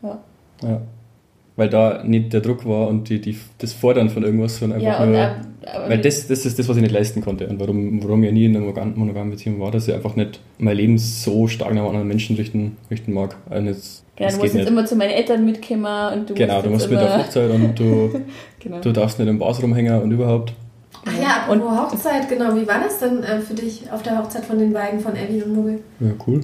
Ja. 0.03 0.23
ja. 0.63 0.81
Weil 1.57 1.69
da 1.69 2.03
nicht 2.03 2.33
der 2.33 2.41
Druck 2.41 2.67
war 2.67 2.89
und 2.89 3.09
die, 3.09 3.21
die, 3.21 3.39
das 3.59 3.73
Fordern 3.73 4.11
von 4.11 4.25
irgendwas, 4.25 4.59
sondern 4.59 4.81
einfach 4.81 4.99
ja, 4.99 5.05
und 5.05 5.13
nur. 5.13 5.21
äh, 5.21 5.35
aber 5.73 5.89
weil 5.91 6.01
das, 6.01 6.27
das 6.27 6.45
ist 6.45 6.59
das, 6.59 6.69
was 6.69 6.77
ich 6.77 6.83
nicht 6.83 6.93
leisten 6.93 7.21
konnte. 7.21 7.47
Und 7.47 7.61
warum, 7.61 8.03
warum 8.03 8.25
ich 8.25 8.33
nie 8.33 8.47
in 8.47 8.57
einer 8.57 8.67
monogamen 8.97 9.31
Beziehung 9.31 9.61
war, 9.61 9.71
dass 9.71 9.87
ich 9.87 9.95
einfach 9.95 10.17
nicht 10.17 10.41
mein 10.59 10.77
Leben 10.77 10.99
so 10.99 11.47
stark 11.47 11.73
nach 11.75 11.85
anderen 11.85 12.09
Menschen 12.09 12.35
richten, 12.37 12.77
richten 12.91 13.13
mag. 13.13 13.37
Also 13.49 13.69
jetzt, 13.69 14.05
genau, 14.17 14.27
das 14.27 14.35
du 14.35 14.41
musst 14.41 14.55
jetzt 14.55 14.63
nicht. 14.65 14.71
immer 14.73 14.85
zu 14.85 14.97
meinen 14.97 15.11
Eltern 15.11 15.45
mitkommen 15.45 16.13
und 16.13 16.31
du 16.31 16.35
genau, 16.35 16.55
musst 16.55 16.67
du 16.67 16.71
musst 16.71 16.91
mit 16.91 16.99
auf 16.99 17.19
Hochzeit 17.19 17.51
und 17.51 17.79
du, 17.79 18.21
genau. 18.59 18.81
du 18.81 18.93
darfst 18.93 19.19
nicht 19.21 19.29
im 19.29 19.39
Bars 19.39 19.63
rumhängen 19.63 20.03
und 20.03 20.11
überhaupt. 20.11 20.53
Ach 21.07 21.13
ja, 21.23 21.53
Und- 21.53 21.63
Hochzeit, 21.63 22.29
genau. 22.29 22.57
Wie 22.57 22.67
war 22.67 22.81
das 22.83 22.99
denn 22.99 23.23
äh, 23.23 23.41
für 23.41 23.55
dich 23.55 23.91
auf 23.93 24.03
der 24.03 24.19
Hochzeit 24.19 24.45
von 24.45 24.59
den 24.59 24.73
beiden, 24.73 25.01
von 25.01 25.13
Abby 25.13 25.43
und 25.43 25.55
Muggel? 25.55 25.81
Ja, 26.01 26.09
cool. 26.27 26.41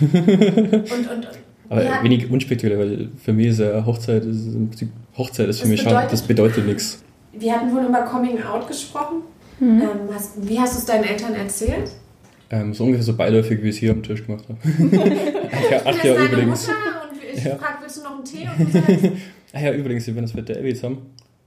Und, 0.00 0.14
und, 0.14 1.28
Aber 1.72 1.84
Ja. 1.84 2.02
wenig 2.04 2.30
unspektakulär, 2.30 2.78
weil 2.78 3.08
für 3.24 3.32
mich 3.32 3.46
ist 3.48 3.60
ja 3.60 3.84
Hochzeit, 3.86 4.24
ist 4.24 4.46
im 4.54 4.68
Prinzip, 4.68 4.88
Hochzeit 5.16 5.48
ist 5.48 5.58
für 5.60 5.62
Das 5.62 5.70
mich 5.70 5.84
bedeutet- 5.84 6.12
das 6.12 6.22
bedeutet 6.22 6.66
nichts. 6.66 7.02
wir 7.32 7.52
hatten 7.52 7.74
wohl 7.74 7.82
über 7.84 8.02
Coming 8.02 8.42
Out 8.42 8.68
gesprochen. 8.68 9.22
Mhm. 9.58 9.80
Ähm, 9.80 9.88
hast, 10.12 10.32
wie 10.48 10.58
hast 10.60 10.74
du 10.74 10.78
es 10.80 10.84
deinen 10.84 11.04
Eltern 11.04 11.34
erzählt? 11.34 11.90
Ähm, 12.50 12.74
so 12.74 12.84
ungefähr 12.84 13.04
so 13.04 13.14
beiläufig, 13.16 13.62
wie 13.62 13.68
ich 13.70 13.76
es 13.76 13.80
hier 13.80 13.92
am 13.92 14.02
Tisch 14.02 14.26
gemacht 14.26 14.44
habe. 14.48 14.58
ach 14.64 15.70
ja, 15.70 15.80
ach 15.84 15.94
Ich 15.94 16.02
bin 16.02 16.10
ja 16.12 16.20
jetzt 16.20 16.32
deine 16.32 16.32
übrigens. 16.42 16.66
Mutter 16.66 16.78
und 17.10 17.38
ich 17.38 17.44
Ja. 17.44 17.56
frage, 17.56 17.74
willst 17.80 17.96
du 17.96 18.02
noch 18.02 18.16
einen 18.16 18.24
Tee? 18.24 18.48
Und 18.58 19.12
Ach 19.54 19.60
ja, 19.60 19.72
übrigens, 19.72 20.06
wir 20.06 20.14
werden 20.14 20.24
das 20.26 20.34
mit 20.34 20.48
der 20.48 20.58
Abby 20.58 20.68
jetzt 20.68 20.82
haben. 20.82 20.98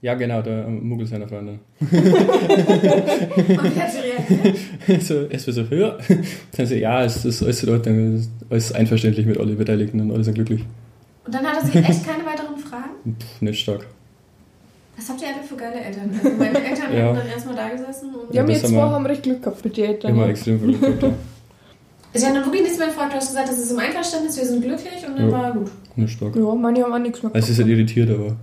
Ja, 0.02 0.14
genau, 0.14 0.42
der 0.42 0.66
ähm, 0.68 0.88
Muggel 0.88 1.08
seiner 1.08 1.28
Freundin. 1.28 1.60
und 1.80 1.92
wie 1.92 3.80
hat 3.82 3.92
sie 3.92 4.00
reagiert? 4.00 5.02
so, 5.02 5.22
erst 5.26 5.46
so, 5.46 5.62
ja. 5.62 5.98
Dann 6.58 6.66
so, 6.68 6.76
ja, 6.76 7.04
es 7.04 7.26
ist 7.26 7.42
alles 7.42 7.64
in 7.64 7.70
Ordnung, 7.70 8.14
es 8.16 8.22
ist 8.22 8.32
alles 8.50 8.72
einverständlich 8.74 9.26
mit 9.26 9.40
allen 9.40 9.58
Beteiligten 9.58 10.00
und 10.02 10.12
alle 10.12 10.24
sind 10.24 10.36
glücklich. 10.36 10.64
Und 11.26 11.34
dann 11.34 11.44
hatte 11.46 11.66
sie 11.66 11.80
echt 11.80 12.06
keine 12.06 12.24
weiteren 12.26 12.56
Fragen? 12.58 13.16
Pff, 13.20 13.42
nicht 13.42 13.60
stark. 13.60 13.88
Was 14.96 15.10
habt 15.10 15.22
ihr 15.22 15.28
alle 15.30 15.44
für 15.44 15.56
geile 15.56 15.82
Eltern? 15.82 16.12
Also 16.24 16.38
meine 16.38 16.64
Eltern 16.64 16.94
Ja. 16.96 17.06
haben 17.08 17.18
dann 17.18 17.28
erstmal 17.28 17.56
da 17.56 17.70
gesessen 17.70 18.14
und. 18.14 18.34
Ja, 18.34 18.48
wir 18.48 18.54
das 18.54 18.64
haben 18.64 18.70
zwei 18.74 18.78
wir- 18.78 18.90
haben 18.92 19.06
recht 19.08 19.24
Glück 19.24 19.42
gehabt 19.42 19.66
mit 19.66 19.76
den 19.76 19.86
Eltern. 19.86 20.12
Immer 20.12 20.26
ja. 20.26 20.30
extrem 20.30 20.60
viel 20.60 20.68
Glück 20.70 20.82
gehabt, 20.82 21.04
ja. 21.04 21.10
Sie 22.14 22.26
haben 22.26 22.36
dann 22.36 22.46
wirklich 22.46 22.62
nichts 22.62 22.78
mehr 22.78 22.88
gefragt. 22.88 23.12
Du 23.12 23.18
hast 23.18 23.28
gesagt, 23.28 23.50
das 23.50 23.58
ist 23.60 23.72
im 23.72 23.80
Einverständnis, 23.80 24.38
wir 24.38 24.46
sind 24.46 24.62
glücklich 24.62 25.06
und 25.08 25.18
dann 25.20 25.30
Ja. 25.30 25.32
war 25.32 25.52
gut. 25.54 25.72
Nicht 25.98 26.14
stark. 26.14 26.34
Ja, 26.36 26.56
manche 26.56 26.84
haben 26.84 26.94
auch 26.94 27.00
nichts 27.00 27.22
mehr 27.24 27.34
Also, 27.36 27.48
sie 27.48 27.52
ist 27.54 27.60
halt 27.60 27.68
irritiert, 27.70 28.10
aber. 28.10 28.38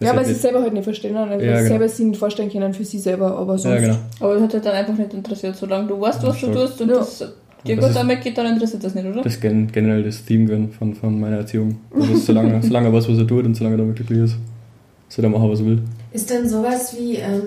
Ja, 0.00 0.10
weil 0.10 0.18
halt 0.18 0.26
sie 0.26 0.32
es 0.32 0.42
selber 0.42 0.60
halt 0.62 0.72
nicht 0.72 0.84
verstehen, 0.84 1.16
also 1.16 1.32
Ja, 1.34 1.40
ja, 1.50 1.56
genau. 1.58 1.68
selber 1.68 1.88
sie 1.88 2.04
nicht 2.04 2.18
vorstellen 2.18 2.50
können 2.50 2.72
für 2.72 2.84
sie 2.84 2.98
selber, 2.98 3.36
aber 3.36 3.58
sonst. 3.58 3.74
Ja, 3.74 3.80
genau. 3.80 3.98
Aber 4.20 4.34
das 4.34 4.42
hat 4.44 4.52
dich 4.52 4.60
dann 4.62 4.74
einfach 4.74 4.94
nicht 4.94 5.12
interessiert. 5.12 5.56
Solange 5.56 5.88
du 5.88 6.00
weißt, 6.00 6.22
was 6.22 6.40
du 6.40 6.46
tust 6.52 6.80
und 6.80 6.88
Ja. 6.90 6.96
das 6.98 7.18
dir 7.66 7.74
Das 7.76 7.86
gut 7.86 7.96
damit 7.96 8.22
geht, 8.22 8.38
dann 8.38 8.46
interessiert 8.46 8.84
das 8.84 8.94
nicht, 8.94 9.06
oder? 9.06 9.22
Das 9.22 9.34
ist 9.34 9.40
gen 9.40 9.70
generell 9.72 10.04
das 10.04 10.24
Theme 10.24 10.68
von, 10.78 10.94
von 10.94 11.18
meiner 11.18 11.38
Erziehung. 11.38 11.80
Also, 11.92 12.14
solange, 12.16 12.62
solange 12.66 12.88
er 12.88 12.92
weiß, 12.92 13.08
was 13.08 13.18
er 13.18 13.26
tut 13.26 13.44
und 13.44 13.56
solange 13.56 13.74
er 13.74 13.78
damit 13.78 13.96
glücklich 13.96 14.20
ist, 14.20 14.36
soll 15.08 15.24
er 15.24 15.30
machen, 15.30 15.50
was 15.50 15.58
er 15.60 15.66
will. 15.66 15.82
Ist 16.12 16.30
denn 16.30 16.48
sowas 16.48 16.94
wie. 16.96 17.16
Ähm, 17.16 17.42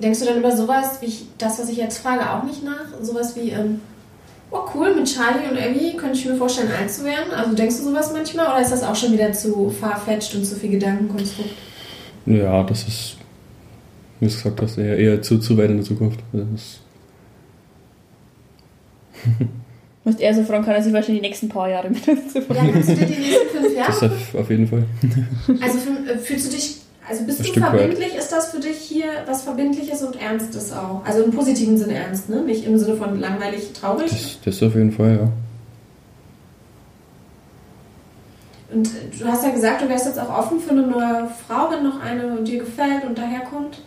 denkst 0.00 0.20
du 0.20 0.26
dann 0.26 0.38
über 0.38 0.56
sowas, 0.56 0.98
wie 1.00 1.06
ich, 1.06 1.26
das, 1.38 1.58
was 1.58 1.68
ich 1.68 1.78
jetzt 1.78 1.98
frage, 1.98 2.20
auch 2.30 2.44
nicht 2.44 2.62
nach? 2.64 3.02
Sowas 3.02 3.34
wie. 3.36 3.50
Ähm, 3.50 3.80
oh, 4.54 4.70
cool, 4.74 4.94
mit 4.94 5.12
Charlie 5.12 5.48
und 5.50 5.58
Abby 5.58 5.96
könnte 5.96 6.18
ich 6.18 6.26
mir 6.26 6.36
vorstellen, 6.36 6.70
alt 6.78 6.90
zu 6.90 7.04
werden. 7.04 7.32
Also 7.34 7.54
denkst 7.54 7.76
du 7.78 7.84
sowas 7.84 8.12
manchmal 8.12 8.46
oder 8.46 8.60
ist 8.60 8.72
das 8.72 8.82
auch 8.82 8.96
schon 8.96 9.12
wieder 9.12 9.32
zu 9.32 9.70
farfetched 9.70 10.34
und 10.34 10.44
zu 10.44 10.56
viel 10.56 10.70
Gedankenkonstrukt? 10.70 11.50
Ja, 12.26 12.62
das 12.62 12.86
ist, 12.88 13.16
wie 14.20 14.26
du 14.26 14.30
es 14.30 14.36
gesagt 14.36 14.62
hast, 14.62 14.78
eher, 14.78 14.96
eher 14.96 15.20
zu, 15.22 15.38
zu 15.38 15.58
weit 15.58 15.70
in 15.70 15.76
der 15.76 15.84
Zukunft. 15.84 16.20
Das, 16.32 16.80
Musst 20.04 20.20
eher 20.20 20.34
so 20.34 20.42
fragen, 20.44 20.64
kann 20.64 20.74
er 20.74 20.82
sich 20.82 20.92
wahrscheinlich 20.92 21.22
die 21.22 21.28
nächsten 21.28 21.48
paar 21.48 21.68
Jahre 21.68 21.88
mit 21.88 22.06
uns 22.06 22.34
Ja, 22.34 22.40
kannst 22.42 22.90
du 22.90 22.94
dir 22.94 23.06
die 23.06 23.20
nächsten 23.20 23.48
fünf 23.48 23.74
das 23.74 24.00
Jahre? 24.00 24.14
auf, 24.14 24.34
auf 24.34 24.50
jeden 24.50 24.68
Fall. 24.68 24.84
Also 25.62 25.78
äh, 26.06 26.18
fühlst 26.18 26.46
du 26.46 26.56
dich, 26.56 26.76
also 27.08 27.24
bist 27.24 27.40
du 27.40 27.44
Stück 27.44 27.62
weit. 27.62 27.70
verbindlich? 27.70 28.14
Ist 28.16 28.32
das 28.32 28.50
für 28.50 28.60
dich 28.60 28.78
hier 28.78 29.06
was 29.26 29.42
Verbindliches 29.42 30.02
und 30.02 30.20
Ernstes 30.20 30.72
auch? 30.72 31.04
Also 31.04 31.22
im 31.22 31.30
positiven 31.32 31.76
Sinne 31.76 31.94
ernst, 31.94 32.28
ne? 32.30 32.42
Nicht 32.42 32.66
im 32.66 32.78
Sinne 32.78 32.96
von 32.96 33.18
langweilig, 33.20 33.72
traurig. 33.72 34.10
Das, 34.10 34.38
das 34.44 34.62
auf 34.62 34.74
jeden 34.74 34.92
Fall, 34.92 35.16
ja. 35.16 35.32
Und 38.74 38.88
äh, 38.88 39.18
du 39.18 39.24
hast 39.26 39.44
ja 39.44 39.50
gesagt, 39.50 39.82
du 39.82 39.88
wärst 39.88 40.06
jetzt 40.06 40.18
auch 40.18 40.30
offen 40.30 40.60
für 40.60 40.70
eine 40.70 40.86
neue 40.86 41.28
Frau, 41.46 41.70
wenn 41.70 41.84
noch 41.84 42.00
eine 42.00 42.42
dir 42.42 42.60
gefällt 42.60 43.04
und 43.06 43.18
daherkommt. 43.18 43.82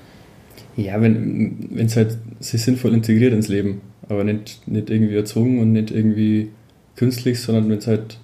Ja, 0.75 1.01
wenn 1.01 1.69
es 1.75 1.95
halt 1.95 2.17
sich 2.39 2.61
sinnvoll 2.61 2.93
integriert 2.93 3.33
ins 3.33 3.47
Leben, 3.47 3.81
aber 4.09 4.23
nicht, 4.23 4.67
nicht 4.67 4.91
irgendwie 4.91 5.15
erzwungen 5.15 5.59
und 5.59 5.71
nicht 5.71 5.89
irgendwie 5.89 6.51
künstlich, 6.95 7.41
sondern 7.41 7.69
wenn 7.69 7.79
es 7.79 7.87
halt 7.87 8.19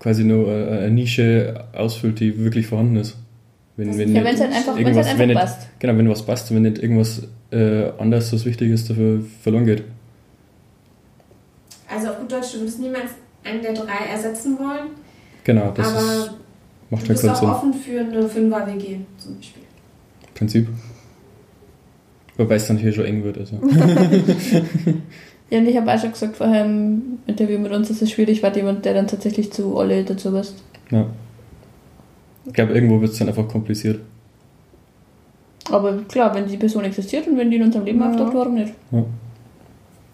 quasi 0.00 0.24
nur 0.24 0.50
eine, 0.50 0.68
eine 0.70 0.90
Nische 0.90 1.64
ausfüllt, 1.74 2.20
die 2.20 2.38
wirklich 2.38 2.66
vorhanden 2.66 2.96
ist. 2.96 3.16
Wenn, 3.76 3.88
Das 3.88 3.98
wenn 3.98 4.14
Ja, 4.14 4.22
nicht 4.22 4.24
wenn 4.24 4.34
es 4.34 4.40
halt 4.40 4.52
einfach, 4.52 4.76
wenn's 4.76 4.78
irgendwas, 4.80 5.08
halt 5.08 5.18
wenn 5.18 5.30
einfach 5.30 5.42
nicht, 5.42 5.54
passt. 5.58 5.68
genau, 5.80 5.96
wenn 5.98 6.08
was 6.08 6.22
passt 6.26 6.54
wenn 6.54 6.62
nicht 6.62 6.78
irgendwas 6.78 7.22
äh, 7.50 7.90
anderes, 7.98 8.32
was 8.32 8.44
wichtig 8.44 8.70
ist, 8.70 8.88
dafür 8.90 9.20
verloren 9.42 9.66
geht. 9.66 9.82
Also 11.92 12.08
auf 12.08 12.18
gut 12.20 12.32
Deutsch, 12.32 12.52
du 12.54 12.60
würdest 12.60 12.80
niemals 12.80 13.10
einen 13.44 13.62
der 13.62 13.72
drei 13.74 14.06
ersetzen 14.10 14.58
wollen, 14.58 14.88
Genau, 15.44 15.70
das 15.72 15.88
aber 15.88 15.98
ist, 16.00 16.30
macht 16.90 17.02
du 17.02 17.06
ja 17.08 17.12
bist 17.12 17.28
auch 17.28 17.36
Sinn. 17.36 17.48
offen 17.50 17.74
für 17.74 18.00
eine 18.00 18.28
Fünfer-WG 18.28 18.96
zum 19.18 19.36
Beispiel. 19.36 19.62
Prinzip. 20.34 20.68
Wobei 22.36 22.54
es 22.56 22.66
dann 22.66 22.78
hier 22.78 22.92
schon 22.92 23.04
eng 23.04 23.22
wird. 23.24 23.38
Also. 23.38 23.56
Ja, 25.50 25.58
und 25.58 25.68
ich 25.68 25.76
habe 25.76 25.92
auch 25.92 26.00
schon 26.00 26.10
gesagt 26.12 26.36
vorher 26.36 26.64
im 26.64 27.18
Interview 27.26 27.58
mit 27.58 27.70
uns, 27.70 27.88
dass 27.88 28.00
es 28.00 28.10
schwierig 28.10 28.42
war, 28.42 28.56
jemand, 28.56 28.84
der 28.86 28.94
dann 28.94 29.06
tatsächlich 29.06 29.52
zu 29.52 29.76
alle 29.78 30.02
dazu 30.02 30.32
passt. 30.32 30.54
Ja. 30.90 31.06
Ich 32.46 32.52
glaube, 32.52 32.72
irgendwo 32.74 33.00
wird 33.00 33.12
es 33.12 33.18
dann 33.18 33.28
einfach 33.28 33.48
kompliziert. 33.48 34.00
Aber 35.70 35.96
klar, 36.08 36.34
wenn 36.34 36.46
die 36.46 36.56
Person 36.58 36.84
existiert 36.84 37.26
und 37.26 37.38
wenn 37.38 37.50
die 37.50 37.56
in 37.56 37.62
unserem 37.62 37.84
Leben 37.86 38.00
Ja. 38.00 38.10
auftaucht, 38.10 38.34
warum 38.34 38.54
nicht? 38.54 38.74
Ja. 38.90 39.04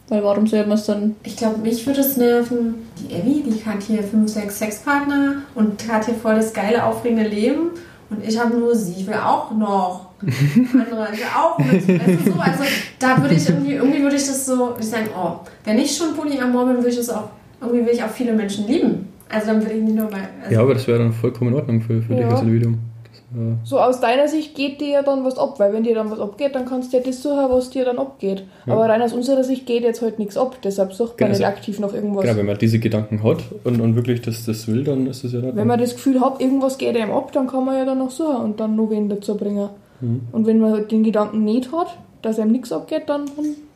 Weil 0.09 0.23
warum 0.25 0.47
soll 0.47 0.61
man 0.66 0.73
es 0.73 0.87
dann... 0.87 1.16
Ich 1.23 1.37
glaube, 1.37 1.59
mich 1.59 1.85
würde 1.87 2.01
es 2.01 2.16
nerven, 2.16 2.75
die 2.99 3.14
Abby, 3.14 3.45
die 3.47 3.64
hat 3.64 3.83
hier 3.83 4.03
fünf, 4.03 4.29
sechs 4.31 4.59
Sexpartner 4.59 5.37
und 5.55 5.88
hat 5.90 6.05
hier 6.07 6.14
voll 6.14 6.37
das 6.37 6.53
geile, 6.53 6.85
aufregende 6.85 7.29
Leben. 7.29 7.71
Und 8.11 8.27
ich 8.27 8.38
habe 8.38 8.57
nur 8.57 8.75
sie, 8.75 8.95
ich 9.01 9.07
will 9.07 9.14
auch 9.14 9.53
noch 9.53 10.07
andere, 10.21 11.09
ich 11.12 11.19
will 11.21 11.27
auch 11.37 11.59
mit. 11.59 11.88
Weißt 11.88 12.27
du, 12.27 12.33
so? 12.33 12.38
Also 12.40 12.64
da 12.99 13.23
würde 13.23 13.35
ich 13.37 13.49
irgendwie, 13.49 13.75
irgendwie 13.75 14.03
würde 14.03 14.16
ich 14.16 14.27
das 14.27 14.47
so, 14.47 14.75
ich 14.79 14.87
sagen, 14.87 15.09
oh, 15.16 15.37
wenn 15.64 15.79
ich 15.79 15.97
schon 15.97 16.14
Polyamor 16.14 16.66
bin, 16.66 16.77
würde 16.77 16.88
ich 16.90 16.97
das 16.97 17.11
auch, 17.11 17.29
irgendwie 17.61 17.87
will 17.87 17.95
ich 17.95 18.03
auch 18.03 18.11
viele 18.11 18.33
Menschen 18.33 18.66
lieben. 18.66 19.09
Also 19.33 19.47
dann 19.49 19.62
würde 19.62 19.75
ich 19.75 19.83
nicht 19.83 19.95
nur 19.97 20.07
bei, 20.09 20.19
also, 20.43 20.55
Ja, 20.55 20.61
aber 20.62 20.75
das 20.75 20.87
wäre 20.87 20.99
dann 20.99 21.12
vollkommen 21.12 21.51
in 21.53 21.57
Ordnung 21.57 21.81
für, 21.81 22.03
für 22.03 22.14
dich 22.14 22.23
Ja. 22.23 22.31
als 22.31 22.40
Individuum. 22.40 22.79
Das, 23.05 23.19
äh, 23.40 23.55
So 23.64 23.79
aus 23.81 24.01
deiner 24.01 24.27
Sicht 24.29 24.55
geht 24.57 24.81
dir 24.81 24.88
ja 24.88 25.03
dann 25.03 25.25
was 25.25 25.38
ab, 25.38 25.59
weil 25.61 25.73
wenn 25.73 25.85
dir 25.85 25.95
dann 25.95 26.11
was 26.11 26.19
abgeht, 26.19 26.55
dann 26.55 26.64
kannst 26.66 26.93
du 26.93 26.97
ja 26.97 27.03
das 27.03 27.23
suchen, 27.23 27.47
was 27.49 27.71
dir 27.71 27.85
dann 27.85 27.99
abgeht. 27.99 28.45
Ja. 28.66 28.73
Aber 28.73 28.88
rein 28.88 29.01
aus 29.03 29.12
unserer 29.12 29.45
Sicht 29.45 29.66
geht 29.66 29.85
jetzt 29.85 30.03
halt 30.03 30.19
nichts 30.19 30.37
ab, 30.37 30.57
deshalb 30.64 30.93
sucht 30.93 31.11
man 31.11 31.16
Genau, 31.19 31.29
nicht 31.31 31.45
also- 31.47 31.57
aktiv 31.57 31.79
nach 31.81 31.95
irgendwas. 31.95 32.25
genau, 32.25 32.37
wenn 32.37 32.47
man 32.47 32.59
diese 32.59 32.79
Gedanken 32.81 33.23
hat 33.23 33.38
und, 33.64 33.81
und 33.81 33.95
wirklich 33.95 34.21
das, 34.23 34.45
das 34.47 34.66
will, 34.66 34.83
dann 34.85 35.07
ist 35.07 35.23
es 35.25 35.33
ja 35.33 35.38
Ordnung. 35.38 35.57
Wenn 35.57 35.66
man 35.69 35.79
das 35.79 35.95
Gefühl 35.95 36.21
hat, 36.21 36.40
irgendwas 36.40 36.77
geht 36.77 36.97
einem 36.97 37.12
ab, 37.12 37.31
dann 37.33 37.47
kann 37.47 37.64
man 37.64 37.77
ja 37.77 37.85
dann 37.85 37.99
noch 37.99 38.11
suchen 38.11 38.37
und 38.37 38.59
dann 38.61 38.75
noch 38.75 38.90
wen 38.90 39.09
dazu 39.09 39.37
bringen. 39.37 39.69
Mhm. 40.01 40.23
Und 40.33 40.47
wenn 40.47 40.59
man 40.59 40.73
halt 40.73 40.90
den 40.90 41.05
Gedanken 41.05 41.45
nicht 41.45 41.71
hat, 41.73 41.97
dass 42.23 42.38
einem 42.40 42.51
nichts 42.53 42.73
abgeht, 42.73 43.03
dann, 43.07 43.27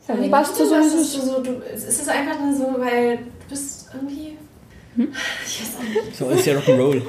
dann 0.08 0.30
passt 0.30 0.52
es 0.52 0.58
du 0.58 0.64
so, 0.64 0.70
wie 0.74 0.78
das? 0.78 0.86
es 0.86 0.94
Ist 1.00 1.16
ist. 1.16 1.26
so, 1.26 1.40
du, 1.42 1.50
es 1.72 1.84
ist 1.88 2.08
einfach 2.08 2.40
nur 2.44 2.54
so, 2.54 2.64
weil 2.80 3.16
du 3.18 3.50
bist 3.50 3.88
irgendwie. 3.94 4.36
Ich 4.96 5.60
weiß 5.60 5.76
auch 5.78 6.04
nicht. 6.04 6.16
so 6.16 6.28
ist 6.30 6.46
ja 6.46 6.54
Rock'n'Roll. 6.58 7.02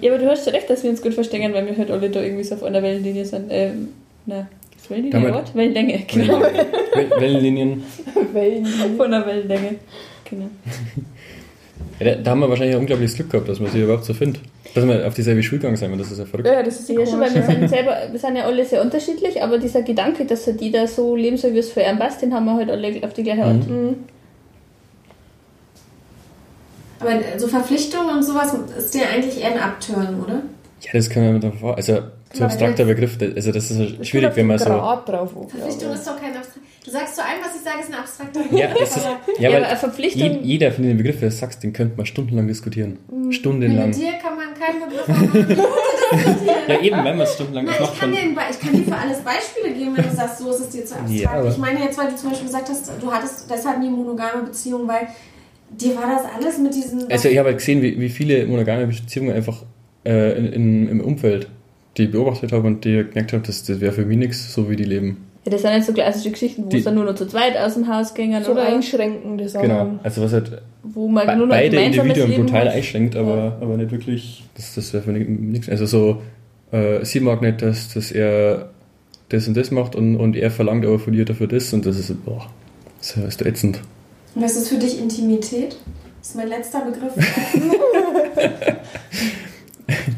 Ja, 0.00 0.10
aber 0.12 0.18
du 0.22 0.30
hast 0.30 0.44
schon 0.44 0.54
recht, 0.54 0.70
dass 0.70 0.82
wir 0.82 0.90
uns 0.90 1.02
gut 1.02 1.14
verstehen, 1.14 1.52
weil 1.52 1.66
wir 1.66 1.76
halt 1.76 1.90
alle 1.90 2.08
da 2.10 2.20
irgendwie 2.22 2.44
so 2.44 2.54
auf 2.54 2.62
einer 2.62 2.82
Wellenlinie 2.82 3.24
sind. 3.24 3.46
Ähm, 3.50 3.88
na, 4.26 4.46
ist 4.76 4.88
Wellenlinie 4.90 5.32
Wort? 5.32 5.54
Wellenlänge, 5.54 6.04
genau. 6.06 6.40
Wel- 6.40 7.20
Wellenlinien. 7.20 7.82
Von 8.96 9.10
der 9.10 9.26
Wellenlänge. 9.26 9.76
Genau. 10.30 10.46
Ja, 12.00 12.04
da, 12.14 12.14
da 12.22 12.30
haben 12.30 12.40
wir 12.40 12.48
wahrscheinlich 12.48 12.76
ein 12.76 12.80
unglaubliches 12.80 13.16
Glück 13.16 13.30
gehabt, 13.30 13.48
dass 13.48 13.58
man 13.60 13.70
sich 13.70 13.82
überhaupt 13.82 14.04
so 14.04 14.14
findet. 14.14 14.42
Dass 14.74 14.86
wir 14.86 15.06
auf 15.06 15.14
dieselbe 15.14 15.42
Schule 15.42 15.60
gegangen 15.60 15.76
sind, 15.76 15.98
das 15.98 16.10
ist 16.12 16.18
ja 16.18 16.24
verrückt. 16.26 16.46
Ja, 16.46 16.62
das 16.62 16.78
ist 16.80 16.88
Ja, 16.90 17.04
schon, 17.06 17.20
weil 17.20 17.34
wir 17.34 17.42
sind 17.42 17.68
selber, 17.68 17.96
wir 18.10 18.18
sind 18.18 18.36
ja 18.36 18.44
alle 18.44 18.64
sehr 18.64 18.82
unterschiedlich, 18.82 19.42
aber 19.42 19.58
dieser 19.58 19.82
Gedanke, 19.82 20.24
dass 20.24 20.46
halt 20.46 20.60
jeder 20.60 20.86
so 20.86 21.16
leben 21.16 21.36
soll, 21.36 21.54
wie 21.54 21.58
es 21.58 21.70
für 21.72 21.80
ihn 21.80 21.98
passt, 21.98 22.22
den 22.22 22.32
haben 22.34 22.44
wir 22.44 22.54
halt 22.54 22.70
alle 22.70 23.02
auf 23.02 23.12
die 23.14 23.22
gleiche 23.24 23.44
Art. 23.44 23.68
Mhm. 23.68 23.96
Aber 27.00 27.10
so 27.36 27.46
Verpflichtungen 27.48 28.16
und 28.16 28.22
sowas 28.24 28.54
ist 28.76 28.94
dir 28.94 29.02
eigentlich 29.08 29.40
eher 29.40 29.52
ein 29.52 29.58
Abtören, 29.60 30.20
oder? 30.22 30.42
Ja, 30.80 30.90
das 30.92 31.08
kann 31.08 31.24
man 31.32 31.40
dann 31.40 31.52
vor. 31.52 31.76
Also, 31.76 31.98
so 32.32 32.44
abstrakter 32.44 32.84
Begriff, 32.84 33.16
das- 33.18 33.34
also 33.34 33.52
das 33.52 33.70
ist 33.70 34.06
schwierig, 34.06 34.32
wenn 34.34 34.46
man 34.48 34.58
so. 34.58 34.66
Grad 34.66 35.08
drauf 35.08 35.30
Verpflichtung 35.32 35.92
ist 35.92 36.06
doch 36.06 36.20
kein 36.20 36.36
Abstrakt. 36.36 36.66
Du 36.88 36.92
sagst 36.94 37.16
zu 37.16 37.22
allem, 37.22 37.40
was 37.44 37.54
ich 37.54 37.60
sage, 37.60 37.80
ist 37.82 37.92
ein 37.92 37.98
abstrakter 38.00 38.40
Ja, 38.56 38.68
das 38.72 38.96
ist, 38.96 39.04
Aber 39.04 39.18
ja, 39.36 39.42
Ja, 39.42 39.48
weil 39.50 39.56
aber 39.58 39.66
eine 39.68 39.76
Verpflichtung- 39.76 40.22
je- 40.22 40.38
jeder 40.42 40.72
findet 40.72 40.92
den 40.92 40.96
Begriff, 40.96 41.20
den 41.20 41.28
du 41.28 41.34
sagst, 41.34 41.62
den 41.62 41.74
könnte 41.74 41.98
man 41.98 42.06
stundenlang 42.06 42.46
diskutieren. 42.48 42.98
mit 43.12 43.34
Stundenlang. 43.34 43.92
dir 43.92 44.12
kann 44.22 44.36
man 44.36 44.54
keinen 44.54 44.88
Begriff 44.88 45.06
haben. 45.06 45.58
Ja, 46.68 46.80
eben, 46.80 46.96
wenn 46.96 47.16
man 47.16 47.20
es 47.20 47.34
stundenlang 47.34 47.66
das 47.66 47.80
macht 47.80 47.92
ich, 47.94 48.00
kann 48.00 48.14
schon. 48.14 48.34
dir, 48.34 48.40
ein 48.40 48.50
ich 48.50 48.58
kann 48.60 48.72
dir 48.72 48.84
für 48.84 48.96
alles 48.96 49.18
Beispiele 49.18 49.74
geben, 49.74 49.96
wenn 49.98 50.04
du 50.08 50.16
sagst, 50.16 50.38
so 50.38 50.50
ist 50.50 50.60
es 50.60 50.68
dir 50.70 50.84
zu 50.86 50.94
abstrakt. 50.94 51.20
Ja, 51.44 51.46
ich 51.50 51.58
meine 51.58 51.80
jetzt, 51.80 51.98
weil 51.98 52.08
du 52.08 52.16
zum 52.16 52.30
Beispiel 52.30 52.46
gesagt 52.48 52.68
hast, 52.70 52.90
du 53.00 53.12
hattest 53.12 53.50
deshalb 53.50 53.78
nie 53.80 53.90
monogame 53.90 54.44
Beziehung, 54.44 54.88
weil 54.88 55.08
dir 55.70 55.94
war 55.96 56.06
das 56.08 56.22
alles 56.34 56.58
mit 56.58 56.74
diesen... 56.74 57.10
Also, 57.10 57.28
ich 57.28 57.36
habe 57.36 57.48
halt 57.50 57.58
gesehen, 57.58 57.82
wie, 57.82 58.00
wie 58.00 58.08
viele 58.08 58.46
monogame 58.46 58.86
Beziehungen 58.86 59.32
einfach 59.34 59.62
äh, 60.06 60.38
in, 60.38 60.46
in, 60.54 60.88
im 60.88 61.00
Umfeld, 61.02 61.48
die 61.98 62.04
ich 62.04 62.10
beobachtet 62.10 62.52
habe 62.52 62.66
und 62.66 62.84
die 62.86 63.04
gemerkt 63.04 63.34
habe, 63.34 63.42
das, 63.46 63.62
das 63.64 63.80
wäre 63.80 63.92
für 63.92 64.06
mich 64.06 64.16
nichts, 64.16 64.54
so 64.54 64.70
wie 64.70 64.76
die 64.76 64.84
leben. 64.84 65.27
Ja, 65.48 65.52
das 65.52 65.62
sind 65.62 65.72
nicht 65.74 65.86
so 65.86 65.94
klassische 65.94 66.30
Geschichten, 66.30 66.66
wo 66.66 66.68
Die- 66.68 66.76
es 66.76 66.84
dann 66.84 66.94
nur 66.94 67.04
noch 67.04 67.14
zu 67.14 67.26
zweit 67.26 67.56
aus 67.56 67.72
dem 67.72 67.88
Haus 67.88 68.12
gingen 68.12 68.44
So 68.44 68.52
oder 68.52 68.66
einschränkende 68.66 69.48
Sachen. 69.48 69.68
Genau. 69.68 69.90
Also, 70.02 70.20
was 70.22 70.34
halt 70.34 70.60
wo 70.82 71.08
man 71.08 71.26
be 71.26 71.36
nur 71.36 71.46
noch 71.46 71.54
beide 71.54 71.80
Individuen 71.80 72.30
Leben 72.30 72.44
brutal 72.44 72.68
einschränkt, 72.68 73.16
aber, 73.16 73.56
aber 73.58 73.78
nicht 73.78 73.90
wirklich. 73.90 74.44
Das, 74.56 74.74
das 74.74 74.92
wäre 74.92 75.02
für 75.02 75.12
mich 75.12 75.26
nichts. 75.26 75.70
Also, 75.70 75.86
so, 75.86 76.20
äh, 76.70 77.02
sie 77.02 77.20
mag 77.20 77.40
nicht, 77.40 77.62
dass, 77.62 77.94
dass 77.94 78.12
er 78.12 78.68
das 79.30 79.48
und 79.48 79.56
das 79.56 79.70
macht 79.70 79.96
und, 79.96 80.16
und 80.16 80.36
er 80.36 80.50
verlangt 80.50 80.84
aber 80.84 80.98
von 80.98 81.14
ihr 81.14 81.24
dafür 81.24 81.46
das 81.46 81.72
und 81.72 81.86
das 81.86 81.98
ist, 81.98 82.24
boah, 82.26 82.46
das 82.98 83.16
ist 83.16 83.40
ätzend. 83.40 83.80
Und 84.34 84.42
was 84.42 84.54
ist 84.54 84.68
für 84.68 84.76
dich 84.76 85.00
Intimität? 85.00 85.78
Das 86.20 86.28
ist 86.30 86.36
mein 86.36 86.48
letzter 86.48 86.82
Begriff. 86.84 87.14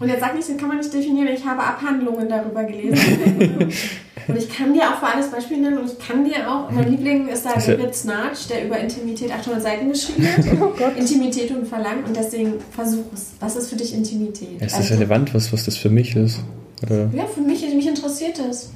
Und 0.00 0.08
jetzt 0.08 0.20
sag 0.20 0.34
nicht, 0.34 0.48
den 0.48 0.56
kann 0.56 0.68
man 0.68 0.78
nicht 0.78 0.92
definieren. 0.92 1.28
Ich 1.32 1.44
habe 1.44 1.62
Abhandlungen 1.62 2.28
darüber 2.28 2.64
gelesen. 2.64 3.68
Und 4.30 4.38
ich 4.38 4.48
kann 4.48 4.72
dir 4.74 4.82
auch 4.90 4.98
für 4.98 5.06
alles 5.06 5.28
Beispiele 5.30 5.60
nennen. 5.62 5.78
Und 5.78 5.90
ich 5.92 5.98
kann 5.98 6.24
dir 6.24 6.50
auch, 6.50 6.70
mein 6.70 6.90
Liebling 6.90 7.28
ist 7.28 7.44
da 7.44 7.54
ja- 7.58 7.76
David 7.76 7.94
Snarch, 7.94 8.48
der 8.48 8.66
über 8.66 8.78
Intimität 8.78 9.30
800 9.32 9.62
Seiten 9.62 9.88
geschrieben 9.90 10.26
hat. 10.26 10.44
Oh. 10.60 10.98
Intimität 10.98 11.50
und 11.50 11.66
Verlangen. 11.66 12.04
Und 12.04 12.16
deswegen 12.16 12.54
versuch 12.70 13.04
es. 13.14 13.32
Was 13.40 13.56
ist 13.56 13.70
für 13.70 13.76
dich 13.76 13.94
Intimität? 13.94 14.60
Ist 14.60 14.72
das 14.72 14.74
Also- 14.90 14.94
relevant, 14.94 15.34
was, 15.34 15.52
was 15.52 15.64
das 15.64 15.76
für 15.76 15.90
mich 15.90 16.16
ist? 16.16 16.40
Oder? 16.82 17.10
ja, 17.14 17.26
für 17.26 17.40
mich, 17.42 17.60
mich 17.74 17.86
interessiert 17.86 18.38
das. 18.38 18.70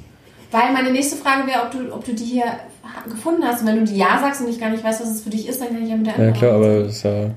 Weil 0.51 0.71
meine 0.73 0.91
nächste 0.91 1.15
Frage 1.17 1.47
wäre, 1.47 1.63
ob 1.63 1.71
du, 1.71 1.93
ob 1.93 2.05
du 2.05 2.13
die 2.13 2.23
hier 2.23 2.45
gefunden 3.09 3.43
hast. 3.43 3.61
Und 3.61 3.67
wenn 3.67 3.77
du 3.77 3.83
die 3.83 3.97
Ja 3.97 4.19
sagst 4.21 4.41
und 4.41 4.49
ich 4.49 4.59
gar 4.59 4.69
nicht 4.69 4.83
weiß, 4.83 5.01
was 5.01 5.09
es 5.09 5.21
für 5.21 5.29
dich 5.31 5.47
ist, 5.49 5.59
dann 5.59 5.69
kann 5.69 5.83
ich 5.83 5.89
ja 5.89 5.95
mit 5.97 6.05
der 6.05 6.13
Ja, 6.13 6.19
Antwort 6.27 6.37
klar, 6.37 6.53
aber 6.53 6.79
das 6.83 6.97
ist 6.97 7.03
ja. 7.03 7.31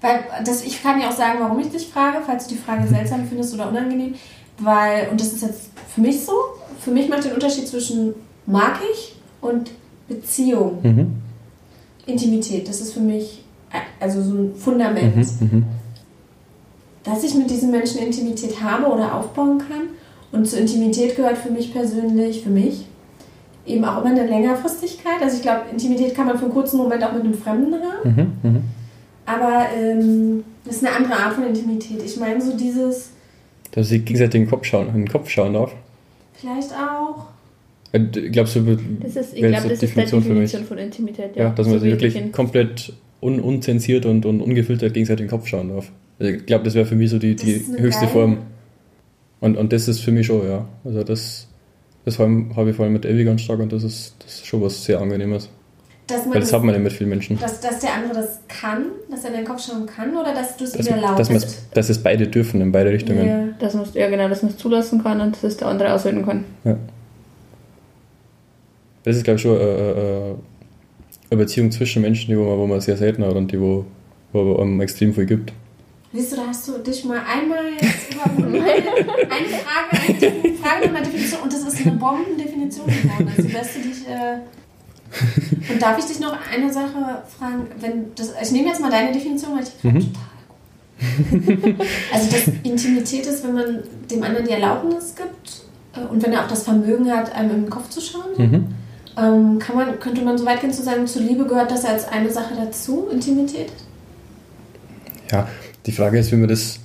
weil 0.00 0.20
das, 0.44 0.64
ich 0.64 0.82
kann 0.82 0.98
dir 1.00 1.08
auch 1.08 1.12
sagen, 1.12 1.38
warum 1.40 1.58
ich 1.60 1.68
dich 1.68 1.86
frage, 1.86 2.18
falls 2.24 2.46
du 2.48 2.54
die 2.54 2.60
Frage 2.60 2.86
seltsam 2.88 3.26
findest 3.28 3.54
oder 3.54 3.68
unangenehm. 3.68 4.14
Weil, 4.58 5.08
und 5.10 5.20
das 5.20 5.32
ist 5.34 5.42
jetzt 5.42 5.60
für 5.94 6.00
mich 6.00 6.24
so, 6.24 6.32
für 6.86 6.92
mich 6.92 7.08
macht 7.08 7.24
den 7.24 7.32
Unterschied 7.32 7.66
zwischen 7.66 8.14
mag 8.46 8.78
ich 8.92 9.16
und 9.40 9.72
Beziehung, 10.06 10.78
Mhm. 10.84 11.14
Intimität. 12.06 12.68
Das 12.68 12.80
ist 12.80 12.92
für 12.92 13.00
mich 13.00 13.42
äh, 13.72 13.78
also 13.98 14.22
so 14.22 14.34
ein 14.36 14.54
Fundament. 14.54 15.16
Mhm. 15.16 15.48
Mhm. 15.50 15.64
Dass 17.02 17.24
ich 17.24 17.34
mit 17.34 17.50
diesen 17.50 17.72
Menschen 17.72 17.98
Intimität 17.98 18.62
habe 18.62 18.86
oder 18.86 19.16
aufbauen 19.16 19.58
kann. 19.58 19.88
Und 20.30 20.46
zur 20.46 20.60
Intimität 20.60 21.16
gehört 21.16 21.38
für 21.38 21.50
mich 21.50 21.72
persönlich, 21.72 22.44
für 22.44 22.50
mich, 22.50 22.86
eben 23.66 23.84
auch 23.84 24.02
immer 24.02 24.10
eine 24.10 24.24
Längerfristigkeit. 24.28 25.20
Also 25.20 25.38
ich 25.38 25.42
glaube, 25.42 25.62
Intimität 25.72 26.14
kann 26.14 26.26
man 26.26 26.38
für 26.38 26.44
einen 26.44 26.54
kurzen 26.54 26.76
Moment 26.76 27.02
auch 27.02 27.14
mit 27.14 27.24
einem 27.24 27.34
Fremden 27.34 27.74
haben. 27.74 28.08
Mhm. 28.44 28.48
Mhm. 28.48 28.62
Aber 29.24 29.66
ähm, 29.76 30.44
das 30.64 30.76
ist 30.76 30.86
eine 30.86 30.94
andere 30.94 31.14
Art 31.18 31.32
von 31.34 31.42
Intimität. 31.44 32.00
Ich 32.04 32.16
meine 32.16 32.40
so 32.40 32.56
dieses, 32.56 33.10
Dass 33.72 33.88
sie 33.88 33.98
gegenseitig 33.98 34.36
in 34.36 34.44
den 34.44 34.50
Kopf 34.50 34.66
schauen, 34.66 34.86
in 34.86 34.94
den 34.94 35.08
Kopf 35.08 35.28
schauen 35.28 35.54
darf. 35.54 35.72
Vielleicht 36.46 36.72
auch, 36.72 37.26
glaube, 38.32 38.48
so 38.48 38.62
be- 38.62 38.78
Das 39.00 39.16
ist, 39.16 39.34
ich 39.34 39.40
glaube, 39.40 39.54
das 39.54 39.64
ist 39.72 39.82
die 39.82 39.86
Definition 39.86 40.22
für 40.22 40.28
mich. 40.30 40.50
Definition 40.50 40.64
von 40.64 40.78
Intimität. 40.78 41.36
Ja, 41.36 41.50
dass 41.50 41.66
man 41.66 41.76
So 41.76 41.80
sich 41.80 41.92
wirklich 41.92 42.14
ich 42.16 42.22
ihn- 42.22 42.32
komplett 42.32 42.92
un 43.20 43.40
unzensiert 43.40 44.06
und, 44.06 44.26
und 44.26 44.40
ungefiltert 44.40 44.92
gegenseitig 44.94 45.22
in 45.22 45.26
den 45.28 45.30
Kopf 45.30 45.46
schauen 45.48 45.70
darf. 45.70 45.90
Also 46.18 46.32
ich 46.32 46.46
glaube, 46.46 46.64
das 46.64 46.74
wäre 46.74 46.86
für 46.86 46.94
mich 46.96 47.10
so 47.10 47.18
die, 47.18 47.34
die 47.36 47.64
höchste 47.78 48.02
geile- 48.02 48.12
Form. 48.12 48.38
Und, 49.40 49.56
und 49.56 49.72
das 49.72 49.88
ist 49.88 50.00
für 50.00 50.12
mich 50.12 50.26
schon, 50.26 50.46
ja. 50.48 50.66
Also 50.84 51.02
das, 51.02 51.46
das 52.04 52.18
habe 52.18 52.46
habe 52.56 52.70
ich 52.70 52.76
vor 52.76 52.84
allem 52.84 52.92
mit 52.94 53.04
Elvi 53.04 53.24
ganz 53.24 53.42
stark 53.42 53.60
und 53.60 53.72
das 53.72 53.84
ist, 53.84 54.14
das 54.24 54.34
ist 54.36 54.46
schon 54.46 54.62
was 54.62 54.84
sehr 54.84 55.00
Angenehmes. 55.00 55.48
Dass, 56.06 56.24
man 56.24 56.34
Weil 56.34 56.40
das 56.40 56.52
hat 56.52 56.62
man 56.62 56.72
nicht 56.74 56.84
mit 56.84 56.92
vielen 56.92 57.10
Menschen. 57.10 57.36
dass, 57.40 57.60
dass 57.60 57.80
der 57.80 57.94
andere 57.94 58.20
das 58.20 58.38
kann, 58.46 58.84
dass 59.10 59.24
er 59.24 59.30
in 59.30 59.34
deinen 59.36 59.44
Kopf 59.46 59.60
schauen 59.66 59.86
kann 59.86 60.16
oder 60.16 60.32
dass 60.32 60.56
du 60.56 60.62
es 60.62 60.72
Dass, 60.72 60.86
ihm 60.86 60.94
erlaubst? 60.94 61.18
dass, 61.18 61.30
man's- 61.30 61.66
dass 61.74 61.88
es 61.88 62.00
beide 62.00 62.28
dürfen 62.28 62.60
in 62.60 62.70
beide 62.70 62.90
Richtungen. 62.90 63.26
Ja. 63.26 63.48
Dass 63.58 63.74
man 63.74 63.86
ja 63.92 64.08
genau, 64.08 64.28
dass 64.28 64.42
man 64.42 64.52
es 64.52 64.56
zulassen 64.56 65.02
kann 65.02 65.20
und 65.20 65.34
dass 65.34 65.42
es 65.42 65.56
der 65.56 65.66
andere 65.66 65.92
aushalten 65.92 66.24
kann. 66.24 66.44
Das 69.02 69.16
ist, 69.16 69.24
glaube 69.24 69.36
ich, 69.36 69.42
schon 69.42 69.56
äh, 69.56 69.60
äh, 70.30 70.34
eine 71.30 71.38
Beziehung 71.38 71.72
zwischen 71.72 72.02
Menschen, 72.02 72.28
die 72.30 72.38
wo 72.38 72.44
man, 72.44 72.58
wo 72.58 72.66
man 72.68 72.80
sehr 72.80 72.96
selten 72.96 73.24
hat 73.24 73.34
und 73.34 73.50
die 73.50 73.60
wo, 73.60 73.84
wo 74.32 74.56
einem 74.58 74.80
extrem 74.80 75.12
viel 75.12 75.26
gibt. 75.26 75.52
Siehst 76.12 76.32
du, 76.32 76.36
da 76.36 76.42
hast 76.46 76.68
du 76.68 76.78
dich 76.78 77.04
mal 77.04 77.18
einmal 77.18 77.64
jetzt 77.80 78.14
überwunden. 78.14 78.62
Eine, 78.62 78.72
eine 78.72 79.48
Frage, 79.48 80.26
eine 80.44 80.54
Frage 80.54 80.86
nach 80.88 80.94
einer 80.94 81.00
Definition 81.02 81.40
und 81.42 81.52
das 81.52 81.62
ist 81.62 81.84
eine 81.84 81.96
Bombendefinition 81.96 82.86
geworden. 82.86 83.28
Also 83.28 83.42
die 83.42 83.52
beste, 83.52 83.80
die 83.80 83.88
ich. 83.90 84.08
Äh 84.08 84.38
und 85.72 85.82
darf 85.82 85.98
ich 85.98 86.04
dich 86.06 86.20
noch 86.20 86.36
eine 86.52 86.72
Sache 86.72 87.22
fragen? 87.38 87.66
Wenn 87.80 88.14
das, 88.14 88.32
ich 88.42 88.52
nehme 88.52 88.68
jetzt 88.68 88.80
mal 88.80 88.90
deine 88.90 89.12
Definition, 89.12 89.56
weil 89.56 89.62
ich 89.62 89.70
die 89.70 89.88
gerade 89.88 89.98
total 89.98 91.76
gut. 91.76 91.86
Also 92.12 92.30
dass 92.30 92.54
Intimität 92.62 93.26
ist, 93.26 93.44
wenn 93.44 93.54
man 93.54 93.82
dem 94.10 94.22
anderen 94.22 94.46
die 94.46 94.52
Erlaubnis 94.52 95.14
gibt 95.14 95.62
äh, 95.94 96.06
und 96.10 96.24
wenn 96.24 96.32
er 96.32 96.44
auch 96.44 96.48
das 96.48 96.64
Vermögen 96.64 97.10
hat, 97.10 97.34
einem 97.34 97.50
in 97.50 97.62
den 97.62 97.70
Kopf 97.70 97.90
zu 97.90 98.00
schauen. 98.00 98.32
Mhm. 98.36 98.66
Ähm, 99.18 99.58
kann 99.58 99.76
man, 99.76 99.98
könnte 99.98 100.22
man 100.22 100.36
so 100.36 100.44
weit 100.44 100.60
gehen 100.60 100.72
zu 100.72 100.82
sagen, 100.82 101.06
zur 101.06 101.22
Liebe 101.22 101.46
gehört 101.46 101.70
das 101.70 101.84
als 101.86 102.06
eine 102.06 102.30
Sache 102.30 102.54
dazu, 102.54 103.08
Intimität? 103.10 103.72
Ja, 105.32 105.48
die 105.86 105.92
Frage 105.92 106.18
ist, 106.18 106.32
wie 106.32 106.36
man 106.36 106.48
das, 106.48 106.78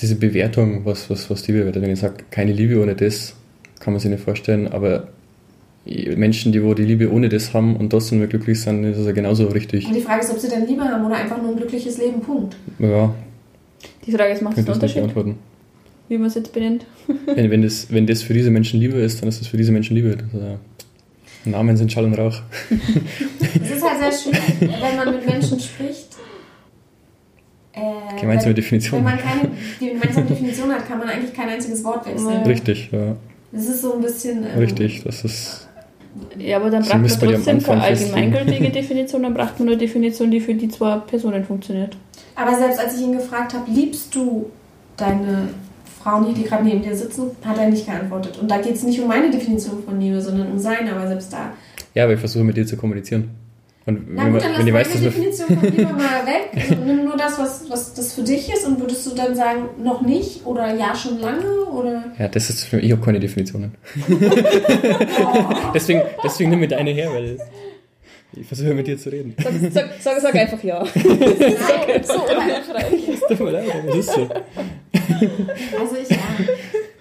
diese 0.00 0.14
Bewertung, 0.14 0.84
was, 0.84 1.10
was, 1.10 1.28
was 1.30 1.42
die 1.42 1.52
bewertet, 1.52 1.82
wenn 1.82 1.90
ich 1.90 1.98
sage, 1.98 2.24
keine 2.30 2.52
Liebe 2.52 2.80
ohne 2.80 2.94
das, 2.94 3.34
kann 3.80 3.92
man 3.92 4.00
sich 4.00 4.10
nicht 4.10 4.22
vorstellen, 4.22 4.68
aber 4.68 5.08
Menschen, 5.84 6.52
die 6.52 6.62
wo 6.62 6.74
die 6.74 6.84
Liebe 6.84 7.10
ohne 7.10 7.28
das 7.28 7.52
haben 7.54 7.74
und 7.76 7.90
trotzdem 7.90 8.18
nur 8.18 8.28
glücklich 8.28 8.60
sind, 8.60 8.84
ist 8.84 8.98
das 8.98 9.06
ja 9.06 9.12
genauso 9.12 9.46
richtig. 9.48 9.86
Und 9.86 9.94
die 9.94 10.00
Frage 10.00 10.20
ist, 10.22 10.30
ob 10.30 10.38
sie 10.38 10.48
dann 10.48 10.66
Liebe 10.66 10.82
haben 10.84 11.04
oder 11.04 11.16
einfach 11.16 11.40
nur 11.42 11.50
ein 11.50 11.56
glückliches 11.56 11.98
Leben, 11.98 12.20
Punkt. 12.20 12.56
Ja, 12.78 13.12
Die 14.06 14.12
Frage 14.12 14.32
ist, 14.32 14.42
macht 14.42 14.56
es 14.56 14.58
einen 14.58 14.66
ich 14.66 14.68
nicht 14.68 14.74
Unterschied, 14.76 15.02
beantworten. 15.02 15.38
wie 16.08 16.18
man 16.18 16.28
es 16.28 16.34
jetzt 16.36 16.52
benennt? 16.52 16.86
Wenn, 17.26 17.50
wenn, 17.50 17.62
das, 17.62 17.88
wenn 17.90 18.06
das 18.06 18.22
für 18.22 18.32
diese 18.32 18.50
Menschen 18.50 18.78
Liebe 18.78 18.98
ist, 18.98 19.20
dann 19.20 19.28
ist 19.28 19.40
das 19.40 19.48
für 19.48 19.56
diese 19.56 19.72
Menschen 19.72 19.96
Liebe. 19.96 20.16
Ja- 20.32 20.58
Namen 21.50 21.76
sind 21.76 21.90
Schall 21.90 22.04
und 22.04 22.14
Rauch. 22.14 22.40
Es 22.70 23.70
ist 23.72 23.82
halt 23.84 23.98
sehr 23.98 24.12
schwierig, 24.12 24.60
wenn 24.80 24.96
man 24.96 25.12
mit 25.16 25.26
Menschen 25.26 25.58
spricht. 25.58 26.06
Äh, 27.72 28.20
Gemeinsame 28.20 28.50
wenn, 28.50 28.54
Definition. 28.62 28.98
Wenn 28.98 29.04
man 29.04 29.18
keine 29.18 29.48
die 29.80 29.88
gemeinsame 29.88 30.26
Definition 30.26 30.70
hat, 30.70 30.86
kann 30.86 30.98
man 31.00 31.08
eigentlich 31.08 31.32
kein 31.34 31.48
einziges 31.48 31.82
Wort 31.82 32.06
wechseln. 32.06 32.42
Richtig, 32.44 32.90
ja, 32.92 33.16
Das 33.50 33.66
ist 33.66 33.82
so 33.82 33.94
ein 33.94 34.02
bisschen. 34.02 34.44
Ähm, 34.44 34.58
richtig. 34.58 35.02
Das 35.02 35.24
ist, 35.24 35.68
Ja, 36.38 36.58
aber 36.58 36.70
dann 36.70 36.82
braucht 36.82 36.94
man 36.94 37.04
die 37.04 37.26
trotzdem 37.26 37.62
keine 37.62 37.82
allgemeingültige 37.82 38.70
Definition, 38.80 39.22
dann 39.22 39.34
braucht 39.34 39.58
man 39.58 39.68
eine 39.68 39.76
Definition, 39.76 40.30
die 40.30 40.40
für 40.40 40.54
die 40.54 40.68
zwei 40.68 40.98
Personen 40.98 41.44
funktioniert. 41.44 41.96
Aber 42.34 42.56
selbst 42.56 42.78
als 42.78 42.96
ich 42.96 43.02
ihn 43.02 43.12
gefragt 43.12 43.54
habe, 43.54 43.70
liebst 43.70 44.14
du 44.14 44.50
deine 44.96 45.48
Frauen 46.02 46.26
hier, 46.26 46.34
die 46.34 46.42
gerade 46.44 46.64
neben 46.64 46.82
dir 46.82 46.94
sitzen, 46.96 47.30
hat 47.44 47.58
er 47.58 47.70
nicht 47.70 47.86
geantwortet. 47.86 48.38
Und 48.38 48.50
da 48.50 48.58
geht 48.58 48.74
es 48.74 48.82
nicht 48.82 49.00
um 49.00 49.08
meine 49.08 49.30
Definition 49.30 49.82
von 49.84 50.00
Liebe, 50.00 50.20
sondern 50.20 50.50
um 50.50 50.58
seine, 50.58 50.94
aber 50.94 51.06
selbst 51.06 51.32
da. 51.32 51.52
ja, 51.94 52.04
aber 52.04 52.14
ich 52.14 52.20
versuche 52.20 52.44
mit 52.44 52.56
dir 52.56 52.66
zu 52.66 52.76
kommunizieren. 52.76 53.30
Und 53.84 54.14
Na 54.14 54.24
wenn, 54.24 54.32
gut, 54.32 54.42
dann 54.42 54.50
wenn 54.50 54.52
lass 54.52 54.58
meine 54.58 54.72
weiß, 54.74 54.92
dass 54.92 55.02
wir 55.02 55.10
Definition 55.10 55.46
von 55.48 55.62
Liebe 55.62 55.92
mal 55.92 56.26
weg. 56.26 56.50
Also 56.70 56.84
nimm 56.84 57.04
nur 57.04 57.16
das, 57.16 57.38
was, 57.38 57.68
was 57.68 57.94
das 57.94 58.12
für 58.12 58.22
dich 58.22 58.52
ist 58.52 58.66
und 58.66 58.80
würdest 58.80 59.04
du 59.06 59.14
dann 59.14 59.34
sagen, 59.34 59.70
noch 59.82 60.02
nicht 60.02 60.46
oder 60.46 60.74
ja 60.74 60.94
schon 60.94 61.18
lange 61.18 61.64
oder. 61.64 62.04
Ja, 62.18 62.28
das 62.28 62.50
ist 62.50 62.64
für 62.64 62.76
mich, 62.76 62.86
ich 62.86 62.92
habe 62.92 63.02
keine 63.02 63.18
Definitionen. 63.18 63.74
deswegen, 65.74 66.02
deswegen 66.22 66.50
nimm 66.50 66.60
mir 66.60 66.68
deine 66.68 66.90
her, 66.90 67.10
weil 67.12 67.38
ich 68.34 68.46
versuche 68.46 68.72
mit 68.72 68.86
dir 68.86 68.96
zu 68.96 69.10
reden. 69.10 69.34
Sag, 69.42 69.52
sag, 69.70 69.90
sag, 70.00 70.20
sag 70.20 70.34
einfach 70.34 70.62
ja. 70.62 70.82
Nein, 70.82 72.02
so, 72.02 72.14
oder, 72.14 73.28
Tut 73.28 73.40
mir 73.40 73.50
leid, 73.50 73.64
aber 73.70 73.88
das 73.88 73.96
ist 73.98 74.12
so. 74.12 74.20
also 74.22 75.96
ich 76.00 76.08
ja. 76.08 76.16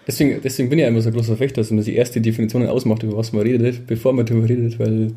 Deswegen, 0.08 0.42
deswegen 0.42 0.70
bin 0.70 0.80
ich 0.80 0.86
immer 0.86 1.02
so 1.02 1.10
ein 1.10 1.14
großer 1.14 1.28
Verfechter, 1.28 1.62
dass 1.62 1.72
man 1.72 1.84
die 1.84 1.96
erste 1.96 2.20
Definition 2.20 2.68
ausmacht, 2.68 3.04
über 3.04 3.16
was 3.16 3.32
man 3.32 3.44
redet, 3.44 3.88
bevor 3.88 4.14
man 4.14 4.26
darüber 4.26 4.50
redet, 4.50 4.78
weil. 4.80 5.14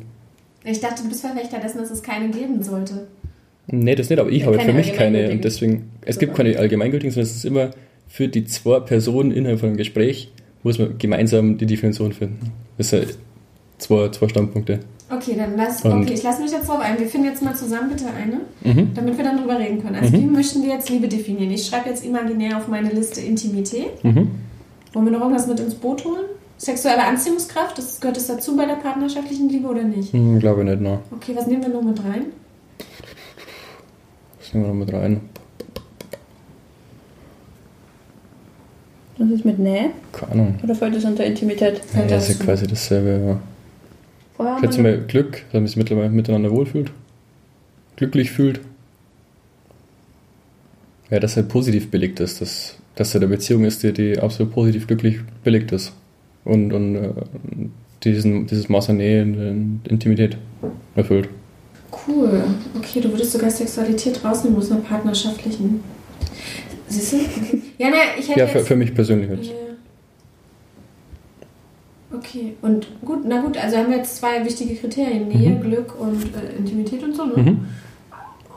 Ich 0.65 0.79
dachte, 0.79 1.03
du 1.03 1.09
bist 1.09 1.21
Verfechter 1.21 1.59
dessen, 1.59 1.77
dass 1.77 1.91
es 1.91 2.01
keine 2.03 2.29
geben 2.29 2.61
sollte. 2.63 3.07
Nee, 3.67 3.95
das 3.95 4.09
nicht, 4.09 4.19
aber 4.19 4.29
ich 4.29 4.41
Ja, 4.41 4.47
habe 4.47 4.59
für 4.59 4.73
mich 4.73 4.93
keine. 4.93 5.31
Und 5.31 5.43
deswegen, 5.43 5.91
es 6.05 6.19
gibt 6.19 6.35
keine 6.35 6.57
allgemeingültigen, 6.57 7.11
sondern 7.11 7.29
es 7.29 7.35
ist 7.37 7.45
immer 7.45 7.71
für 8.07 8.27
die 8.27 8.45
zwei 8.45 8.79
Personen 8.79 9.31
innerhalb 9.31 9.59
von 9.59 9.69
einem 9.69 9.77
Gespräch, 9.77 10.31
muss 10.63 10.77
man 10.79 10.97
gemeinsam 10.97 11.57
die 11.57 11.65
Definition 11.65 12.13
finden. 12.13 12.51
Das 12.77 12.89
sind 12.89 13.17
zwei, 13.77 14.09
zwei 14.09 14.27
Standpunkte. 14.27 14.79
Okay, 15.09 15.33
dann 15.37 15.55
lass. 15.55 15.83
Und- 15.83 16.03
Okay, 16.03 16.13
ich 16.13 16.23
lasse 16.23 16.41
mich 16.41 16.51
jetzt 16.51 16.67
drauf 16.67 16.79
ein. 16.79 16.97
Wir 16.99 17.07
finden 17.07 17.27
jetzt 17.27 17.43
mal 17.43 17.55
zusammen 17.55 17.89
bitte 17.89 18.05
eine, 18.07 18.41
Mhm. 18.73 18.89
damit 18.95 19.17
wir 19.17 19.23
dann 19.23 19.37
drüber 19.37 19.59
reden 19.59 19.81
können. 19.83 19.95
Also, 19.95 20.13
wie 20.13 20.25
möchten 20.25 20.63
wir 20.63 20.69
jetzt 20.69 20.89
Liebe 20.89 21.07
definieren? 21.07 21.51
Ich 21.51 21.65
schreibe 21.67 21.89
jetzt 21.89 22.03
imaginär 22.03 22.57
auf 22.57 22.67
meine 22.67 22.89
Liste 22.89 23.21
Intimität. 23.21 24.03
Mhm. 24.03 24.29
Wollen 24.93 25.05
wir 25.05 25.11
noch 25.11 25.21
irgendwas 25.21 25.45
mit 25.47 25.59
ins 25.59 25.75
Boot 25.75 26.03
holen? 26.05 26.25
Sexuelle 26.57 27.03
Anziehungskraft, 27.03 27.77
das, 27.77 27.99
gehört 27.99 28.17
das 28.17 28.27
dazu 28.27 28.55
bei 28.55 28.65
der 28.65 28.75
partnerschaftlichen 28.75 29.49
Liebe 29.49 29.67
oder 29.67 29.83
nicht? 29.83 30.13
Hm, 30.13 30.39
glaube 30.39 30.61
ich 30.61 30.69
nicht, 30.69 30.81
nein. 30.81 30.99
Okay, 31.11 31.33
was 31.35 31.47
nehmen 31.47 31.63
wir 31.63 31.69
noch 31.69 31.81
mit 31.81 32.01
rein? 32.03 32.27
Das 34.39 34.53
nehmen 34.53 34.65
wir 34.65 34.73
noch 34.73 34.85
mit 34.85 34.93
rein. 34.93 35.21
Was 39.17 39.29
ist 39.29 39.45
mit 39.45 39.59
Nähe? 39.59 39.91
Keine 40.11 40.31
Ahnung. 40.31 40.59
Oder 40.63 40.75
fällt 40.75 40.95
das 40.95 41.05
unter 41.05 41.25
Intimität? 41.25 41.81
Ja, 41.93 42.05
das 42.05 42.29
ist 42.29 42.39
ja 42.39 42.45
quasi 42.45 42.67
dasselbe, 42.67 43.25
ja. 43.25 43.39
Vorher 44.35 44.55
haben 44.55 44.63
Ich 44.63 44.69
schätze 44.69 44.83
wir 44.83 44.97
mal 44.97 45.07
Glück, 45.07 45.43
dass 45.51 45.53
man 45.53 45.67
sich 45.67 45.77
mittlerweile 45.77 46.09
miteinander 46.09 46.51
wohlfühlt. 46.51 46.91
Glücklich 47.95 48.31
fühlt. 48.31 48.59
Ja, 51.09 51.19
dass 51.19 51.37
er 51.37 51.43
positiv 51.43 51.91
belegt 51.91 52.19
ist, 52.19 52.41
dass, 52.41 52.75
dass 52.95 53.13
er 53.13 53.21
eine 53.21 53.29
Beziehung 53.29 53.63
ist, 53.63 53.83
die, 53.83 53.93
die 53.93 54.19
absolut 54.19 54.53
positiv 54.53 54.87
glücklich 54.87 55.19
belegt 55.43 55.71
ist. 55.71 55.93
Und, 56.45 56.71
und 56.71 56.95
äh, 56.95 57.09
diesen, 58.03 58.45
dieses 58.47 58.69
Maß 58.69 58.91
an 58.91 58.97
Nähe 58.97 59.23
und 59.23 59.81
Intimität 59.89 60.37
erfüllt. 60.95 61.27
Cool. 62.07 62.43
Okay, 62.77 63.01
du 63.01 63.09
würdest 63.11 63.31
sogar 63.31 63.49
Sexualität 63.49 64.23
rausnehmen 64.23 64.57
aus 64.57 64.71
einer 64.71 64.81
partnerschaftlichen. 64.81 65.83
Siehst 66.87 67.13
du? 67.13 67.17
Ja, 67.77 67.89
ne, 67.89 67.95
ich 68.19 68.29
hätte 68.29 68.39
Ja, 68.39 68.47
für, 68.47 68.59
für 68.59 68.75
mich 68.75 68.93
persönlich 68.93 69.29
jetzt. 69.29 69.47
Ja. 69.49 69.53
Okay, 72.13 72.53
und 72.61 72.87
gut, 73.03 73.19
na 73.27 73.41
gut, 73.41 73.57
also 73.57 73.77
haben 73.77 73.89
wir 73.89 73.97
jetzt 73.97 74.17
zwei 74.17 74.45
wichtige 74.45 74.75
Kriterien: 74.75 75.27
Nähe, 75.27 75.49
Mhm. 75.51 75.61
Glück 75.61 75.99
und 75.99 76.23
äh, 76.35 76.57
Intimität 76.57 77.03
und 77.03 77.15
so, 77.15 77.25
ne? 77.25 77.33
Mhm. 77.41 77.65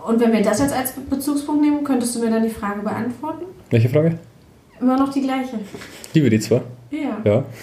Und 0.06 0.20
wenn 0.20 0.32
wir 0.32 0.42
das 0.42 0.60
jetzt 0.60 0.72
als 0.74 0.92
Bezugspunkt 0.92 1.60
nehmen, 1.62 1.82
könntest 1.84 2.14
du 2.14 2.20
mir 2.20 2.30
dann 2.30 2.42
die 2.42 2.48
Frage 2.50 2.82
beantworten? 2.82 3.44
Welche 3.70 3.88
Frage? 3.88 4.18
Immer 4.80 4.96
noch 4.96 5.12
die 5.12 5.22
gleiche. 5.22 5.58
Liebe 6.14 6.30
die 6.30 6.38
zwei? 6.40 6.60
Ja. 6.90 7.20
Ja. 7.24 7.44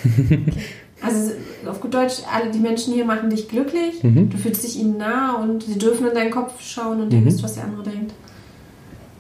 Also 1.02 1.34
auf 1.68 1.82
gut 1.82 1.94
Deutsch, 1.94 2.22
alle 2.34 2.50
die 2.50 2.58
Menschen 2.58 2.94
hier 2.94 3.04
machen 3.06 3.30
dich 3.30 3.50
glücklich, 3.50 4.02
Mhm. 4.02 4.30
du 4.30 4.38
fühlst 4.38 4.64
dich 4.64 4.78
ihnen 4.80 4.98
nah 4.98 5.36
und 5.36 5.62
sie 5.62 5.78
dürfen 5.78 6.08
in 6.08 6.16
deinen 6.16 6.32
Kopf 6.32 6.54
schauen 6.62 7.02
und 7.02 7.12
ihr 7.14 7.20
Mhm. 7.20 7.26
wisst, 7.26 7.44
was 7.44 7.56
der 7.56 7.66
andere 7.66 7.84
denkt. 7.84 8.14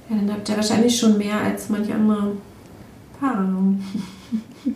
Ja, 0.09 0.15
dann 0.15 0.31
habt 0.31 0.47
ihr 0.49 0.55
wahrscheinlich 0.55 0.97
schon 0.97 1.17
mehr 1.17 1.37
als 1.41 1.69
manche 1.69 1.93
andere 1.93 2.31
Paare. 3.19 3.47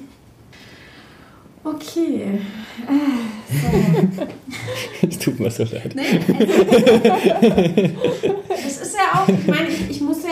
Okay. 1.63 2.39
Äh, 2.87 3.51
so. 3.51 5.07
Es 5.07 5.19
tut 5.19 5.39
mir 5.39 5.51
so 5.51 5.63
leid. 5.63 5.93
Nee, 5.93 6.19
es 8.65 8.81
ist 8.81 8.95
ja 8.95 9.19
auch, 9.21 9.27
ich 9.27 9.45
meine, 9.47 9.67
ich, 9.67 9.89
ich 9.89 10.01
muss 10.01 10.23
ja, 10.23 10.29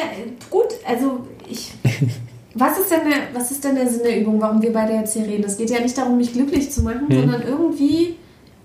gut, 0.49 0.67
also 0.87 1.27
ich, 1.49 1.71
was 2.59 2.77
ist, 2.79 2.91
denn 2.91 3.01
der, 3.09 3.17
was 3.39 3.51
ist 3.51 3.63
denn 3.63 3.75
der 3.75 3.87
Sinn 3.87 4.03
der 4.03 4.19
Übung, 4.21 4.39
warum 4.41 4.61
wir 4.61 4.73
beide 4.73 4.93
jetzt 4.93 5.13
hier 5.13 5.25
reden? 5.25 5.43
Es 5.45 5.57
geht 5.57 5.69
ja 5.69 5.79
nicht 5.79 5.97
darum, 5.97 6.17
mich 6.17 6.33
glücklich 6.33 6.71
zu 6.71 6.81
machen, 6.83 7.05
Mhm. 7.09 7.13
sondern 7.21 7.41
irgendwie, 7.43 8.15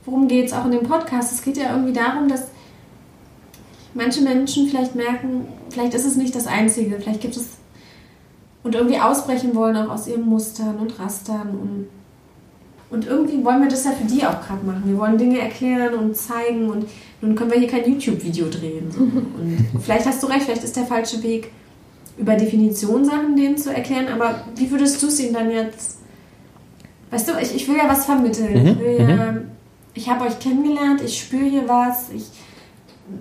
worum 0.05 0.28
geht 0.28 0.47
es 0.47 0.53
auch 0.53 0.64
in 0.66 0.72
dem 0.72 0.82
Podcast? 0.84 1.32
Es 1.32 1.43
geht 1.43 1.57
ja 1.57 1.70
irgendwie 1.72 1.93
darum, 1.93 2.28
dass 2.28 2.45
manche 3.95 4.22
Menschen 4.22 4.68
vielleicht 4.68 4.95
merken, 4.95 5.47
vielleicht 5.70 5.95
ist 5.95 6.07
es 6.07 6.16
nicht 6.16 6.34
das 6.34 6.47
Einzige, 6.47 6.99
vielleicht 7.01 7.20
gibt 7.20 7.36
es 7.36 7.49
und 8.64 8.74
irgendwie 8.76 9.01
ausbrechen 9.01 9.55
wollen 9.57 9.76
auch 9.76 9.90
aus 9.90 10.07
ihren 10.07 10.24
Mustern 10.24 10.76
und 10.76 10.99
Rastern 10.99 11.49
und 11.51 11.86
und 12.90 13.07
irgendwie 13.07 13.43
wollen 13.43 13.62
wir 13.62 13.70
das 13.70 13.84
ja 13.84 13.93
für 13.93 14.05
die 14.05 14.22
auch 14.26 14.38
gerade 14.47 14.66
machen. 14.66 14.82
Wir 14.84 14.99
wollen 14.99 15.16
Dinge 15.16 15.38
erklären 15.40 15.95
und 15.95 16.14
zeigen 16.14 16.68
und 16.68 16.84
nun 17.22 17.34
können 17.34 17.51
wir 17.51 17.59
hier 17.59 17.68
kein 17.68 17.90
YouTube-Video 17.90 18.49
drehen. 18.51 18.90
So. 18.90 19.01
Und 19.01 19.80
vielleicht 19.82 20.05
hast 20.05 20.22
du 20.22 20.26
recht, 20.26 20.43
vielleicht 20.43 20.62
ist 20.62 20.76
der 20.76 20.84
falsche 20.84 21.22
Weg, 21.22 21.51
über 22.18 22.34
Definition 22.34 23.04
Sachen 23.04 23.36
denen 23.36 23.56
zu 23.56 23.74
erklären, 23.74 24.08
aber 24.08 24.44
wie 24.56 24.70
würdest 24.70 25.02
du 25.02 25.06
es 25.06 25.20
ihnen 25.20 25.34
dann 25.34 25.50
jetzt. 25.50 25.98
Weißt 27.10 27.28
du, 27.28 27.32
ich, 27.40 27.54
ich 27.54 27.68
will 27.68 27.76
ja 27.76 27.88
was 27.88 28.06
vermitteln. 28.06 28.62
Mhm, 28.62 28.68
Ich 28.68 28.78
will 28.78 29.08
ja. 29.08 29.34
Ich 29.94 30.08
habe 30.08 30.24
euch 30.24 30.38
kennengelernt, 30.38 31.02
ich 31.04 31.20
spüre 31.20 31.44
hier 31.44 31.68
was, 31.68 32.06
ich 32.14 32.24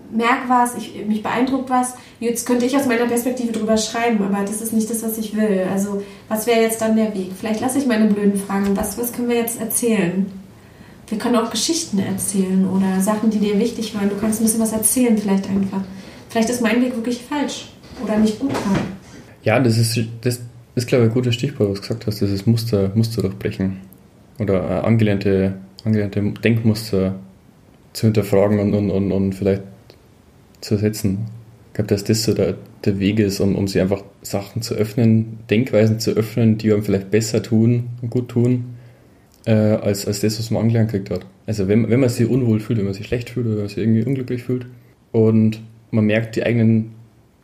merke 0.09 0.47
was, 0.47 0.75
ich, 0.75 1.05
mich 1.05 1.21
beeindruckt 1.21 1.69
was. 1.69 1.95
Jetzt 2.21 2.45
könnte 2.45 2.65
ich 2.65 2.77
aus 2.77 2.85
meiner 2.85 3.07
Perspektive 3.07 3.51
drüber 3.51 3.75
schreiben, 3.75 4.23
aber 4.23 4.45
das 4.45 4.61
ist 4.61 4.71
nicht 4.71 4.89
das, 4.89 5.03
was 5.03 5.17
ich 5.17 5.35
will. 5.35 5.67
Also, 5.69 6.01
was 6.29 6.47
wäre 6.47 6.61
jetzt 6.61 6.79
dann 6.81 6.95
der 6.95 7.13
Weg? 7.13 7.31
Vielleicht 7.37 7.59
lasse 7.59 7.79
ich 7.79 7.87
meine 7.87 8.05
blöden 8.05 8.39
Fragen. 8.39 8.77
Was, 8.77 8.97
was 8.97 9.11
können 9.11 9.27
wir 9.27 9.35
jetzt 9.35 9.59
erzählen? 9.59 10.31
Wir 11.09 11.17
können 11.17 11.35
auch 11.35 11.49
Geschichten 11.49 11.99
erzählen 11.99 12.65
oder 12.69 13.01
Sachen, 13.01 13.31
die 13.31 13.39
dir 13.39 13.59
wichtig 13.59 13.93
waren. 13.95 14.09
Du 14.09 14.15
kannst 14.15 14.39
ein 14.39 14.45
bisschen 14.45 14.61
was 14.61 14.71
erzählen, 14.71 15.17
vielleicht 15.17 15.49
einfach. 15.49 15.81
Vielleicht 16.29 16.49
ist 16.49 16.61
mein 16.61 16.81
Weg 16.81 16.95
wirklich 16.95 17.21
falsch 17.27 17.70
oder 18.03 18.17
nicht 18.17 18.39
gut 18.39 18.53
war. 18.53 18.81
Ja, 19.43 19.59
das 19.59 19.77
ist, 19.77 19.99
das 20.21 20.41
ist 20.75 20.87
glaube 20.87 21.05
ich, 21.05 21.11
ein 21.11 21.13
guter 21.13 21.31
Stichwort, 21.31 21.69
was 21.69 21.75
du 21.75 21.81
gesagt 21.81 22.07
hast, 22.07 22.21
dieses 22.21 22.45
Muster, 22.45 22.91
Muster 22.95 23.21
durchbrechen. 23.21 23.77
Oder 24.39 24.69
äh, 24.69 24.85
angelernte, 24.85 25.55
angelernte 25.83 26.21
Denkmuster 26.43 27.15
zu 27.93 28.07
hinterfragen 28.07 28.59
und, 28.59 28.73
und, 28.73 28.89
und, 28.89 29.11
und 29.11 29.33
vielleicht 29.33 29.63
zu 30.61 30.75
ersetzen. 30.75 31.25
Ich 31.69 31.75
glaube, 31.75 31.87
dass 31.87 32.03
das 32.03 32.23
so 32.23 32.33
der, 32.33 32.55
der 32.85 32.99
Weg 32.99 33.19
ist, 33.19 33.39
um, 33.39 33.55
um 33.55 33.67
sich 33.67 33.81
einfach 33.81 34.03
Sachen 34.21 34.61
zu 34.61 34.75
öffnen, 34.75 35.39
Denkweisen 35.49 35.99
zu 35.99 36.11
öffnen, 36.11 36.57
die 36.57 36.71
einem 36.71 36.83
vielleicht 36.83 37.11
besser 37.11 37.41
tun 37.43 37.89
und 38.01 38.09
gut 38.09 38.29
tun, 38.29 38.75
äh, 39.45 39.51
als, 39.53 40.05
als 40.05 40.21
das, 40.21 40.39
was 40.39 40.51
man 40.51 40.63
angelernt 40.63 40.91
gekriegt 40.91 41.11
hat. 41.11 41.25
Also 41.47 41.67
wenn, 41.67 41.89
wenn 41.89 41.99
man 41.99 42.09
sich 42.09 42.29
unwohl 42.29 42.59
fühlt, 42.59 42.79
wenn 42.79 42.85
man 42.85 42.93
sich 42.93 43.07
schlecht 43.07 43.31
fühlt 43.31 43.47
oder 43.47 43.67
sich 43.67 43.77
irgendwie 43.77 44.03
unglücklich 44.03 44.43
fühlt 44.43 44.65
und 45.11 45.61
man 45.91 46.05
merkt, 46.05 46.35
die 46.35 46.43
eigenen 46.43 46.91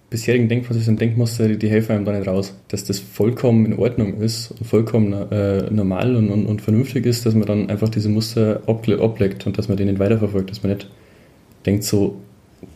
bisherigen 0.09 0.47
Denkprozesse 0.47 0.89
und 0.89 1.01
Denkmuster, 1.01 1.47
die, 1.47 1.57
die 1.57 1.69
helfen 1.69 1.93
einem 1.93 2.05
da 2.05 2.17
nicht 2.17 2.27
raus. 2.27 2.55
Dass 2.69 2.85
das 2.85 2.99
vollkommen 2.99 3.65
in 3.65 3.77
Ordnung 3.77 4.21
ist 4.21 4.51
und 4.51 4.65
vollkommen 4.65 5.13
äh, 5.31 5.69
normal 5.69 6.15
und, 6.15 6.29
und, 6.29 6.45
und, 6.45 6.61
vernünftig 6.61 7.05
ist, 7.05 7.25
dass 7.25 7.33
man 7.33 7.45
dann 7.45 7.69
einfach 7.69 7.89
diese 7.89 8.09
Muster 8.09 8.61
ablegt 8.67 9.45
und 9.45 9.57
dass 9.57 9.67
man 9.67 9.77
nicht 9.77 9.99
weiterverfolgt, 9.99 10.49
dass 10.49 10.63
man 10.63 10.73
nicht 10.73 10.89
denkt 11.65 11.83
so, 11.83 12.15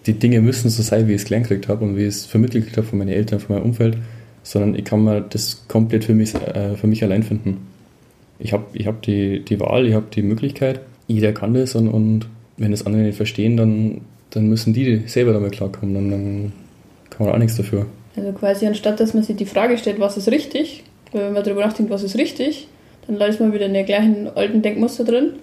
die 0.06 0.14
Dinge 0.14 0.42
müssen 0.42 0.70
so 0.70 0.84
sein, 0.84 1.08
wie 1.08 1.14
ich 1.14 1.22
es 1.22 1.26
gelernt 1.26 1.48
gekriegt 1.48 1.68
habe 1.68 1.86
und 1.86 1.96
wie 1.96 2.02
ich 2.02 2.10
es 2.10 2.26
vermittelt 2.26 2.66
gekriegt 2.66 2.78
habe 2.78 2.88
von 2.88 3.00
meinen 3.00 3.10
Eltern, 3.10 3.40
von 3.40 3.56
meinem 3.56 3.66
Umfeld, 3.66 3.98
sondern 4.44 4.76
ich 4.76 4.84
kann 4.84 5.04
mir 5.04 5.22
das 5.22 5.66
komplett 5.68 6.04
für 6.04 6.14
mich, 6.14 6.36
äh, 6.36 6.76
für 6.76 6.88
mich 6.88 7.04
allein 7.04 7.24
finden. 7.24 7.68
Ich 8.40 8.54
habe 8.54 8.66
ich 8.74 8.88
hab 8.88 9.02
die, 9.04 9.44
die 9.46 9.60
Wahl, 9.60 9.88
ich 9.88 9.94
habe 9.94 10.08
die 10.14 10.24
Möglichkeit, 10.24 10.82
jeder 11.08 11.32
kann 11.32 11.54
das 11.54 11.76
und, 11.76 11.88
und 11.88 12.28
wenn 12.58 12.72
das 12.72 12.86
andere 12.86 13.04
nicht 13.04 13.18
verstehen, 13.18 13.58
dann, 13.58 14.02
dann 14.32 14.48
müssen 14.48 14.74
die 14.74 15.04
selber 15.08 15.34
damit 15.34 15.54
klarkommen. 15.54 15.96
Dann, 15.96 16.12
dann 16.12 16.54
kann 17.22 17.28
man 17.28 17.36
auch 17.36 17.40
nichts 17.40 17.58
dafür. 17.58 17.86
Also 18.16 18.32
quasi 18.34 18.66
anstatt, 18.66 19.00
dass 19.00 19.14
man 19.14 19.24
sich 19.24 19.36
die 19.36 19.46
Frage 19.46 19.78
stellt, 19.78 20.00
was 20.00 20.18
ist 20.18 20.30
richtig, 20.30 20.84
weil 21.12 21.26
wenn 21.26 21.34
man 21.34 21.44
darüber 21.44 21.66
nachdenkt, 21.66 21.92
was 21.92 22.04
ist 22.04 22.18
richtig, 22.18 22.68
dann 23.08 23.20
ist 23.22 23.40
man 23.40 23.54
wieder 23.54 23.66
in 23.66 23.74
der 23.74 23.84
gleichen 23.84 24.30
alten 24.36 24.62
Denkmuster 24.62 25.04
drin 25.04 25.34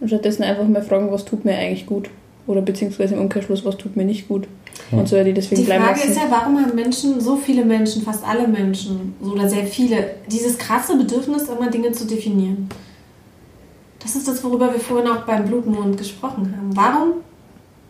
und 0.00 0.08
stattdessen 0.08 0.42
einfach 0.42 0.66
mal 0.66 0.82
fragen, 0.82 1.10
was 1.10 1.24
tut 1.24 1.44
mir 1.44 1.56
eigentlich 1.56 1.86
gut 1.86 2.08
oder 2.46 2.62
beziehungsweise 2.62 3.14
im 3.14 3.20
Umkehrschluss, 3.20 3.64
was 3.64 3.76
tut 3.76 3.96
mir 3.96 4.04
nicht 4.04 4.28
gut. 4.28 4.46
Ja. 4.90 4.98
Und 4.98 5.08
so 5.08 5.22
die 5.22 5.32
deswegen 5.32 5.62
Die 5.62 5.66
Frage 5.66 6.00
ist 6.00 6.16
ja, 6.16 6.24
warum 6.28 6.58
haben 6.58 6.74
Menschen, 6.74 7.20
so 7.20 7.36
viele 7.36 7.64
Menschen, 7.64 8.02
fast 8.02 8.26
alle 8.26 8.46
Menschen, 8.46 9.14
oder 9.22 9.48
sehr 9.48 9.64
viele, 9.64 10.10
dieses 10.30 10.58
krasse 10.58 10.96
Bedürfnis, 10.96 11.48
immer 11.48 11.70
Dinge 11.70 11.92
zu 11.92 12.06
definieren? 12.06 12.68
Das 14.00 14.14
ist 14.16 14.28
das, 14.28 14.44
worüber 14.44 14.72
wir 14.72 14.80
vorhin 14.80 15.10
auch 15.10 15.22
beim 15.22 15.46
Blutmond 15.46 15.96
gesprochen 15.96 16.54
haben. 16.56 16.76
Warum 16.76 17.12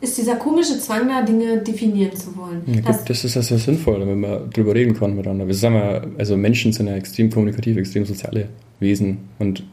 ist 0.04 0.16
dieser 0.18 0.36
komische 0.36 0.78
Zwang 0.78 1.08
da, 1.08 1.22
Dinge 1.22 1.58
definieren 1.58 2.14
zu 2.16 2.36
wollen. 2.36 2.62
Ja, 2.66 2.76
gut, 2.76 2.88
das, 2.88 3.04
das 3.04 3.24
ist 3.24 3.34
ja 3.34 3.42
sehr 3.42 3.58
sinnvoll, 3.58 4.00
wenn 4.06 4.20
man 4.20 4.50
drüber 4.50 4.74
reden 4.74 4.94
kann 4.94 5.16
miteinander. 5.16 5.46
Wir 5.46 5.54
sagen 5.54 5.74
ja, 5.74 6.02
also 6.18 6.36
Menschen 6.36 6.72
sind 6.72 6.86
ja 6.86 6.94
extrem 6.94 7.30
kommunikativ, 7.30 7.76
extrem 7.76 8.04
soziale 8.04 8.48
Wesen 8.80 9.18
und 9.38 9.64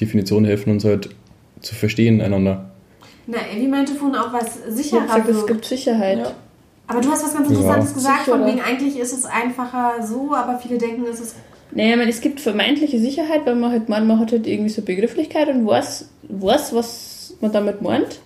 Definitionen 0.00 0.46
helfen 0.46 0.72
uns 0.72 0.84
halt 0.84 1.10
zu 1.60 1.74
verstehen 1.74 2.20
einander. 2.20 2.70
Na, 3.26 3.38
Ellie 3.52 3.68
meinte 3.68 3.94
vorhin 3.94 4.16
auch 4.16 4.32
was 4.32 4.58
sicherer. 4.68 5.06
Ja, 5.06 5.24
es 5.28 5.46
gibt 5.46 5.64
Sicherheit. 5.64 6.18
Ja. 6.18 6.32
Aber 6.86 7.00
du 7.00 7.08
hast 7.10 7.24
was 7.24 7.34
ganz 7.34 7.48
Interessantes 7.48 7.90
ja. 7.90 7.94
gesagt, 7.94 8.24
von 8.24 8.44
wegen 8.44 8.60
eigentlich 8.60 8.98
ist 8.98 9.12
es 9.12 9.24
einfacher 9.24 10.04
so, 10.06 10.34
aber 10.34 10.58
viele 10.58 10.78
denken, 10.78 11.04
es 11.10 11.20
ist 11.20 11.36
naja, 11.74 11.96
meine, 11.96 12.10
es 12.10 12.20
gibt 12.20 12.40
vermeintliche 12.40 13.00
Sicherheit, 13.00 13.46
weil 13.46 13.56
man 13.56 13.72
halt 13.72 13.88
meint, 13.88 14.06
man 14.06 14.20
hat 14.20 14.30
halt 14.30 14.46
irgendwie 14.46 14.70
so 14.70 14.82
Begrifflichkeit 14.82 15.48
und 15.48 15.66
weiß, 15.66 16.08
weiß, 16.28 16.74
was 16.74 17.34
man 17.40 17.50
damit 17.50 17.82
meint. 17.82 18.20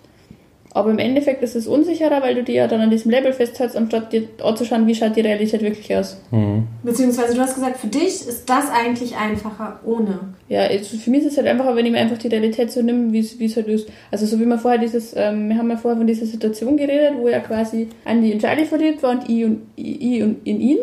Aber 0.78 0.92
im 0.92 1.00
Endeffekt 1.00 1.42
ist 1.42 1.56
es 1.56 1.66
unsicherer, 1.66 2.22
weil 2.22 2.36
du 2.36 2.44
dir 2.44 2.54
ja 2.54 2.68
dann 2.68 2.80
an 2.80 2.88
diesem 2.88 3.10
Label 3.10 3.32
festhältst, 3.32 3.76
anstatt 3.76 4.12
dir 4.12 4.28
anzuschauen, 4.40 4.86
wie 4.86 4.94
schaut 4.94 5.16
die 5.16 5.22
Realität 5.22 5.60
wirklich 5.60 5.92
aus. 5.96 6.16
Mhm. 6.30 6.68
Beziehungsweise 6.84 7.34
du 7.34 7.40
hast 7.40 7.56
gesagt, 7.56 7.78
für 7.78 7.88
dich 7.88 8.28
ist 8.28 8.48
das 8.48 8.70
eigentlich 8.70 9.16
einfacher 9.16 9.80
ohne. 9.84 10.20
Ja, 10.48 10.68
für 10.68 11.10
mich 11.10 11.24
ist 11.24 11.32
es 11.32 11.36
halt 11.36 11.48
einfacher, 11.48 11.74
wenn 11.74 11.84
ich 11.84 11.90
mir 11.90 11.98
einfach 11.98 12.16
die 12.16 12.28
Realität 12.28 12.70
so 12.70 12.80
nehme, 12.80 13.12
wie 13.12 13.44
es 13.44 13.56
halt 13.56 13.66
ist. 13.66 13.88
Also 14.12 14.24
so 14.26 14.38
wie 14.38 14.44
wir 14.44 14.56
vorher 14.56 14.78
dieses, 14.78 15.16
ähm, 15.16 15.48
wir 15.48 15.58
haben 15.58 15.68
ja 15.68 15.76
vorher 15.76 15.98
von 15.98 16.06
dieser 16.06 16.26
Situation 16.26 16.76
geredet, 16.76 17.14
wo 17.18 17.28
ja 17.28 17.40
quasi 17.40 17.88
Andy 18.04 18.30
in 18.30 18.38
Charlie 18.38 18.64
verliebt 18.64 19.02
war 19.02 19.10
und 19.10 19.28
ich, 19.28 19.44
und, 19.44 19.62
ich 19.74 20.22
und 20.22 20.46
in 20.46 20.60
ihn 20.60 20.78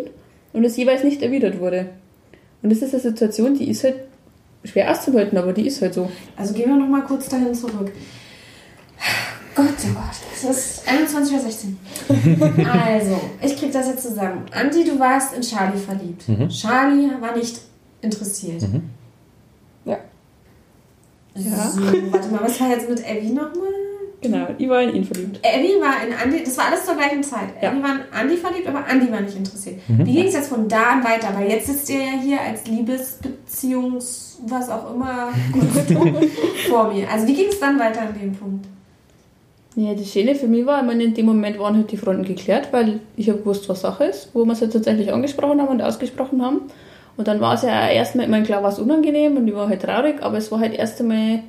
und 0.52 0.66
es 0.66 0.76
jeweils 0.76 1.06
nicht 1.06 1.22
erwidert 1.22 1.62
wurde. 1.62 1.86
Und 2.62 2.70
das 2.70 2.82
ist 2.82 2.94
eine 2.94 3.02
Situation, 3.02 3.58
die 3.58 3.70
ist 3.70 3.86
halt 3.86 3.96
schwer 4.66 4.92
auszuhalten, 4.92 5.38
aber 5.38 5.54
die 5.54 5.68
ist 5.68 5.82
halt 5.82 5.94
so. 5.94 6.12
Also 6.36 6.54
gehen 6.54 6.68
wir 6.68 6.76
nochmal 6.76 7.04
kurz 7.04 7.30
dahin 7.30 7.56
zurück. 7.56 7.94
Gott, 9.56 9.68
oh 9.68 9.94
Gott, 9.94 10.04
es 10.34 10.44
ist 10.44 10.88
21.16 10.88 11.68
Uhr. 12.10 12.74
also, 12.74 13.22
ich 13.42 13.58
krieg 13.58 13.72
das 13.72 13.88
jetzt 13.88 14.04
zusammen. 14.04 14.44
Andi, 14.52 14.84
du 14.84 15.00
warst 15.00 15.34
in 15.34 15.42
Charlie 15.42 15.80
verliebt. 15.80 16.28
Mhm. 16.28 16.50
Charlie 16.50 17.10
war 17.22 17.36
nicht 17.36 17.62
interessiert. 18.02 18.62
Mhm. 18.64 18.90
Ja. 19.86 19.98
Ja. 21.36 21.70
So, 21.70 21.82
warte 22.12 22.28
mal, 22.30 22.42
was 22.44 22.60
war 22.60 22.70
jetzt 22.70 22.90
mit 22.90 23.00
Abby 23.10 23.30
nochmal? 23.30 23.72
Genau, 24.22 24.48
ich 24.58 24.68
war 24.68 24.82
in 24.82 24.96
ihn 24.96 25.04
verliebt. 25.06 25.40
Abby 25.46 25.74
war 25.80 26.06
in 26.06 26.14
Andi, 26.14 26.44
das 26.44 26.58
war 26.58 26.66
alles 26.66 26.86
zur 26.86 26.96
gleichen 26.96 27.24
Zeit. 27.24 27.50
Ja. 27.62 27.70
Abby 27.70 27.82
war 27.82 27.96
in 27.96 28.02
Andi 28.12 28.38
verliebt, 28.38 28.68
aber 28.68 28.86
Andi 28.86 29.10
war 29.10 29.22
nicht 29.22 29.38
interessiert. 29.38 29.80
Mhm. 29.88 30.06
Wie 30.06 30.14
ging 30.16 30.28
es 30.28 30.34
jetzt 30.34 30.50
von 30.50 30.68
da 30.68 30.92
an 30.92 31.04
weiter? 31.06 31.30
Weil 31.34 31.50
jetzt 31.50 31.68
sitzt 31.68 31.90
ihr 31.90 32.00
ja 32.00 32.20
hier 32.22 32.42
als 32.42 32.66
Liebesbeziehungs-, 32.66 34.38
was 34.48 34.70
auch 34.70 34.94
immer, 34.94 35.30
vor 36.70 36.92
mir. 36.92 37.10
Also, 37.10 37.26
wie 37.28 37.36
ging 37.36 37.48
es 37.48 37.60
dann 37.60 37.80
weiter 37.80 38.02
an 38.02 38.20
dem 38.20 38.34
Punkt? 38.34 38.66
Ja, 39.78 39.94
das 39.94 40.10
Schöne 40.12 40.36
für 40.36 40.48
mich 40.48 40.66
war, 40.66 40.80
ich 40.80 40.86
meine, 40.86 41.04
in 41.04 41.14
dem 41.14 41.26
Moment 41.26 41.60
waren 41.60 41.76
halt 41.76 41.92
die 41.92 41.98
Fronten 41.98 42.24
geklärt, 42.24 42.70
weil 42.72 43.02
ich 43.18 43.28
habe 43.30 43.40
gewusst, 43.40 43.68
was 43.68 43.82
Sache 43.82 44.06
ist, 44.06 44.30
wo 44.34 44.46
wir 44.46 44.54
es 44.54 44.62
halt 44.62 44.72
tatsächlich 44.72 45.12
angesprochen 45.12 45.62
haben 45.62 45.68
und 45.68 45.82
ausgesprochen 45.82 46.42
haben. 46.42 46.62
Und 47.18 47.28
dann 47.28 47.42
war 47.42 47.56
es 47.56 47.64
ja 47.64 47.90
erstmal, 47.90 48.26
ich 48.26 48.32
meine, 48.32 48.46
klar 48.46 48.64
war 48.64 48.70
es 48.70 48.80
unangenehm 48.80 49.36
und 49.36 49.48
ich 49.48 49.54
war 49.54 49.68
halt 49.68 49.82
traurig, 49.82 50.22
aber 50.22 50.38
es 50.38 50.50
war 50.50 50.60
halt 50.60 50.74
erst 50.74 51.02
einmal 51.02 51.40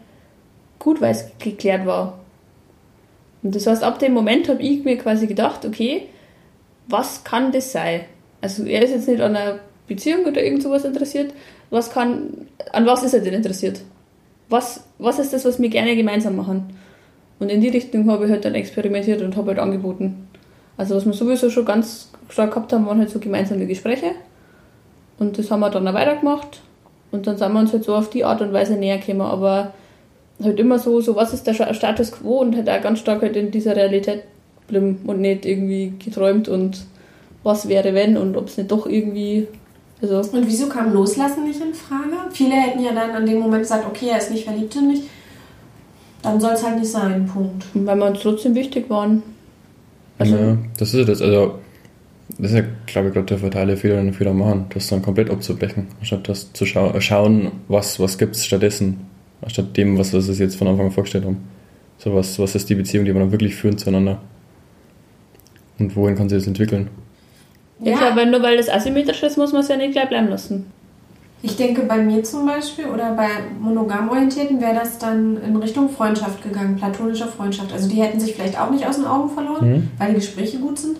gut, 0.80 1.00
weil 1.00 1.12
es 1.12 1.30
geklärt 1.38 1.86
war. 1.86 2.18
Und 3.44 3.54
das 3.54 3.68
heißt, 3.68 3.84
ab 3.84 4.00
dem 4.00 4.12
Moment 4.12 4.48
habe 4.48 4.60
ich 4.60 4.82
mir 4.82 4.98
quasi 4.98 5.28
gedacht, 5.28 5.64
okay, 5.64 6.08
was 6.88 7.22
kann 7.22 7.52
das 7.52 7.70
sein? 7.70 8.02
Also 8.40 8.64
er 8.64 8.82
ist 8.82 8.90
jetzt 8.90 9.08
nicht 9.08 9.20
an 9.20 9.36
einer 9.36 9.60
Beziehung 9.86 10.24
oder 10.24 10.42
irgend 10.42 10.64
sowas 10.64 10.84
interessiert, 10.84 11.32
was 11.70 11.92
kann, 11.92 12.48
an 12.72 12.86
was 12.86 13.04
ist 13.04 13.14
er 13.14 13.20
denn 13.20 13.34
interessiert? 13.34 13.82
Was, 14.48 14.84
was 14.98 15.20
ist 15.20 15.32
das, 15.32 15.44
was 15.44 15.60
wir 15.60 15.68
gerne 15.68 15.94
gemeinsam 15.94 16.34
machen? 16.36 16.76
Und 17.38 17.50
in 17.50 17.60
die 17.60 17.68
Richtung 17.68 18.10
habe 18.10 18.24
ich 18.24 18.30
halt 18.30 18.44
dann 18.44 18.54
experimentiert 18.54 19.22
und 19.22 19.36
habe 19.36 19.48
halt 19.48 19.58
angeboten. 19.58 20.28
Also 20.76 20.96
was 20.96 21.06
wir 21.06 21.12
sowieso 21.12 21.50
schon 21.50 21.64
ganz 21.64 22.10
stark 22.28 22.52
gehabt 22.52 22.72
haben, 22.72 22.86
waren 22.86 22.98
halt 22.98 23.10
so 23.10 23.18
gemeinsame 23.18 23.66
Gespräche. 23.66 24.12
Und 25.18 25.38
das 25.38 25.50
haben 25.50 25.60
wir 25.60 25.70
dann 25.70 25.86
auch 25.88 25.94
weitergemacht. 25.94 26.60
Und 27.12 27.26
dann 27.26 27.36
sind 27.36 27.52
wir 27.52 27.60
uns 27.60 27.72
halt 27.72 27.84
so 27.84 27.94
auf 27.94 28.10
die 28.10 28.24
Art 28.24 28.40
und 28.40 28.52
Weise 28.52 28.74
näher 28.74 28.98
gekommen. 28.98 29.22
Aber 29.22 29.72
halt 30.42 30.58
immer 30.58 30.78
so, 30.78 31.00
so 31.00 31.16
was 31.16 31.32
ist 31.32 31.46
der 31.46 31.54
Status 31.54 32.12
quo 32.12 32.40
und 32.40 32.56
halt 32.56 32.68
auch 32.68 32.82
ganz 32.82 32.98
stark 32.98 33.22
halt 33.22 33.36
in 33.36 33.50
dieser 33.50 33.76
Realität 33.76 34.24
bleiben 34.68 35.00
und 35.06 35.20
nicht 35.20 35.46
irgendwie 35.46 35.94
geträumt 36.02 36.48
und 36.48 36.84
was 37.42 37.68
wäre 37.68 37.94
wenn 37.94 38.16
und 38.16 38.36
ob 38.36 38.48
es 38.48 38.56
nicht 38.56 38.70
doch 38.70 38.86
irgendwie. 38.86 39.46
Also 40.02 40.18
und 40.18 40.46
wieso 40.46 40.68
kam 40.68 40.92
Loslassen 40.92 41.44
nicht 41.44 41.60
in 41.60 41.72
Frage? 41.72 42.12
Viele 42.30 42.54
hätten 42.54 42.82
ja 42.82 42.92
dann 42.92 43.12
an 43.12 43.24
dem 43.24 43.38
Moment 43.38 43.62
gesagt, 43.62 43.86
okay, 43.86 44.08
er 44.10 44.18
ist 44.18 44.30
nicht 44.30 44.44
verliebt 44.44 44.74
in 44.76 44.88
mich 44.88 45.02
dann 46.22 46.40
soll 46.40 46.52
es 46.52 46.64
halt 46.64 46.78
nicht 46.78 46.90
sein, 46.90 47.26
Punkt. 47.26 47.64
Weil 47.74 47.96
wir 47.96 48.06
uns 48.06 48.20
trotzdem 48.20 48.54
wichtig 48.54 48.88
waren. 48.90 49.22
Also 50.18 50.36
ja, 50.36 50.58
das 50.78 50.94
ist 50.94 51.08
das. 51.08 51.22
Also, 51.22 51.58
das 52.38 52.50
ist 52.50 52.56
ja, 52.56 52.64
glaube 52.86 53.08
ich, 53.08 53.14
gerade 53.14 53.26
der 53.26 53.38
fatale 53.38 53.76
Fehler, 53.76 53.96
den 53.96 54.12
Fehler 54.12 54.32
machen, 54.34 54.66
das 54.70 54.88
dann 54.88 55.00
komplett 55.00 55.30
abzubrechen, 55.30 55.86
anstatt 56.00 56.28
das 56.28 56.52
zu 56.52 56.66
schau 56.66 56.90
äh, 56.90 57.00
schauen, 57.00 57.52
was, 57.68 58.00
was 58.00 58.18
gibt 58.18 58.34
es 58.34 58.44
stattdessen, 58.44 59.06
anstatt 59.42 59.76
dem, 59.76 59.96
was 59.96 60.12
wir 60.12 60.18
uns 60.18 60.38
jetzt 60.38 60.56
von 60.56 60.66
Anfang 60.66 60.86
an 60.86 60.92
vorgestellt 60.92 61.24
haben. 61.24 61.38
So, 61.98 62.14
was, 62.14 62.38
was 62.38 62.54
ist 62.54 62.68
die 62.68 62.74
Beziehung, 62.74 63.04
die 63.04 63.14
wir 63.14 63.20
dann 63.20 63.30
wirklich 63.30 63.54
führen 63.54 63.78
zueinander? 63.78 64.20
Und 65.78 65.94
wohin 65.94 66.16
kann 66.16 66.28
sich 66.28 66.38
das 66.38 66.46
entwickeln? 66.48 66.88
Ja, 67.80 67.92
ja. 67.92 68.10
aber 68.10 68.26
nur 68.26 68.42
weil 68.42 68.56
das 68.56 68.68
asymmetrisch 68.68 69.22
ist, 69.22 69.36
muss 69.36 69.52
man 69.52 69.62
es 69.62 69.68
ja 69.68 69.76
nicht 69.76 69.92
gleich 69.92 70.08
bleiben 70.08 70.28
lassen. 70.28 70.66
Ich 71.42 71.56
denke, 71.56 71.82
bei 71.82 71.98
mir 71.98 72.24
zum 72.24 72.46
Beispiel 72.46 72.86
oder 72.86 73.12
bei 73.12 73.28
monogam 73.60 74.08
orientierten 74.08 74.60
wäre 74.60 74.74
das 74.74 74.98
dann 74.98 75.36
in 75.42 75.56
Richtung 75.56 75.90
Freundschaft 75.90 76.42
gegangen, 76.42 76.76
platonischer 76.76 77.28
Freundschaft. 77.28 77.72
Also 77.72 77.88
die 77.88 78.02
hätten 78.02 78.18
sich 78.18 78.34
vielleicht 78.34 78.58
auch 78.60 78.70
nicht 78.70 78.86
aus 78.86 78.96
den 78.96 79.04
Augen 79.04 79.30
verloren, 79.30 79.70
mhm. 79.70 79.88
weil 79.98 80.08
die 80.08 80.14
Gespräche 80.16 80.58
gut 80.58 80.78
sind, 80.78 80.96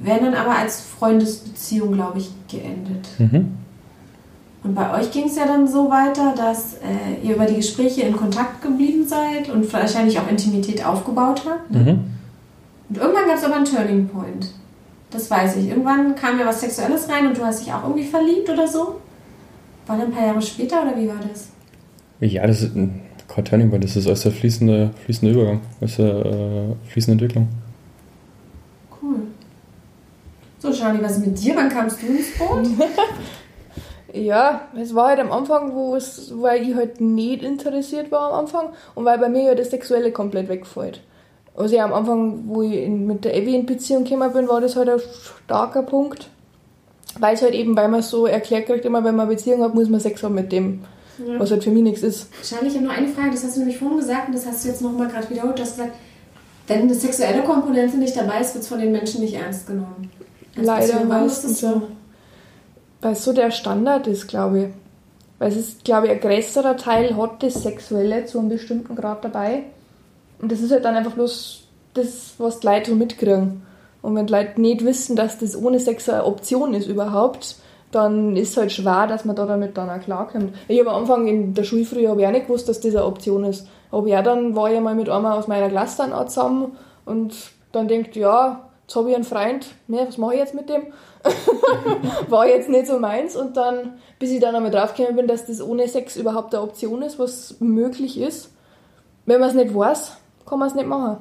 wären 0.00 0.24
dann 0.24 0.34
aber 0.34 0.56
als 0.56 0.80
Freundesbeziehung, 0.80 1.92
glaube 1.92 2.18
ich, 2.18 2.30
geendet. 2.48 3.08
Mhm. 3.18 3.58
Und 4.64 4.74
bei 4.74 4.94
euch 4.94 5.10
ging 5.10 5.26
es 5.26 5.36
ja 5.36 5.44
dann 5.44 5.66
so 5.66 5.90
weiter, 5.90 6.34
dass 6.36 6.74
äh, 6.74 7.26
ihr 7.26 7.34
über 7.34 7.46
die 7.46 7.56
Gespräche 7.56 8.02
in 8.02 8.16
Kontakt 8.16 8.62
geblieben 8.62 9.06
seid 9.06 9.50
und 9.50 9.70
wahrscheinlich 9.72 10.18
auch 10.20 10.28
Intimität 10.30 10.86
aufgebaut 10.86 11.42
habt. 11.48 11.70
Mhm. 11.70 12.04
Und 12.88 12.96
irgendwann 12.96 13.26
gab 13.26 13.36
es 13.36 13.44
aber 13.44 13.56
einen 13.56 13.64
Turning 13.64 14.08
Point. 14.08 14.52
Das 15.10 15.30
weiß 15.30 15.56
ich. 15.56 15.68
Irgendwann 15.68 16.14
kam 16.14 16.38
ja 16.38 16.46
was 16.46 16.60
Sexuelles 16.60 17.08
rein 17.08 17.26
und 17.26 17.36
du 17.36 17.44
hast 17.44 17.64
dich 17.64 17.72
auch 17.72 17.82
irgendwie 17.82 18.04
verliebt 18.04 18.48
oder 18.48 18.68
so. 18.68 19.00
War 19.86 19.96
das 19.96 20.06
ein 20.06 20.12
paar 20.12 20.26
Jahre 20.26 20.42
später 20.42 20.82
oder 20.82 20.96
wie 20.96 21.08
war 21.08 21.16
das? 21.16 21.48
Ja, 22.20 22.46
das 22.46 22.62
ist 22.62 22.76
ein 22.76 23.02
kein 23.28 23.44
Turning 23.44 23.70
Point, 23.70 23.84
das 23.84 23.96
ist 23.96 24.06
alles 24.06 24.22
der 24.22 24.32
fließende, 24.32 24.90
fließende 25.04 25.34
Übergang, 25.34 25.60
alles 25.80 25.96
der 25.96 26.26
äh, 26.26 26.90
fließende 26.90 27.12
Entwicklung. 27.12 27.48
Cool. 29.00 29.22
So, 30.58 30.70
Charlie, 30.72 31.02
was 31.02 31.16
ist 31.16 31.26
mit 31.26 31.42
dir? 31.42 31.56
Wann 31.56 31.68
kamst 31.68 32.02
du 32.02 32.06
ins 32.06 32.38
Boot? 32.38 32.68
Ja, 34.14 34.68
es 34.76 34.94
war 34.94 35.08
halt 35.08 35.20
am 35.20 35.32
Anfang, 35.32 35.74
wo 35.74 35.96
es, 35.96 36.32
weil 36.36 36.68
ich 36.68 36.74
halt 36.74 37.00
nicht 37.00 37.42
interessiert 37.42 38.12
war 38.12 38.30
am 38.30 38.40
Anfang 38.40 38.66
und 38.94 39.06
weil 39.06 39.18
bei 39.18 39.30
mir 39.30 39.42
ja 39.42 39.54
das 39.54 39.70
Sexuelle 39.70 40.12
komplett 40.12 40.50
wegfällt. 40.50 41.00
Also 41.56 41.74
ja, 41.76 41.84
am 41.86 41.94
Anfang, 41.94 42.42
wo 42.46 42.60
ich 42.60 42.74
in, 42.74 43.06
mit 43.06 43.24
der 43.24 43.34
Evi 43.34 43.54
in 43.54 43.64
Beziehung 43.64 44.04
gekommen 44.04 44.30
bin, 44.34 44.48
war 44.48 44.60
das 44.60 44.76
halt 44.76 44.90
ein 44.90 45.00
starker 45.44 45.82
Punkt. 45.82 46.28
Weil 47.18 47.34
es 47.34 47.42
halt 47.42 47.54
eben, 47.54 47.76
weil 47.76 47.88
man 47.88 48.02
so 48.02 48.26
erklärt 48.26 48.66
kriegt, 48.66 48.84
immer 48.84 49.04
wenn 49.04 49.14
man 49.16 49.26
eine 49.26 49.36
Beziehung 49.36 49.62
hat, 49.62 49.74
muss 49.74 49.88
man 49.88 50.00
Sex 50.00 50.22
haben 50.22 50.34
mit 50.34 50.50
dem, 50.52 50.80
Ja. 51.18 51.38
was 51.38 51.50
halt 51.50 51.62
für 51.64 51.70
mich 51.70 51.82
nichts 51.82 52.02
ist. 52.02 52.28
Charlie, 52.42 52.68
ich 52.68 52.74
habe 52.74 52.84
nur 52.84 52.92
eine 52.94 53.08
Frage, 53.08 53.30
das 53.32 53.44
hast 53.44 53.56
du 53.56 53.60
nämlich 53.60 53.78
vorhin 53.78 53.98
gesagt 53.98 54.28
und 54.28 54.34
das 54.34 54.46
hast 54.46 54.64
du 54.64 54.68
jetzt 54.68 54.80
nochmal 54.82 55.08
gerade 55.08 55.28
wiederholt. 55.28 55.58
Du 55.58 55.62
hast 55.62 55.76
gesagt, 55.76 55.92
wenn 56.68 56.80
eine 56.82 56.94
sexuelle 56.94 57.42
Komponente 57.42 57.98
nicht 57.98 58.16
dabei 58.16 58.40
ist, 58.40 58.54
wird 58.54 58.62
es 58.62 58.68
von 58.68 58.78
den 58.80 58.92
Menschen 58.92 59.20
nicht 59.20 59.34
ernst 59.34 59.66
genommen. 59.66 60.10
Als 60.56 60.66
Leider 60.66 60.86
Beziehung, 60.86 61.08
warum 61.10 61.26
ist 61.26 61.36
das 61.36 61.42
meistens, 61.44 61.60
so? 61.60 61.66
ja. 61.66 61.82
Weil 63.02 63.12
es 63.12 63.24
so 63.24 63.32
der 63.32 63.50
Standard 63.50 64.06
ist, 64.06 64.28
glaube 64.28 64.58
ich. 64.60 64.66
Weil 65.38 65.50
es 65.50 65.56
ist, 65.56 65.84
glaube 65.84 66.06
ich, 66.06 66.12
ein 66.12 66.20
größerer 66.20 66.76
Teil 66.76 67.16
hat 67.16 67.42
das 67.42 67.62
Sexuelle 67.62 68.24
zu 68.26 68.38
einem 68.38 68.48
bestimmten 68.48 68.94
Grad 68.94 69.24
dabei. 69.24 69.64
Und 70.40 70.52
das 70.52 70.60
ist 70.60 70.70
halt 70.70 70.84
dann 70.84 70.94
einfach 70.94 71.12
bloß 71.12 71.64
das, 71.94 72.34
was 72.38 72.60
die 72.60 72.66
Leute 72.68 72.90
so 72.92 72.96
mitkriegen. 72.96 73.62
Und 74.02 74.16
wenn 74.16 74.26
die 74.26 74.32
Leute 74.32 74.60
nicht 74.60 74.84
wissen, 74.84 75.16
dass 75.16 75.38
das 75.38 75.56
ohne 75.56 75.78
Sex 75.78 76.08
eine 76.08 76.24
Option 76.24 76.74
ist 76.74 76.88
überhaupt, 76.88 77.56
dann 77.92 78.36
ist 78.36 78.50
es 78.50 78.56
halt 78.56 78.72
schwer, 78.72 79.06
dass 79.06 79.24
man 79.24 79.36
da 79.36 79.46
damit 79.46 79.76
dann 79.76 79.90
auch 79.90 80.00
klarkommt. 80.00 80.54
Ich 80.66 80.80
habe 80.80 80.90
am 80.90 81.02
Anfang 81.02 81.26
in 81.28 81.54
der 81.54 81.62
Schule 81.62 81.84
früher 81.84 82.12
auch 82.12 82.16
nicht 82.16 82.46
gewusst, 82.46 82.68
dass 82.68 82.80
das 82.80 82.96
eine 82.96 83.04
Option 83.04 83.44
ist. 83.44 83.66
Aber 83.90 84.08
ja, 84.08 84.22
dann 84.22 84.56
war 84.56 84.72
ich 84.72 84.80
mal 84.80 84.94
mit 84.94 85.08
einer 85.08 85.34
aus 85.34 85.46
meiner 85.46 85.68
Klasse 85.68 85.98
dann 85.98 86.12
auch 86.12 86.26
zusammen 86.26 86.76
und 87.04 87.34
dann 87.72 87.88
denkt, 87.88 88.16
ja, 88.16 88.68
jetzt 88.82 88.96
habe 88.96 89.10
ich 89.10 89.14
einen 89.14 89.24
Freund, 89.24 89.66
ne, 89.86 90.04
was 90.06 90.18
mache 90.18 90.34
ich 90.34 90.40
jetzt 90.40 90.54
mit 90.54 90.68
dem? 90.68 90.86
war 92.28 92.48
jetzt 92.48 92.68
nicht 92.68 92.86
so 92.86 92.98
meins 92.98 93.36
und 93.36 93.56
dann, 93.56 94.00
bis 94.18 94.30
ich 94.30 94.40
dann 94.40 94.56
einmal 94.56 94.72
draufgekommen 94.72 95.16
bin, 95.16 95.26
dass 95.28 95.46
das 95.46 95.62
ohne 95.62 95.86
Sex 95.86 96.16
überhaupt 96.16 96.54
eine 96.54 96.64
Option 96.64 97.02
ist, 97.02 97.18
was 97.18 97.60
möglich 97.60 98.18
ist. 98.18 98.50
Wenn 99.26 99.38
man 99.38 99.50
es 99.50 99.54
nicht 99.54 99.74
weiß, 99.74 100.16
kann 100.46 100.58
man 100.58 100.68
es 100.68 100.74
nicht 100.74 100.88
machen. 100.88 101.18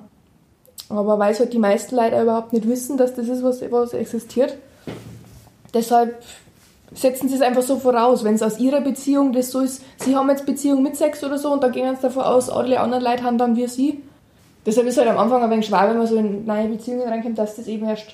Aber 0.89 1.19
weil 1.19 1.31
es 1.31 1.39
halt 1.39 1.53
die 1.53 1.59
meisten 1.59 1.95
Leute 1.95 2.21
überhaupt 2.21 2.53
nicht 2.53 2.67
wissen, 2.67 2.97
dass 2.97 3.15
das 3.15 3.27
ist, 3.27 3.43
was, 3.43 3.61
was 3.71 3.93
existiert. 3.93 4.57
Deshalb 5.73 6.21
setzen 6.93 7.29
sie 7.29 7.35
es 7.35 7.41
einfach 7.41 7.61
so 7.61 7.77
voraus, 7.77 8.23
wenn 8.23 8.35
es 8.35 8.41
aus 8.41 8.59
ihrer 8.59 8.81
Beziehung 8.81 9.31
das 9.31 9.51
so 9.51 9.61
ist, 9.61 9.81
sie 9.97 10.15
haben 10.15 10.29
jetzt 10.29 10.45
Beziehung 10.45 10.83
mit 10.83 10.97
Sex 10.97 11.23
oder 11.23 11.37
so 11.37 11.53
und 11.53 11.63
dann 11.63 11.71
gehen 11.71 11.95
sie 11.95 12.01
davon 12.01 12.23
aus, 12.23 12.49
alle 12.49 12.79
anderen 12.79 13.03
Leute 13.03 13.23
haben 13.23 13.37
dann 13.37 13.55
wie 13.55 13.67
sie. 13.67 14.03
Deshalb 14.65 14.87
ist 14.87 14.97
halt 14.97 15.07
am 15.07 15.17
Anfang 15.17 15.41
ein 15.41 15.49
wenig 15.49 15.65
schwer, 15.65 15.89
wenn 15.89 15.97
man 15.97 16.07
so 16.07 16.17
in 16.17 16.45
neue 16.45 16.67
Beziehungen 16.67 17.07
reinkommt, 17.07 17.37
dass 17.37 17.55
das 17.55 17.67
eben 17.67 17.87
erst. 17.87 18.07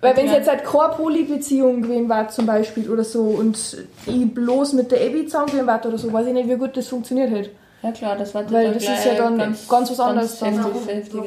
Weil 0.00 0.16
wenn 0.16 0.26
es 0.26 0.32
jetzt 0.32 0.50
halt 0.50 0.64
keine 0.64 0.92
Poly-Beziehung 0.94 1.80
gewesen 1.80 2.08
war 2.08 2.28
zum 2.28 2.44
Beispiel 2.44 2.90
oder 2.90 3.04
so 3.04 3.22
und 3.22 3.56
ich 4.04 4.34
bloß 4.34 4.74
mit 4.74 4.90
der 4.90 5.00
Abby 5.00 5.24
zusammen 5.24 5.46
gewesen 5.46 5.66
war 5.66 5.86
oder 5.86 5.96
so, 5.96 6.12
weiß 6.12 6.26
ich 6.26 6.34
nicht, 6.34 6.48
wie 6.48 6.56
gut 6.56 6.76
das 6.76 6.88
funktioniert 6.88 7.30
hätte. 7.30 7.50
Ja 7.84 7.92
klar, 7.92 8.16
das 8.16 8.34
war 8.34 8.50
Weil 8.50 8.64
dann 8.64 8.74
das 8.74 8.82
ist 8.84 9.04
ja 9.04 9.14
dann 9.14 9.36
ganz 9.36 9.90
was 9.90 10.00
anderes 10.00 10.38
dann. 10.38 10.54
heftig, 10.56 10.94
heftiger. 10.94 11.24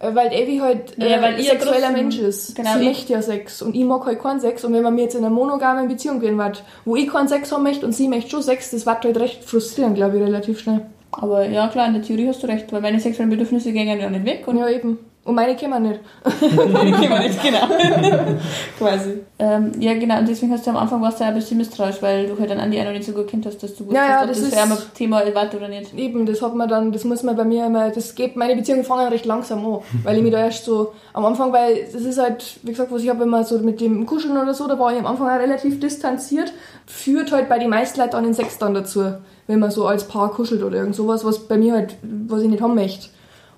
Äh, 0.00 0.14
Weil 0.14 0.28
Abby 0.28 0.58
halt 0.58 0.98
äh, 0.98 1.10
Ja, 1.10 1.20
weil 1.20 1.34
ein 1.34 1.38
ihr 1.38 1.50
sexueller 1.50 1.90
Mensch 1.90 2.18
ist. 2.18 2.56
Genau, 2.56 2.78
sie 2.78 2.84
möchte 2.86 3.12
ja 3.12 3.20
Sex 3.20 3.60
und 3.60 3.76
ich 3.76 3.84
mag 3.84 4.06
halt 4.06 4.20
keinen 4.22 4.40
Sex. 4.40 4.64
Und 4.64 4.72
wenn 4.72 4.82
man 4.82 4.94
mir 4.94 5.02
jetzt 5.02 5.14
in 5.14 5.22
einer 5.22 5.34
monogamen 5.34 5.88
Beziehung 5.88 6.18
gehen 6.18 6.38
wird, 6.38 6.64
wo 6.86 6.96
ich 6.96 7.08
keinen 7.08 7.28
Sex 7.28 7.52
haben 7.52 7.62
möchte 7.62 7.84
und 7.84 7.92
sie 7.92 8.08
möchte 8.08 8.30
schon 8.30 8.42
Sex, 8.42 8.70
das 8.70 8.86
wird 8.86 9.04
halt 9.04 9.18
recht 9.18 9.44
frustrierend, 9.44 9.96
glaube 9.96 10.16
ich, 10.16 10.22
relativ 10.22 10.60
schnell. 10.60 10.86
Aber 11.12 11.46
ja 11.46 11.68
klar, 11.68 11.88
in 11.88 11.92
der 11.92 12.02
Theorie 12.02 12.28
hast 12.28 12.42
du 12.42 12.46
recht, 12.46 12.72
weil 12.72 12.80
meine 12.80 12.98
sexuellen 12.98 13.28
Bedürfnisse 13.30 13.70
gehen 13.72 13.86
ja 13.86 14.08
nicht 14.08 14.24
weg. 14.24 14.48
Und 14.48 14.56
Ja, 14.56 14.68
eben. 14.70 14.98
Und 15.24 15.36
meine 15.36 15.56
kommen 15.56 15.82
nicht. 15.84 16.00
nicht, 16.42 17.42
genau. 17.42 17.68
Quasi. 18.78 19.20
Ähm, 19.38 19.70
ja, 19.78 19.94
genau, 19.94 20.18
und 20.18 20.28
deswegen 20.28 20.52
hast 20.52 20.66
du 20.66 20.70
am 20.70 20.76
Anfang 20.76 21.00
warst 21.00 21.20
du 21.20 21.24
ja 21.24 21.28
ein 21.30 21.36
bisschen 21.36 21.58
misstrauisch, 21.58 22.02
weil 22.02 22.26
du 22.26 22.36
halt 22.38 22.50
dann 22.50 22.58
Andi 22.58 22.80
auch 22.80 22.84
noch 22.86 22.92
nicht 22.92 23.04
so 23.04 23.12
gut 23.12 23.28
kennt 23.28 23.46
hast, 23.46 23.62
dass 23.62 23.76
du 23.76 23.86
wusstest, 23.86 23.94
Ja, 24.04 24.14
ja, 24.16 24.22
ob 24.22 24.28
das 24.28 24.38
das, 24.40 24.48
ist- 24.48 24.58
einmal 24.58 24.78
Thema 24.96 25.22
war 25.32 25.54
oder 25.54 25.68
nicht. 25.68 25.94
Eben, 25.94 26.26
das 26.26 26.42
hat 26.42 26.56
man 26.56 26.68
dann, 26.68 26.90
das 26.90 27.04
muss 27.04 27.22
man 27.22 27.36
bei 27.36 27.44
mir 27.44 27.66
immer, 27.66 27.90
das 27.90 28.16
geht, 28.16 28.34
meine 28.36 28.56
Beziehungen 28.56 28.82
fangen 28.84 29.08
recht 29.08 29.24
langsam 29.24 29.64
an, 29.64 29.78
weil 30.02 30.16
ich 30.16 30.22
mich 30.24 30.32
da 30.32 30.44
erst 30.44 30.64
so, 30.64 30.92
am 31.12 31.24
Anfang, 31.24 31.52
weil 31.52 31.84
das 31.92 32.02
ist 32.02 32.18
halt, 32.18 32.58
wie 32.64 32.70
gesagt, 32.72 32.90
was 32.90 33.02
ich 33.02 33.08
habe 33.08 33.22
immer 33.22 33.44
so 33.44 33.58
mit 33.58 33.80
dem 33.80 34.04
Kuscheln 34.06 34.36
oder 34.36 34.54
so, 34.54 34.66
da 34.66 34.76
war 34.78 34.92
ich 34.92 34.98
am 34.98 35.06
Anfang 35.06 35.28
auch 35.28 35.38
relativ 35.38 35.78
distanziert, 35.78 36.52
führt 36.86 37.30
halt 37.30 37.48
bei 37.48 37.60
den 37.60 37.70
meisten 37.70 38.00
Leuten 38.00 38.12
dann 38.12 38.24
den 38.24 38.34
Sex 38.34 38.58
dann 38.58 38.74
dazu, 38.74 39.04
wenn 39.46 39.60
man 39.60 39.70
so 39.70 39.86
als 39.86 40.04
Paar 40.08 40.32
kuschelt 40.32 40.64
oder 40.64 40.78
irgend 40.78 40.96
sowas, 40.96 41.24
was 41.24 41.46
bei 41.46 41.56
mir 41.58 41.74
halt, 41.74 41.94
was 42.02 42.42
ich 42.42 42.48
nicht 42.48 42.60
haben 42.62 42.74
möchte. 42.74 43.06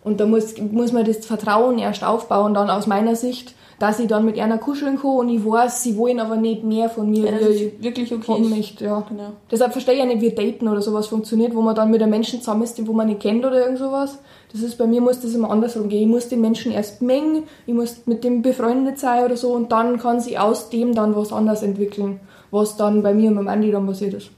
Und 0.05 0.20
da 0.20 0.26
muss, 0.26 0.57
muss 0.59 0.92
man 0.92 1.05
das 1.05 1.24
Vertrauen 1.24 1.78
erst 1.78 2.05
aufbauen, 2.05 2.52
dann 2.55 2.68
aus 2.68 2.86
meiner 2.86 3.16
Sicht, 3.16 3.55
dass 3.78 3.98
ich 3.98 4.07
dann 4.07 4.24
mit 4.24 4.38
einer 4.38 4.59
kuscheln 4.59 4.98
kann 5.00 5.11
und 5.11 5.28
ich 5.30 5.44
weiß, 5.44 5.82
sie 5.82 5.96
wollen 5.96 6.20
aber 6.20 6.36
nicht 6.36 6.62
mehr 6.62 6.88
von 6.88 7.11
mir, 7.11 7.24
Ja, 7.24 7.32
das 7.32 7.48
ist 7.48 7.61
ich 7.61 7.82
wirklich 7.82 8.12
okay. 8.14 8.40
ist. 8.40 8.50
möchte, 8.50 8.84
ja. 8.84 9.02
Genau. 9.09 9.30
Deshalb 9.50 9.72
verstehe 9.72 9.94
ich 9.94 10.00
ja 10.00 10.07
nicht, 10.07 10.20
wie 10.20 10.30
Daten 10.30 10.68
oder 10.68 10.82
sowas 10.82 11.07
funktioniert, 11.07 11.55
wo 11.55 11.62
man 11.62 11.74
dann 11.74 11.90
mit 11.90 12.00
einem 12.02 12.11
Menschen 12.11 12.40
zusammen 12.40 12.62
ist, 12.62 12.78
den 12.78 12.86
wo 12.86 12.92
man 12.92 13.09
nicht 13.09 13.20
kennt 13.20 13.44
oder 13.44 13.61
irgend 13.61 13.78
sowas. 13.78 14.18
Das 14.52 14.62
ist 14.62 14.78
bei 14.78 14.86
mir 14.86 15.00
muss 15.00 15.20
das 15.20 15.34
immer 15.34 15.50
andersrum 15.50 15.88
gehen. 15.88 16.02
Ich 16.02 16.09
muss 16.09 16.28
den 16.28 16.40
Menschen 16.40 16.70
erst 16.70 17.02
mengen, 17.02 17.44
ich 17.66 17.74
muss 17.74 18.07
mit 18.07 18.22
dem 18.22 18.42
befreundet 18.42 18.98
sein 19.00 19.24
oder 19.24 19.36
so 19.36 19.52
und 19.52 19.72
dann 19.72 19.98
kann 19.98 20.20
sich 20.20 20.38
aus 20.38 20.70
dem 20.70 20.94
dann 20.94 21.16
was 21.16 21.32
anderes 21.32 21.62
entwickeln, 21.62 22.20
was 22.52 22.76
dann 22.76 23.02
bei 23.02 23.12
mir 23.12 23.30
und 23.30 23.36
beim 23.36 23.48
Andi 23.48 23.72
dann 23.72 23.86
passiert 23.86 24.14
ist. 24.14 24.30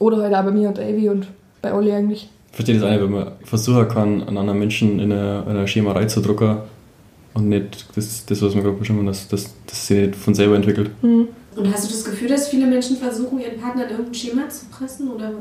Oder 0.00 0.22
halt 0.22 0.34
auch 0.34 0.42
bei 0.42 0.50
mir 0.50 0.68
und 0.68 0.78
Evi 0.80 1.08
und 1.10 1.28
bei 1.60 1.70
alle 1.72 1.94
eigentlich. 1.94 2.28
Ich 2.52 2.56
verstehe 2.56 2.78
das 2.78 2.90
nicht, 2.90 3.02
wenn 3.02 3.10
man 3.10 3.32
versuchen 3.44 3.88
kann, 3.88 4.22
einen 4.22 4.36
anderen 4.36 4.58
Menschen 4.58 5.00
in 5.00 5.10
einer, 5.10 5.42
in 5.46 5.56
einer 5.56 5.66
Schemerei 5.66 6.04
zu 6.04 6.20
drucken 6.20 6.58
und 7.32 7.48
nicht 7.48 7.86
das, 7.96 8.26
das 8.26 8.42
was 8.42 8.54
wir 8.54 8.62
gerade 8.62 8.76
bestimmt 8.76 8.98
haben, 8.98 9.06
dass 9.06 9.26
das, 9.26 9.54
das 9.66 9.86
sich 9.86 9.98
nicht 9.98 10.16
von 10.16 10.34
selber 10.34 10.54
entwickelt. 10.56 10.90
Und 11.00 11.28
hast 11.72 11.84
du 11.86 11.88
das 11.92 12.04
Gefühl, 12.04 12.28
dass 12.28 12.48
viele 12.48 12.66
Menschen 12.66 12.98
versuchen, 12.98 13.40
ihren 13.40 13.58
Partner 13.58 13.84
in 13.84 13.90
irgendein 13.90 14.14
Schema 14.14 14.48
zu 14.50 14.66
pressen? 14.66 15.10
Oder? 15.10 15.32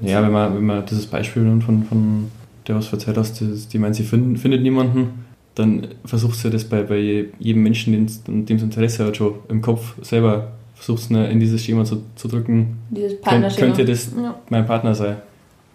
Ja, 0.00 0.20
wenn 0.22 0.32
man, 0.32 0.54
wenn 0.56 0.66
man 0.66 0.84
dieses 0.86 1.06
Beispiel 1.06 1.42
nimmt 1.42 1.62
von, 1.62 1.84
von 1.84 2.28
der 2.66 2.74
was 2.76 2.92
erzählt 2.92 3.16
hast, 3.16 3.40
die, 3.40 3.54
die 3.72 3.78
meint, 3.78 3.94
sie 3.94 4.02
find, 4.02 4.38
findet 4.38 4.62
niemanden, 4.62 5.24
dann 5.54 5.86
versucht 6.04 6.38
sie 6.38 6.50
das 6.50 6.64
bei, 6.64 6.82
bei 6.82 7.26
jedem 7.38 7.62
Menschen, 7.62 7.92
den, 7.92 8.46
dem 8.46 8.56
es 8.56 8.62
Interesse 8.64 9.06
hat, 9.06 9.16
schon 9.16 9.34
im 9.48 9.62
Kopf 9.62 9.94
selber, 10.02 10.52
versucht 10.74 11.02
es 11.02 11.10
in 11.10 11.40
dieses 11.40 11.62
Schema 11.62 11.84
zu, 11.84 12.02
zu 12.16 12.26
drücken. 12.28 12.78
Dieses 12.90 13.20
Partnerschema. 13.20 13.66
könnte 13.74 13.84
das 13.84 14.10
Ja. 14.16 14.38
mein 14.50 14.66
Partner 14.66 14.94
sein? 14.94 15.16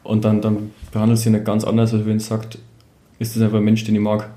Und 0.03 0.25
dann, 0.25 0.41
dann 0.41 0.71
behandelt 0.91 1.19
sie 1.19 1.29
ihn 1.29 1.33
nicht 1.33 1.45
ganz 1.45 1.63
anders, 1.63 1.93
als 1.93 2.05
wenn 2.05 2.19
sie 2.19 2.25
sagt, 2.27 2.57
ist 3.19 3.35
das 3.35 3.43
einfach 3.43 3.57
ein 3.59 3.63
Mensch, 3.63 3.83
den 3.85 3.95
ich 3.95 4.01
mag. 4.01 4.29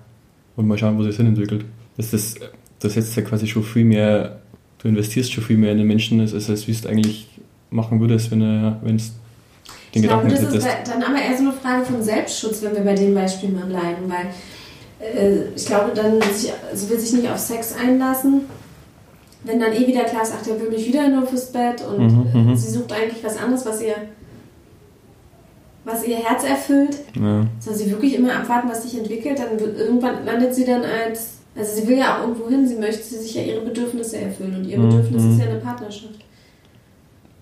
Und 0.56 0.66
mal 0.68 0.78
schauen, 0.78 0.96
wo 0.96 1.02
sich 1.02 1.10
das 1.10 1.16
hinentwickelt. 1.18 1.64
Das, 1.96 2.10
das, 2.10 2.34
das 2.78 2.94
setzt 2.94 3.16
ja 3.16 3.22
quasi 3.22 3.46
schon 3.46 3.62
viel 3.62 3.84
mehr, 3.84 4.38
du 4.78 4.88
investierst 4.88 5.32
schon 5.32 5.44
viel 5.44 5.56
mehr 5.58 5.72
in 5.72 5.78
den 5.78 5.86
Menschen, 5.86 6.20
als, 6.20 6.32
als 6.34 6.66
wie 6.66 6.72
du 6.72 6.78
es 6.78 6.86
eigentlich 6.86 7.26
machen 7.70 8.00
würdest, 8.00 8.30
wenn 8.30 8.40
du 8.40 8.76
wenn 8.82 8.96
es 8.96 9.12
den 9.94 10.02
ich 10.02 10.08
glaube, 10.08 10.24
Gedanken 10.28 10.44
das 10.46 10.54
ist 10.54 10.64
hättest. 10.66 10.84
bei- 10.92 10.92
dann 10.92 11.02
aber 11.02 11.20
eher 11.22 11.36
so 11.36 11.42
eine 11.44 11.52
Frage 11.52 11.84
von 11.84 12.02
Selbstschutz, 12.02 12.62
wenn 12.62 12.74
wir 12.74 12.82
bei 12.82 12.94
dem 12.94 13.14
Beispiel 13.14 13.50
mal 13.50 13.66
bleiben, 13.66 14.08
weil 14.08 14.26
äh, 15.00 15.48
ich 15.54 15.66
glaube, 15.66 15.92
dann 15.94 16.20
sich, 16.32 16.52
also 16.70 16.88
will 16.90 16.98
sich 16.98 17.12
nicht 17.12 17.28
auf 17.30 17.38
Sex 17.38 17.74
einlassen, 17.74 18.42
wenn 19.44 19.60
dann 19.60 19.72
eh 19.72 19.86
wieder 19.86 20.04
klar 20.04 20.22
ist, 20.22 20.32
ach, 20.38 20.42
der 20.44 20.60
will 20.60 20.70
mich 20.70 20.86
wieder 20.86 21.08
nur 21.08 21.26
fürs 21.26 21.50
Bett 21.52 21.82
und 21.86 22.34
Mhm, 22.34 22.52
äh, 22.52 22.56
sie 22.56 22.70
sucht 22.70 22.92
eigentlich 22.92 23.22
was 23.24 23.36
anderes, 23.38 23.64
was 23.66 23.80
ihr 23.82 23.94
was 25.86 26.06
ihr 26.06 26.16
Herz 26.16 26.42
erfüllt, 26.44 26.98
Ja. 27.18 27.46
soll 27.60 27.74
sie 27.74 27.90
wirklich 27.90 28.14
immer 28.16 28.34
abwarten, 28.34 28.68
was 28.68 28.82
sich 28.82 28.98
entwickelt, 28.98 29.38
dann 29.38 29.58
wird, 29.58 29.78
irgendwann 29.78 30.24
landet 30.26 30.52
sie 30.54 30.64
dann 30.66 30.82
als, 30.82 31.38
also 31.56 31.80
sie 31.80 31.86
will 31.88 31.96
ja 31.98 32.16
auch 32.18 32.22
irgendwo 32.28 32.48
hin, 32.50 32.66
sie 32.66 32.74
möchte 32.74 33.02
sich 33.02 33.34
ja 33.34 33.42
ihre 33.42 33.60
Bedürfnisse 33.60 34.18
erfüllen 34.18 34.56
und 34.56 34.64
ihr 34.68 34.78
Mhm, 34.78 34.88
Bedürfnis 34.90 35.22
mhm. 35.22 35.32
ist 35.32 35.38
ja 35.44 35.50
eine 35.50 35.60
Partnerschaft. 35.60 36.18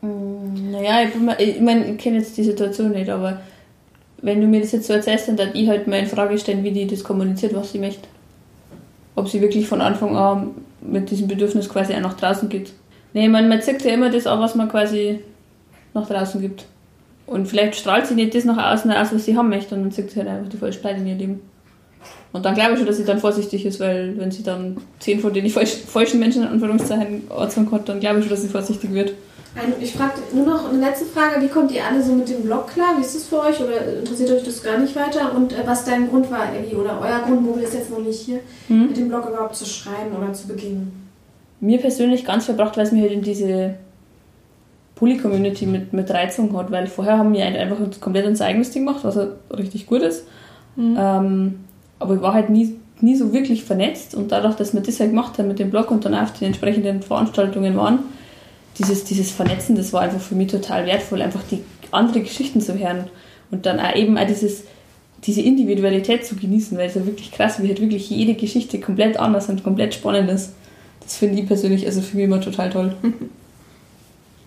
Mm, 0.03 0.71
Naja, 0.71 1.03
ich, 1.07 1.13
bin 1.15 1.25
mal- 1.25 1.41
ich 1.41 1.61
meine, 1.61 1.87
ich 1.93 1.99
kenne 1.99 2.19
jetzt 2.19 2.37
die 2.37 2.45
Situation 2.45 2.91
nicht, 2.93 3.09
aber 3.09 3.41
wenn 4.23 4.41
du 4.41 4.47
mir 4.47 4.61
das 4.61 4.73
jetzt 4.73 4.87
so 4.87 4.93
erzählst, 4.93 5.29
dann 5.29 5.37
darf 5.37 5.49
ich 5.55 5.69
halt 5.69 5.87
mal 5.87 5.99
in 5.99 6.07
Frage 6.07 6.39
stellen, 6.39 6.63
wie 6.65 6.71
die 6.73 6.87
das 6.87 7.03
kommuniziert, 7.05 7.55
was 7.55 7.73
sie 7.73 7.79
möchte. 7.79 8.09
Ob 9.17 9.29
sie 9.29 9.41
wirklich 9.41 9.67
von 9.67 9.81
Anfang 9.81 10.17
an 10.17 10.51
mit 10.83 11.11
diesem 11.11 11.29
Bedürfnis 11.29 11.69
quasi 11.69 11.95
auch 11.95 12.01
nach 12.01 12.15
draußen 12.15 12.49
geht. 12.49 12.73
Nee, 13.15 13.29
man, 13.29 13.49
man 13.49 13.63
zeigt 13.63 13.83
ja 13.85 13.93
immer 13.95 14.11
das 14.11 14.27
an, 14.27 14.41
was 14.41 14.55
man 14.55 14.69
quasi 14.69 15.21
nach 15.95 16.07
draußen 16.07 16.41
gibt. 16.41 16.67
Und 17.27 17.47
vielleicht 17.47 17.77
strahlt 17.77 18.07
sie 18.07 18.15
nicht 18.15 18.35
das 18.35 18.45
nach 18.45 18.73
außen 18.73 18.91
aus, 18.93 19.13
was 19.13 19.25
sie 19.25 19.37
haben 19.37 19.49
möchte, 19.49 19.75
und 19.75 19.83
dann 19.83 19.93
zeigt 19.93 20.11
sie 20.11 20.21
halt 20.21 20.29
einfach 20.29 20.49
die 20.51 20.57
falsche 20.59 20.81
Seite 20.81 21.01
in 21.01 21.07
ihr 21.07 21.15
Leben. 21.15 21.41
Und 22.33 22.45
dann 22.45 22.55
glaube 22.55 22.73
ich 22.73 22.79
schon, 22.79 22.87
dass 22.87 22.97
sie 22.97 23.05
dann 23.05 23.19
vorsichtig 23.19 23.65
ist, 23.65 23.81
weil 23.81 24.19
wenn 24.19 24.31
sie 24.31 24.43
dann 24.43 24.77
zehn 24.99 25.21
von 25.21 25.33
den 25.33 25.49
falsch, 25.49 25.77
falschen 25.87 26.19
Menschen 26.21 26.43
in 26.43 26.49
Anführungszeichen 26.49 27.23
anzogen 27.31 27.71
hat, 27.71 27.89
dann 27.89 28.01
glaube 28.01 28.19
ich 28.19 28.25
schon, 28.25 28.31
dass 28.31 28.43
sie 28.43 28.49
vorsichtig 28.49 28.93
wird. 28.93 29.15
Ich 29.81 29.93
frage 29.93 30.15
nur 30.35 30.47
noch 30.47 30.69
eine 30.69 30.81
letzte 30.81 31.05
Frage. 31.07 31.41
Wie 31.41 31.47
kommt 31.47 31.71
ihr 31.71 31.85
alle 31.87 32.03
so 32.03 32.13
mit 32.13 32.29
dem 32.29 32.43
Blog 32.43 32.67
klar? 32.67 32.95
Wie 32.97 33.03
ist 33.03 33.15
das 33.15 33.25
für 33.25 33.41
euch? 33.41 33.61
Oder 33.61 34.01
interessiert 34.01 34.33
euch 34.33 34.43
das 34.43 34.61
gar 34.65 34.79
nicht 34.79 34.97
weiter? 34.97 35.33
Und 35.33 35.53
äh, 35.53 35.63
was 35.65 35.85
dein 35.85 36.09
Grund 36.09 36.29
war, 36.29 36.53
Elli, 36.53 36.75
oder 36.75 36.99
euer 37.01 37.21
Grund, 37.21 37.43
Mobil 37.43 37.63
ist 37.63 37.75
jetzt 37.75 37.89
noch 37.91 38.01
nicht 38.01 38.19
hier, 38.21 38.41
Hm? 38.67 38.89
mit 38.89 38.97
dem 38.97 39.09
Blog 39.09 39.29
überhaupt 39.29 39.55
zu 39.55 39.65
schreiben 39.65 40.15
oder 40.19 40.33
zu 40.33 40.49
beginnen? 40.49 41.09
Mir 41.61 41.79
persönlich 41.79 42.25
ganz 42.25 42.47
verbracht, 42.47 42.77
weil 42.77 42.85
es 42.85 42.91
mir 42.91 43.03
halt 43.03 43.13
in 43.13 43.23
diese 43.23 43.77
Poly-Community 44.95 45.67
mit, 45.67 45.93
mit 45.93 46.11
reingezogen 46.11 46.57
hat, 46.57 46.71
weil 46.71 46.87
vorher 46.87 47.19
haben 47.19 47.33
wir 47.33 47.45
einfach 47.45 47.79
komplett 48.01 48.27
unser 48.27 48.47
eigenes 48.47 48.71
Ding 48.71 48.87
gemacht, 48.87 49.05
was 49.05 49.17
halt 49.17 49.33
richtig 49.51 49.87
gut 49.87 50.03
ist. 50.03 50.25
Ähm, 50.77 51.61
aber 51.99 52.15
ich 52.15 52.21
war 52.21 52.35
halt 52.35 52.51
nie, 52.51 52.77
nie 53.01 53.17
so 53.17 53.33
wirklich 53.33 53.65
vernetzt 53.65 54.15
und 54.15 54.33
dadurch, 54.33 54.57
dass 54.57 54.75
wir 54.75 54.81
das 54.81 55.01
halt 55.01 55.11
gemacht 55.11 55.39
haben 55.39 55.49
mit 55.49 55.59
dem 55.59 55.71
Blog 55.71 55.91
und 55.91 56.05
dann 56.05 56.15
auf 56.15 56.33
den 56.33 56.47
entsprechenden 56.47 57.03
Veranstaltungen 57.03 57.77
waren, 57.77 58.01
dieses, 58.79 59.05
dieses 59.05 59.31
Vernetzen, 59.31 59.77
das 59.77 59.93
war 59.93 60.03
einfach 60.03 60.21
für 60.21 60.35
mich 60.35 60.51
total 60.51 60.87
wertvoll, 60.87 61.23
einfach 61.23 61.43
die 61.49 61.61
andere 61.93 62.21
Geschichten 62.21 62.61
zu 62.61 62.77
hören 62.77 63.05
und 63.51 63.67
dann 63.67 63.79
auch 63.79 63.95
eben 63.95 64.19
auch 64.19 64.27
dieses, 64.27 64.65
diese 65.25 65.41
Individualität 65.43 66.27
zu 66.27 66.35
genießen, 66.35 66.77
weil 66.77 66.89
es 66.89 66.95
ja 66.95 67.07
wirklich 67.07 67.31
krass, 67.31 67.63
wie 67.63 67.69
halt 67.69 67.81
wirklich 67.81 68.11
jede 68.11 68.35
Geschichte 68.35 68.81
komplett 68.81 69.17
anders 69.17 69.49
und 69.49 69.63
komplett 69.63 69.95
spannend 69.95 70.31
ist. 70.31 70.55
Das 71.01 71.17
finde 71.17 71.41
ich 71.41 71.47
persönlich, 71.47 71.87
also 71.87 72.01
für 72.01 72.17
mich 72.17 72.25
immer 72.25 72.41
total 72.41 72.71
toll. 72.71 72.95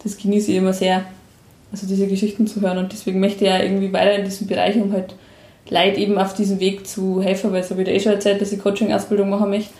Das 0.07 0.17
genieße 0.17 0.51
ich 0.51 0.57
immer 0.57 0.71
sehr, 0.71 1.03
also 1.69 1.85
diese 1.85 2.07
Geschichten 2.07 2.47
zu 2.47 2.61
hören 2.61 2.77
und 2.77 2.93
deswegen 2.93 3.19
möchte 3.19 3.43
ich 3.43 3.51
ja 3.51 3.59
irgendwie 3.59 3.91
weiter 3.91 4.13
in 4.13 4.23
diesem 4.23 4.47
Bereich, 4.47 4.77
um 4.77 4.93
halt 4.93 5.15
Leute 5.69 5.99
eben 5.99 6.17
auf 6.17 6.33
diesem 6.33 6.61
Weg 6.61 6.87
zu 6.87 7.21
helfen, 7.21 7.51
weil 7.51 7.61
so 7.61 7.71
habe 7.71 7.81
ich 7.81 7.89
eh 7.89 7.99
schon 7.99 8.13
erzählt, 8.13 8.41
dass 8.41 8.53
ich 8.53 8.59
Coaching-Ausbildung 8.59 9.29
machen 9.29 9.49
möchte. 9.49 9.73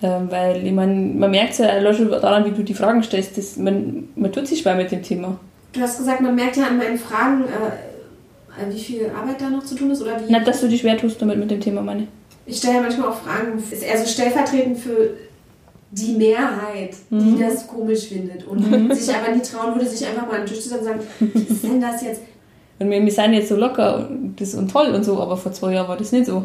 Ähm, 0.00 0.30
weil 0.30 0.64
ich 0.64 0.72
mein, 0.72 1.18
man 1.18 1.32
merkt 1.32 1.54
es 1.54 1.58
ja 1.58 1.70
allein 1.70 1.92
schon 1.92 2.08
daran, 2.08 2.44
wie 2.44 2.52
du 2.52 2.62
die 2.62 2.74
Fragen 2.74 3.02
stellst, 3.02 3.36
dass 3.36 3.56
man, 3.56 4.08
man 4.14 4.30
tut 4.30 4.46
sich 4.46 4.60
schwer 4.60 4.76
mit 4.76 4.92
dem 4.92 5.02
Thema. 5.02 5.40
Du 5.72 5.80
hast 5.80 5.98
gesagt, 5.98 6.20
man 6.20 6.36
merkt 6.36 6.56
ja 6.56 6.68
an 6.68 6.78
meinen 6.78 6.96
Fragen, 6.96 7.42
äh, 7.42 8.72
wie 8.72 8.78
viel 8.78 9.10
Arbeit 9.10 9.40
da 9.40 9.50
noch 9.50 9.64
zu 9.64 9.74
tun 9.74 9.90
ist 9.90 10.02
oder 10.02 10.20
wie. 10.20 10.32
Nicht, 10.32 10.46
dass 10.46 10.60
du 10.60 10.68
dich 10.68 10.82
schwer 10.82 10.96
tust 10.96 11.20
damit 11.20 11.36
mit 11.38 11.50
dem 11.50 11.60
Thema, 11.60 11.82
meine 11.82 12.02
ich. 12.02 12.08
Ich 12.46 12.58
stelle 12.58 12.76
ja 12.76 12.82
manchmal 12.82 13.08
auch 13.08 13.16
Fragen, 13.16 13.58
ist 13.58 13.82
eher 13.82 13.98
so 13.98 14.06
stellvertretend 14.06 14.78
für 14.78 15.14
die 15.90 16.12
Mehrheit, 16.12 16.94
die 17.10 17.14
Mhm. 17.14 17.40
das 17.40 17.66
komisch 17.66 18.08
findet 18.08 18.46
und 18.46 18.62
sich 18.94 19.14
aber 19.14 19.34
nie 19.34 19.42
trauen 19.42 19.74
würde, 19.74 19.88
sich 19.88 20.06
einfach 20.06 20.26
mal 20.26 20.34
an 20.34 20.40
den 20.42 20.46
Tisch 20.46 20.62
zu 20.62 20.68
setzen 20.68 20.80
und 20.80 20.84
sagen, 20.84 21.00
was 21.34 21.42
ist 21.42 21.64
denn 21.64 21.80
das 21.80 22.02
jetzt? 22.02 22.20
Und 22.78 22.90
wir, 22.90 23.04
wir 23.04 23.10
sind 23.12 23.32
jetzt 23.32 23.48
so 23.48 23.56
locker 23.56 24.08
und, 24.08 24.40
das 24.40 24.54
und 24.54 24.70
toll 24.70 24.88
und 24.94 25.04
so, 25.04 25.20
aber 25.20 25.36
vor 25.36 25.52
zwei 25.52 25.72
Jahren 25.72 25.88
war 25.88 25.96
das 25.96 26.12
nicht 26.12 26.26
so. 26.26 26.44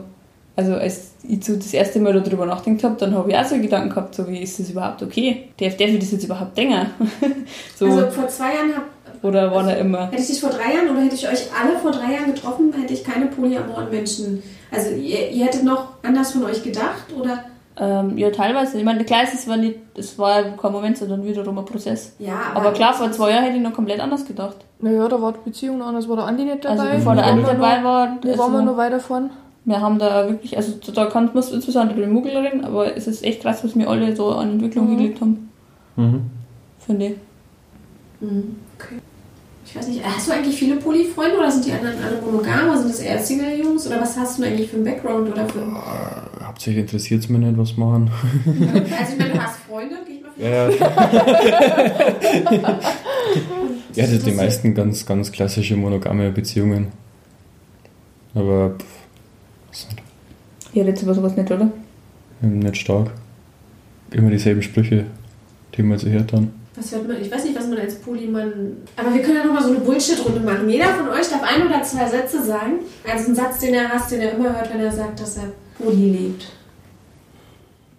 Also 0.56 0.76
als 0.76 1.12
ich 1.28 1.44
so 1.44 1.56
das 1.56 1.74
erste 1.74 2.00
Mal 2.00 2.14
darüber 2.14 2.46
nachgedacht 2.46 2.84
habe, 2.84 2.96
dann 3.00 3.16
habe 3.16 3.32
ich 3.32 3.38
auch 3.38 3.44
so 3.46 3.56
Gedanken 3.58 3.89
gehabt, 3.89 4.14
so 4.16 4.28
wie 4.28 4.39
ist 4.39 4.60
das 4.60 4.70
überhaupt 4.70 5.02
okay? 5.02 5.50
Darf, 5.58 5.76
darf 5.78 5.89
ich 5.89 6.00
das 6.00 6.12
jetzt 6.12 6.24
überhaupt 6.24 6.56
denken? 6.58 6.88
so, 7.76 7.86
Also 7.86 8.10
vor 8.12 8.28
zwei 8.28 8.54
Jahren 8.54 8.76
hab, 8.76 9.24
oder 9.24 9.52
war 9.52 9.64
da 9.64 9.72
immer... 9.74 10.08
hätte 10.12 10.22
ich 10.22 10.28
dich 10.28 10.39
vor 10.39 10.52
drei 10.52 10.76
Jahren 10.76 10.89
oder 10.89 11.02
hätte 11.02 11.16
ich 11.16 11.28
euch 11.28 11.48
alle 11.60 11.78
vor 11.80 11.91
drei 11.91 12.14
Jahren 12.14 12.34
getroffen, 12.34 12.72
hätte 12.80 12.94
ich 12.94 13.04
keine 13.04 13.28
polyamoren 13.28 13.89
Menschen. 13.89 14.44
Also 14.72 14.91
ihr, 14.91 15.30
ihr 15.32 15.46
hättet 15.46 15.64
noch 15.64 15.88
anders 16.04 16.32
von 16.32 16.44
euch 16.46 16.62
gedacht 16.64 17.06
oder? 17.20 17.46
Ähm, 17.76 18.17
ja, 18.19 18.30
teilweise. 18.30 18.78
Ich 18.78 18.84
meine, 18.84 19.03
klar, 19.03 19.21
es 19.24 19.47
war 19.47 19.57
nicht, 19.57 19.78
es 19.97 20.17
war 20.19 20.43
kein 20.43 20.71
Moment, 20.71 20.95
sondern 20.97 21.24
wiederum 21.26 21.57
ein 21.57 21.65
Prozess. 21.65 22.13
Ja, 22.19 22.51
Aber 22.53 22.71
klar, 22.71 22.93
vor 22.93 23.11
zwei 23.11 23.32
Jahren 23.32 23.43
hätte 23.45 23.57
ich 23.57 23.63
noch 23.63 23.74
komplett 23.74 23.99
anders 23.99 24.26
gedacht. 24.26 24.57
Naja, 24.80 25.07
da 25.07 25.19
war 25.19 25.32
die 25.34 25.39
Beziehung 25.49 25.82
anders, 25.82 26.07
war 26.07 26.17
der 26.17 26.26
Andi 26.26 26.43
nicht 26.45 26.65
Also 26.65 26.84
dabei. 26.84 26.97
bevor 26.97 27.15
der 27.15 27.26
Andi 27.26 27.43
dabei 27.43 27.78
noch- 27.78 27.84
war, 27.84 28.17
Wir 28.21 28.38
waren 28.38 28.51
wir 28.51 28.59
also, 28.59 28.71
noch 28.71 28.78
weiter 28.78 28.99
vorn. 28.99 29.32
wir 29.65 29.82
haben 29.82 29.97
da 29.97 30.30
wirklich, 30.30 30.55
also 30.55 30.74
da 30.93 31.05
kann 31.07 31.32
man 31.34 31.43
insbesondere 31.51 31.99
den 31.99 32.11
Muggel 32.13 32.38
reden, 32.38 32.63
aber 32.63 32.95
es 32.95 33.07
ist 33.07 33.24
echt 33.24 33.41
krass, 33.41 33.63
was 33.63 33.76
wir 33.76 33.89
alle 33.89 34.15
so 34.15 34.30
an 34.34 34.51
Entwicklung 34.51 34.86
Mhm. 34.86 34.89
hingelegt 34.89 35.21
haben, 35.21 35.49
Mhm. 35.95 36.21
finde 36.86 37.05
ich. 37.07 37.15
Mhm, 38.21 38.55
Okay. 38.78 38.95
Ich 39.65 39.76
weiß 39.78 39.88
nicht, 39.88 40.05
hast 40.05 40.28
du 40.28 40.34
eigentlich 40.34 40.55
viele 40.55 40.76
Poly-Freunde 40.76 41.38
oder 41.38 41.49
sind 41.49 41.65
die 41.65 41.71
anderen 41.71 41.95
alle 42.03 42.21
monogam 42.21 42.69
oder 42.69 42.78
sind 42.78 42.89
das 42.91 42.99
eher 42.99 43.17
Single-Jungs 43.17 43.88
oder 43.88 44.01
was 44.01 44.15
hast 44.17 44.38
du 44.38 44.43
denn 44.43 44.51
eigentlich 44.53 44.69
für 44.69 44.76
einen 44.76 44.86
Background 44.86 45.32
oder 45.32 45.45
für... 45.47 45.59
Hauptsächlich 46.54 46.84
interessiert 46.84 47.24
es 47.24 47.30
mich 47.30 47.39
nicht, 47.39 47.58
was 47.58 47.78
machen. 47.78 48.12
Also 48.45 49.14
ich 49.14 49.18
meine, 49.18 49.34
du 49.34 49.41
hast 49.41 49.56
Freunde, 49.62 49.95
gehe 50.06 50.18
ich 50.18 50.22
mal 50.22 50.30
Ja, 50.38 50.70
ja. 50.70 50.70
ja, 53.95 54.06
das 54.06 54.24
die 54.24 54.32
meisten 54.34 54.76
ganz, 54.76 55.04
ganz 55.04 55.32
klassische 55.32 55.76
monogame 55.76 56.30
Beziehungen. 56.32 56.89
Aber 58.36 58.76
pff, 58.78 58.86
ist 59.72 59.89
nicht, 59.89 60.04
Ihr 60.76 60.86
redet 60.86 61.01
über 61.01 61.16
sowas 61.16 61.36
nicht, 61.36 61.49
oder? 61.49 61.72
nicht 62.41 62.78
stark. 62.78 63.10
Immer 64.12 64.30
dieselben 64.30 64.62
Sprüche, 64.62 65.06
die 65.76 65.82
man 65.82 65.97
so 65.97 66.08
hört 66.08 66.34
dann. 66.34 66.51
Was 66.76 66.91
hört 66.91 67.07
man? 67.07 67.21
Ich 67.21 67.32
weiß 67.32 67.43
nicht, 67.45 67.55
was 67.55 67.67
man 67.67 67.78
als 67.78 67.95
Polymann. 67.95 68.78
Aber 68.95 69.13
wir 69.13 69.21
können 69.21 69.38
ja 69.38 69.45
nochmal 69.45 69.61
so 69.63 69.69
eine 69.69 69.80
Bullshit-Runde 69.80 70.39
machen. 70.39 70.67
Jeder 70.69 70.86
von 70.86 71.09
euch 71.09 71.28
darf 71.30 71.43
ein 71.43 71.67
oder 71.67 71.84
zwei 71.84 72.07
Sätze 72.07 72.43
sagen. 72.43 72.80
Also 73.07 73.26
einen 73.28 73.36
Satz, 73.36 73.59
den 73.59 73.76
er 73.76 73.89
hasst, 73.89 74.11
den 74.11 74.21
er 74.21 74.32
immer 74.32 74.55
hört, 74.55 74.74
wenn 74.74 74.82
er 74.82 74.91
sagt, 74.91 75.19
dass 75.19 75.38
er 75.38 75.51
Poly 75.78 76.09
lebt. 76.09 76.45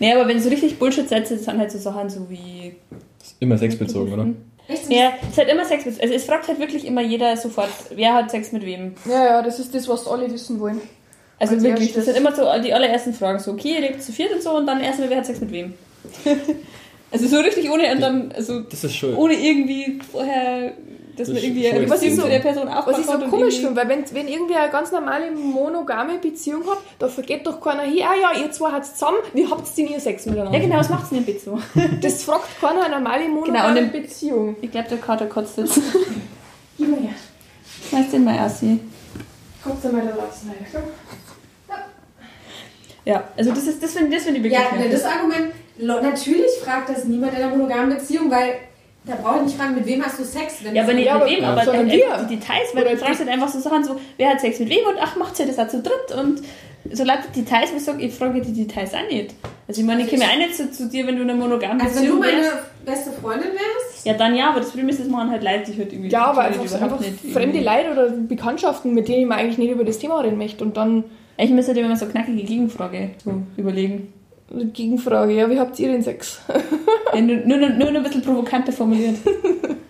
Nee, 0.01 0.13
aber 0.13 0.27
wenn 0.27 0.41
so 0.41 0.49
richtig 0.49 0.79
Bullshit-Sätze 0.79 1.39
sind 1.39 1.59
halt 1.59 1.71
so 1.71 1.79
Sachen 1.79 2.11
so 2.11 2.29
wie. 2.29 2.75
Ist 3.23 3.37
immer 3.39 3.57
sexbezogen, 3.57 4.13
oder? 4.13 4.27
Echt? 4.67 4.91
Ja, 4.91 5.13
es 5.23 5.29
ist 5.31 5.39
halt 5.39 5.51
immer 5.51 5.65
Sex. 5.65 5.85
Also 6.01 6.15
es 6.15 6.25
fragt 6.25 6.49
halt 6.49 6.59
wirklich 6.59 6.87
immer 6.87 7.03
jeder 7.03 7.37
sofort, 7.37 7.69
wer 7.95 8.15
hat 8.15 8.31
Sex 8.31 8.51
mit 8.53 8.65
wem. 8.65 8.95
Ja, 9.05 9.25
ja, 9.25 9.43
das 9.43 9.59
ist 9.61 9.75
das, 9.75 9.89
was 9.89 10.07
alle 10.09 10.31
wissen 10.31 10.59
wollen. 10.59 10.81
Also 11.39 11.55
Als 11.55 11.63
wirklich, 11.63 11.89
das 11.89 12.07
erstes. 12.07 12.15
sind 12.15 12.17
immer 12.17 12.35
so 12.35 12.63
die 12.63 12.73
allerersten 12.73 13.13
Fragen. 13.13 13.39
So, 13.39 13.53
okay, 13.53 13.75
ihr 13.75 13.81
lebt 13.81 14.03
zu 14.03 14.13
viert 14.13 14.33
und 14.33 14.43
so 14.43 14.57
und 14.57 14.67
dann 14.67 14.81
erstmal, 14.81 15.11
wer 15.11 15.19
hat 15.19 15.27
Sex 15.27 15.41
mit 15.41 15.53
wem. 15.53 15.75
also 17.15 17.27
so 17.29 17.39
richtig 17.41 17.71
ohne 17.71 17.91
und 17.93 18.01
dann, 18.01 18.33
also 18.33 18.61
Das 18.61 18.85
ist 18.85 18.95
schon. 18.97 19.15
ohne 19.17 19.33
irgendwie 19.35 19.99
vorher, 20.13 20.73
dass 21.17 21.29
Das 21.29 21.29
man 21.29 21.37
irgendwie 21.45 21.63
Beziehung 21.71 21.93
extrem 21.93 22.19
zu 22.19 22.27
der 22.29 22.39
Person 22.41 22.67
Was 22.67 22.77
aufbaut 22.77 22.99
ich 22.99 23.07
so 23.07 23.19
komisch 23.31 23.55
finde, 23.61 23.77
weil 23.77 23.89
wenn, 23.89 24.05
wenn 24.15 24.27
irgendwie 24.29 24.55
eine 24.57 24.71
ganz 24.73 24.91
normale 24.91 25.31
monogame 25.31 26.19
Beziehung 26.19 26.63
hat, 26.69 26.79
da 26.99 27.07
vergeht 27.09 27.47
doch 27.47 27.61
keiner 27.61 27.85
hier, 27.85 28.05
ah 28.11 28.15
ja, 28.21 28.41
ihr 28.43 28.51
zwei 28.51 28.73
habt 28.73 28.85
zusammen, 28.87 29.19
wie 29.33 29.47
habt 29.47 29.67
ihr 29.79 29.85
denn 29.85 29.95
ihr 29.95 30.01
Sex 30.01 30.27
miteinander? 30.27 30.59
Ja 30.59 30.65
genau, 30.65 30.79
was 30.79 30.89
macht's 30.89 31.11
denn 31.11 31.19
im 31.19 31.25
Bett 31.25 31.41
so? 31.41 31.59
Das 32.01 32.25
fragt 32.25 32.61
keiner 32.61 32.85
eine 32.87 32.97
normale 32.97 33.29
monogame 33.29 33.59
Genau, 33.59 33.69
und 33.71 33.77
im- 33.95 34.03
Beziehung. 34.03 34.57
Ich 34.61 34.71
glaube, 34.73 34.89
der 34.89 34.99
Kater 34.99 35.27
kotzt 35.27 35.57
jetzt. 35.59 35.81
Gib 36.79 36.89
mal 36.91 36.99
her. 37.01 37.11
Schmeiß 37.89 38.11
den 38.11 38.25
mal 38.25 38.37
aus 38.41 38.59
hier. 38.61 38.79
Guck 39.63 39.81
dir 39.81 39.93
mal 39.93 40.03
da 40.05 40.11
draußen 40.13 40.49
rein. 40.51 40.67
Ja, 43.05 43.23
also 43.37 43.51
das 43.51 43.65
ist 43.67 43.83
das 43.83 43.93
finde 43.93 44.17
das 44.17 44.25
find 44.25 44.39
ich 44.39 44.43
wirklich 44.43 44.61
Ja, 44.63 44.77
ne, 44.77 44.89
das 44.89 45.05
Argument, 45.05 45.53
natürlich 45.79 46.51
fragt 46.63 46.89
das 46.89 47.05
niemand 47.05 47.35
in 47.37 47.43
einer 47.43 47.57
monogamen 47.57 47.97
Beziehung, 47.97 48.31
weil 48.31 48.55
da 49.07 49.17
brauche 49.17 49.37
ich 49.39 49.43
nicht 49.47 49.57
fragen, 49.59 49.75
mit 49.75 49.87
wem 49.87 50.03
hast 50.05 50.19
du 50.19 50.25
Sex? 50.25 50.57
Wenn 50.63 50.75
Ja, 50.75 50.83
aber 50.85 50.95
nicht 50.95 51.13
mit 51.13 51.27
wem, 51.27 51.45
aber 51.45 51.65
sondern 51.65 51.89
halt 51.89 51.93
wir. 51.99 52.13
einfach 52.15 52.27
die 52.29 52.37
Details, 52.37 52.69
weil 52.75 52.83
Oder 52.85 52.93
du 52.93 52.97
fragst 52.99 53.21
halt 53.21 53.29
einfach 53.29 53.49
so 53.49 53.61
Sachen 53.61 53.85
so, 53.85 54.01
wer 54.17 54.31
hat 54.31 54.41
Sex 54.41 54.59
mit 54.61 54.71
wem 54.71 54.87
und 54.89 54.97
ach, 55.01 55.17
macht 55.17 55.37
sie 55.37 55.45
das 55.47 55.59
auch 55.59 55.69
zu 55.69 55.83
dritt 55.83 56.17
und 56.19 56.41
so 56.93 57.03
lauter 57.05 57.29
Details, 57.35 57.71
ich 57.75 57.83
sage, 57.83 58.03
ich 58.03 58.15
frage 58.15 58.41
die 58.43 58.53
Details 58.53 58.93
auch 58.95 59.11
nicht. 59.11 59.35
Also 59.67 59.81
ich 59.81 59.87
meine, 59.87 60.03
ich 60.03 60.11
komme 60.11 60.25
auch 60.25 60.37
nicht 60.37 60.55
zu, 60.55 60.71
zu 60.71 60.89
dir, 60.89 61.07
wenn 61.07 61.17
du 61.17 61.23
in 61.23 61.31
einer 61.31 61.39
monogamen 61.39 61.81
Also 61.81 61.97
wenn 61.97 62.07
du 62.07 62.19
Beziehung 62.19 62.21
meine 62.21 62.43
wärst. 62.43 62.85
beste 62.85 63.13
Freundin 63.13 63.49
wärst, 63.53 64.05
Ja, 64.07 64.13
dann 64.15 64.35
ja, 64.35 64.51
aber 64.51 64.61
das 64.61 64.69
Problem 64.69 64.89
ist, 64.91 65.01
das 65.01 65.09
machen 65.09 65.31
halt 65.31 65.43
Leute, 65.43 65.71
die 65.71 65.79
halt 65.79 65.93
irgendwie... 65.93 66.11
Ja, 66.11 66.27
aber 66.27 66.43
die 66.43 66.59
einfach, 66.59 66.67
so 66.67 66.77
einfach 66.77 67.01
nicht 67.01 67.21
fremde 67.33 67.59
irgendwie- 67.59 67.65
Leute 67.65 67.91
oder 67.93 68.11
Bekanntschaften, 68.11 68.93
mit 68.95 69.09
denen 69.09 69.29
man 69.29 69.39
eigentlich 69.39 69.57
nicht 69.59 69.71
über 69.71 69.85
das 69.85 69.99
Thema 69.99 70.21
reden 70.21 70.37
möchte. 70.37 70.63
Und 70.63 70.77
dann 70.77 71.05
Ich 71.39 71.49
müsste 71.51 71.73
halt 71.73 71.83
immer 71.83 71.97
so 71.97 72.05
knackige 72.07 72.43
Gegenfrage 72.43 73.11
so 73.25 73.33
überlegen. 73.57 74.13
Eine 74.53 74.67
Gegenfrage, 74.67 75.33
ja, 75.35 75.49
wie 75.51 75.59
habt 75.59 75.79
ihr 75.79 75.89
den 75.89 76.03
Sex? 76.03 76.41
Ja, 77.15 77.21
nur, 77.21 77.37
nur, 77.37 77.69
nur, 77.71 77.89
ein 77.89 78.03
bisschen 78.03 78.23
provokanter 78.23 78.73
formuliert. 78.73 79.17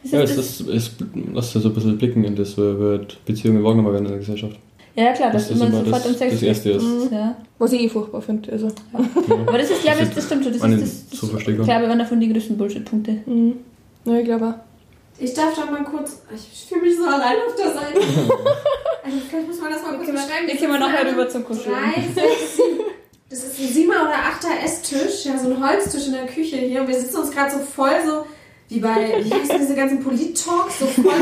Das 0.03 0.13
Ja, 0.13 0.21
ist 0.23 0.37
es, 0.37 0.59
das, 0.59 0.61
ist, 0.69 1.01
es 1.01 1.15
lässt 1.33 1.55
ja 1.55 1.61
so 1.61 1.69
ein 1.69 1.75
bisschen 1.75 1.99
blicken 1.99 2.25
in 2.25 2.37
das, 2.37 2.57
wie 2.57 2.79
wird 2.79 3.25
Beziehungen 3.25 3.65
wahrgenommen 3.65 3.93
werden 3.93 4.05
in 4.05 4.11
der 4.13 4.21
Gesellschaft. 4.21 4.57
ja, 4.95 5.13
klar, 5.13 5.31
dass 5.33 5.49
Das 5.49 5.57
ist 5.57 5.59
man 5.59 5.69
immer 5.73 5.85
sofort 5.85 6.05
das, 6.05 6.11
um 6.11 6.15
Sex 6.17 6.33
das 6.35 6.43
Erste 6.43 6.71
ist. 6.73 6.85
Ja. 7.11 7.37
Was 7.59 7.73
ich 7.73 7.81
eh 7.83 7.89
furchtbar 7.89 8.21
finde. 8.21 8.53
Also. 8.53 8.69
Aber 8.93 9.59
das 9.59 9.71
ist, 9.71 9.83
glaube 9.83 10.03
ich, 10.03 10.11
das 10.11 10.27
stimmt 10.27 10.45
schon. 10.45 10.53
Das 10.53 10.63
ist, 10.63 10.83
das, 10.83 11.19
zur 11.19 11.21
das 11.21 11.31
Verständigung. 11.31 11.67
glaube 11.67 11.85
ich, 11.87 11.91
einer 11.91 12.05
von 12.07 12.21
den 12.21 12.33
größten 12.33 12.57
Bullshit-Punkte. 12.59 13.13
Mhm. 13.27 13.55
Ja, 14.05 14.19
ich 14.19 14.25
glaube 14.27 14.47
auch. 14.49 14.55
ich 15.19 15.33
darf 15.33 15.55
doch 15.55 15.71
mal 15.71 15.83
kurz, 15.85 16.23
ich 16.35 16.69
fühle 16.69 16.83
mich 16.83 16.97
so 16.97 17.05
allein 17.05 17.37
auf 17.49 17.55
der 17.57 17.73
Seite. 17.73 17.99
also 19.05 19.17
vielleicht 19.31 19.49
muss 19.49 19.61
man 19.61 19.73
das 19.73 19.83
mal 19.83 19.97
kurz 19.97 20.11
beschreiben. 20.11 20.47
wir 20.47 20.57
können 20.57 20.73
wir 20.73 20.79
nachher 20.81 21.05
Das 21.05 21.13
rüber 21.15 21.29
zum 21.31 21.45
Kuscheln. 21.45 21.75
Drei, 21.75 22.03
sechs, 22.03 22.57
sieben. 22.57 22.84
Das 23.35 23.43
ist 23.43 23.59
ein 23.59 23.66
siebener 23.66 24.03
oder 24.03 24.14
achter 24.14 24.51
Esstisch, 24.64 25.24
ja, 25.24 25.37
so 25.37 25.51
ein 25.51 25.61
Holztisch 25.61 26.07
in 26.07 26.12
der 26.12 26.26
Küche 26.26 26.55
hier. 26.55 26.82
Und 26.82 26.87
wir 26.87 26.95
sitzen 26.95 27.16
uns 27.16 27.32
gerade 27.32 27.51
so 27.51 27.59
voll 27.59 27.97
so, 28.07 28.26
wie 28.68 28.78
bei, 28.78 29.24
wie 29.24 29.35
heißen 29.35 29.59
diese 29.59 29.74
ganzen 29.74 30.05
Polit-Talks, 30.05 30.78
so 30.78 30.87
voll. 30.87 31.12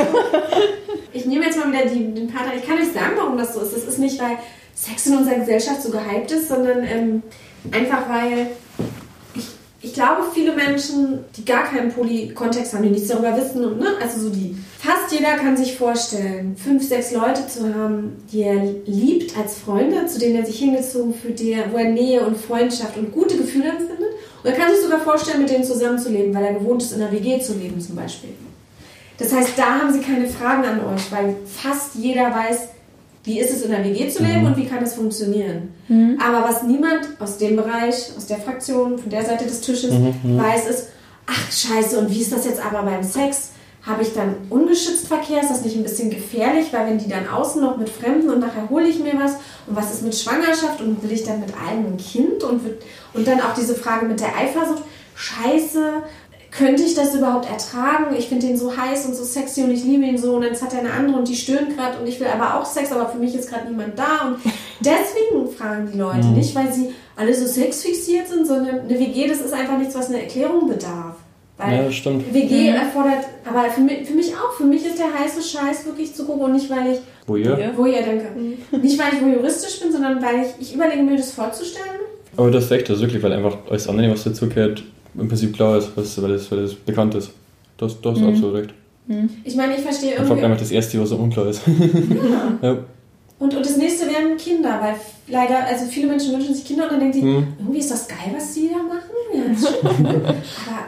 Ich 1.15 1.25
nehme 1.25 1.47
jetzt 1.47 1.57
mal 1.57 1.73
wieder 1.73 1.87
die, 1.87 2.13
den 2.13 2.31
Partner. 2.31 2.53
Ich 2.55 2.67
kann 2.67 2.79
nicht 2.79 2.93
sagen, 2.93 3.13
warum 3.17 3.39
das 3.39 3.55
so 3.55 3.61
ist. 3.61 3.75
Das 3.75 3.85
ist 3.85 3.99
nicht, 3.99 4.21
weil 4.21 4.37
Sex 4.75 5.07
in 5.07 5.17
unserer 5.17 5.37
Gesellschaft 5.37 5.81
so 5.81 5.91
gehypt 5.91 6.31
ist, 6.33 6.49
sondern 6.49 6.85
ähm, 6.85 7.23
einfach 7.71 8.07
weil 8.11 8.49
ich, 9.83 9.93
glaube, 9.93 10.23
viele 10.33 10.55
Menschen, 10.55 11.25
die 11.37 11.45
gar 11.45 11.65
keinen 11.65 11.93
Poly-Kontext 11.93 12.73
haben, 12.73 12.85
die 12.85 12.91
nichts 12.91 13.09
darüber 13.09 13.37
wissen, 13.37 13.65
und, 13.65 13.81
ne? 13.81 13.89
also 14.01 14.21
so 14.21 14.31
die. 14.31 14.57
Fast 14.79 15.13
jeder 15.13 15.37
kann 15.37 15.57
sich 15.57 15.77
vorstellen, 15.77 16.57
fünf, 16.57 16.87
sechs 16.87 17.13
Leute 17.13 17.47
zu 17.47 17.75
haben, 17.75 18.23
die 18.33 18.43
er 18.43 18.63
liebt 18.87 19.37
als 19.37 19.59
Freunde, 19.59 20.07
zu 20.07 20.19
denen 20.19 20.37
er 20.37 20.47
sich 20.47 20.59
hingezogen 20.59 21.15
fühlt, 21.15 21.41
wo 21.73 21.77
er 21.77 21.91
Nähe 21.91 22.25
und 22.27 22.37
Freundschaft 22.37 22.97
und 22.97 23.13
gute 23.13 23.37
Gefühle 23.37 23.71
empfindet. 23.71 24.13
Und 24.43 24.51
er 24.51 24.57
kann 24.57 24.73
sich 24.73 24.83
sogar 24.83 25.01
vorstellen, 25.01 25.43
mit 25.43 25.51
denen 25.51 25.65
zusammenzuleben, 25.65 26.35
weil 26.35 26.45
er 26.45 26.55
gewohnt 26.55 26.83
ist, 26.83 26.93
in 26.93 27.03
einer 27.03 27.13
WG 27.13 27.41
zu 27.41 27.55
leben 27.55 27.81
zum 27.81 27.97
Beispiel. 27.97 28.31
Das 29.19 29.33
heißt, 29.33 29.51
da 29.57 29.79
haben 29.79 29.93
sie 29.93 30.01
keine 30.01 30.27
Fragen 30.27 30.65
an 30.65 30.81
euch, 30.95 31.13
weil 31.13 31.37
fast 31.47 31.95
jeder 31.95 32.35
weiß, 32.35 32.69
wie 33.25 33.39
ist 33.39 33.53
es 33.53 33.63
in 33.63 33.71
der 33.71 33.85
WG 33.85 34.09
zu 34.09 34.23
leben 34.23 34.47
und 34.47 34.57
wie 34.57 34.67
kann 34.67 34.81
das 34.81 34.95
funktionieren. 34.95 35.73
Aber 36.21 36.43
was 36.49 36.65
niemand 36.65 37.09
aus 37.21 37.39
dem 37.39 37.55
Bereich, 37.57 38.11
aus 38.17 38.27
der 38.27 38.39
Fraktion, 38.39 38.99
von 38.99 39.11
der 39.11 39.25
Seite 39.25 39.45
des 39.45 39.61
Tisches 39.61 39.93
weiß, 40.23 40.69
ist, 40.69 40.89
ach 41.27 41.53
scheiße, 41.53 41.99
und 41.99 42.11
wie 42.11 42.21
ist 42.21 42.33
das 42.33 42.45
jetzt 42.45 42.65
aber 42.65 42.83
beim 42.83 43.03
Sex? 43.03 43.51
Habe 43.85 44.03
ich 44.03 44.15
dann 44.15 44.37
ungeschützt 44.49 45.09
Verkehr? 45.09 45.41
Ist 45.41 45.51
das 45.51 45.65
nicht 45.65 45.77
ein 45.77 45.83
bisschen 45.83 46.11
gefährlich? 46.11 46.73
Weil 46.73 46.87
wenn 46.87 46.99
die 46.99 47.09
dann 47.09 47.29
außen 47.29 47.61
noch 47.61 47.77
mit 47.77 47.89
Fremden 47.89 48.31
und 48.31 48.39
nachher 48.39 48.71
hole 48.71 48.87
ich 48.87 49.01
mir 49.01 49.15
was 49.19 49.33
und 49.67 49.75
was 49.75 49.93
ist 49.93 50.03
mit 50.03 50.15
Schwangerschaft 50.15 50.81
und 50.81 51.03
will 51.03 51.11
ich 51.11 51.25
dann 51.25 51.41
mit 51.41 51.51
einem 51.55 51.87
ein 51.87 51.97
Kind 51.97 52.45
und, 52.45 52.61
und 53.13 53.27
dann 53.27 53.41
auch 53.41 53.55
diese 53.55 53.75
Frage 53.75 54.07
mit 54.07 54.21
der 54.21 54.37
Eifersucht. 54.37 54.85
Scheiße, 55.15 56.03
könnte 56.57 56.83
ich 56.83 56.95
das 56.95 57.15
überhaupt 57.15 57.49
ertragen? 57.49 58.15
Ich 58.17 58.29
finde 58.29 58.47
den 58.47 58.57
so 58.59 58.77
heiß 58.77 59.07
und 59.07 59.17
so 59.17 59.25
sexy 59.25 59.63
und 59.63 59.71
ich 59.71 59.85
liebe 59.85 60.05
ihn 60.05 60.19
so 60.19 60.35
und 60.37 60.43
jetzt 60.43 60.63
hat 60.63 60.75
er 60.75 60.81
eine 60.81 60.93
andere 60.93 61.19
und 61.19 61.27
die 61.29 61.35
stöhnt 61.35 61.77
gerade 61.77 61.99
und 61.99 62.07
ich 62.07 62.21
will 62.21 62.27
aber 62.27 62.61
auch 62.61 62.67
Sex, 62.67 62.93
aber 62.93 63.09
für 63.09 63.19
mich 63.19 63.35
ist 63.35 63.49
gerade 63.51 63.69
niemand 63.69 63.99
da 63.99 64.27
und 64.29 64.37
deswegen 64.81 65.51
fragen 65.57 65.89
die 65.93 65.99
Leute 65.99 66.27
nicht, 66.29 66.55
weil 66.55 66.71
sie 66.71 66.91
alle 67.17 67.35
so 67.35 67.47
sexfixiert 67.47 68.29
sind, 68.29 68.47
sondern 68.47 68.81
eine 68.81 68.99
WG, 68.99 69.27
das 69.29 69.41
ist 69.41 69.53
einfach 69.55 69.79
nichts, 69.79 69.95
was 69.95 70.09
eine 70.09 70.23
Erklärung 70.23 70.69
bedarf. 70.69 71.17
Weil 71.57 71.77
Ja, 71.77 71.83
das 71.85 71.95
stimmt. 71.95 72.33
WG 72.35 72.69
erfordert, 72.69 73.25
aber 73.49 73.71
für 73.71 73.81
mich, 73.81 74.07
für 74.07 74.15
mich 74.15 74.35
auch, 74.35 74.53
für 74.57 74.65
mich 74.65 74.85
ist 74.85 74.99
der 74.99 75.13
heiße 75.13 75.43
Scheiß 75.43 75.87
wirklich 75.87 76.15
zu 76.15 76.25
gucken 76.27 76.43
und 76.43 76.53
nicht, 76.53 76.69
weil 76.69 76.93
ich, 76.93 76.99
Wo 77.27 77.37
ihr? 77.37 77.59
Ja. 77.59 77.71
wo 77.77 77.87
ihr 77.87 78.03
denke, 78.03 78.27
nicht 78.79 78.99
weil 78.99 79.15
ich 79.15 79.21
juristisch 79.21 79.81
bin, 79.81 79.91
sondern 79.91 80.21
weil 80.23 80.43
ich, 80.43 80.69
ich 80.69 80.75
überlege 80.75 81.03
mir 81.03 81.17
das 81.17 81.33
vorzustellen. 81.33 82.01
Aber 82.37 82.51
das 82.51 82.65
ist 82.65 82.71
recht, 82.71 82.89
das 82.89 82.97
ist 82.97 83.03
wirklich, 83.03 83.23
weil 83.23 83.33
einfach 83.33 83.57
alles 83.71 83.89
andere, 83.89 84.11
was 84.11 84.25
dazugehört, 84.25 84.83
im 85.15 85.29
Prinzip 85.29 85.55
klar 85.55 85.79
ist, 85.79 85.91
was, 85.97 86.21
weil, 86.23 86.33
das, 86.33 86.51
weil 86.51 86.63
das 86.63 86.75
bekannt 86.75 87.15
ist. 87.15 87.31
Das, 87.79 88.01
das 88.01 88.19
ist 88.19 88.25
absolut 88.25 88.55
recht. 88.55 88.71
Ich 89.45 89.57
meine, 89.57 89.75
ich 89.75 89.83
verstehe 89.83 90.13
irgendwie. 90.15 90.43
einfach 90.45 90.59
das 90.59 90.71
Erste, 90.71 91.01
was 91.01 91.09
so 91.11 91.17
unklar 91.17 91.49
ist. 91.49 91.63
Ja. 91.67 91.73
ja. 92.63 92.79
Und, 93.39 93.55
und 93.57 93.67
das 93.67 93.77
nächste 93.77 94.07
wären 94.07 94.37
Kinder, 94.37 94.79
weil 94.81 94.95
leider, 95.27 95.67
also 95.67 95.85
viele 95.87 96.07
Menschen 96.07 96.33
wünschen 96.33 96.55
sich 96.55 96.65
Kinder 96.65 96.85
und 96.85 96.93
dann 96.93 97.01
denken 97.01 97.15
sie, 97.15 97.23
Mhm. 97.23 97.47
irgendwie 97.59 97.79
ist 97.81 97.91
das 97.91 98.07
geil, 98.07 98.33
was 98.33 98.55
die 98.55 98.71
da 98.71 98.77
machen. 98.77 99.11
Ja. 99.35 99.43
Aber 99.91 100.87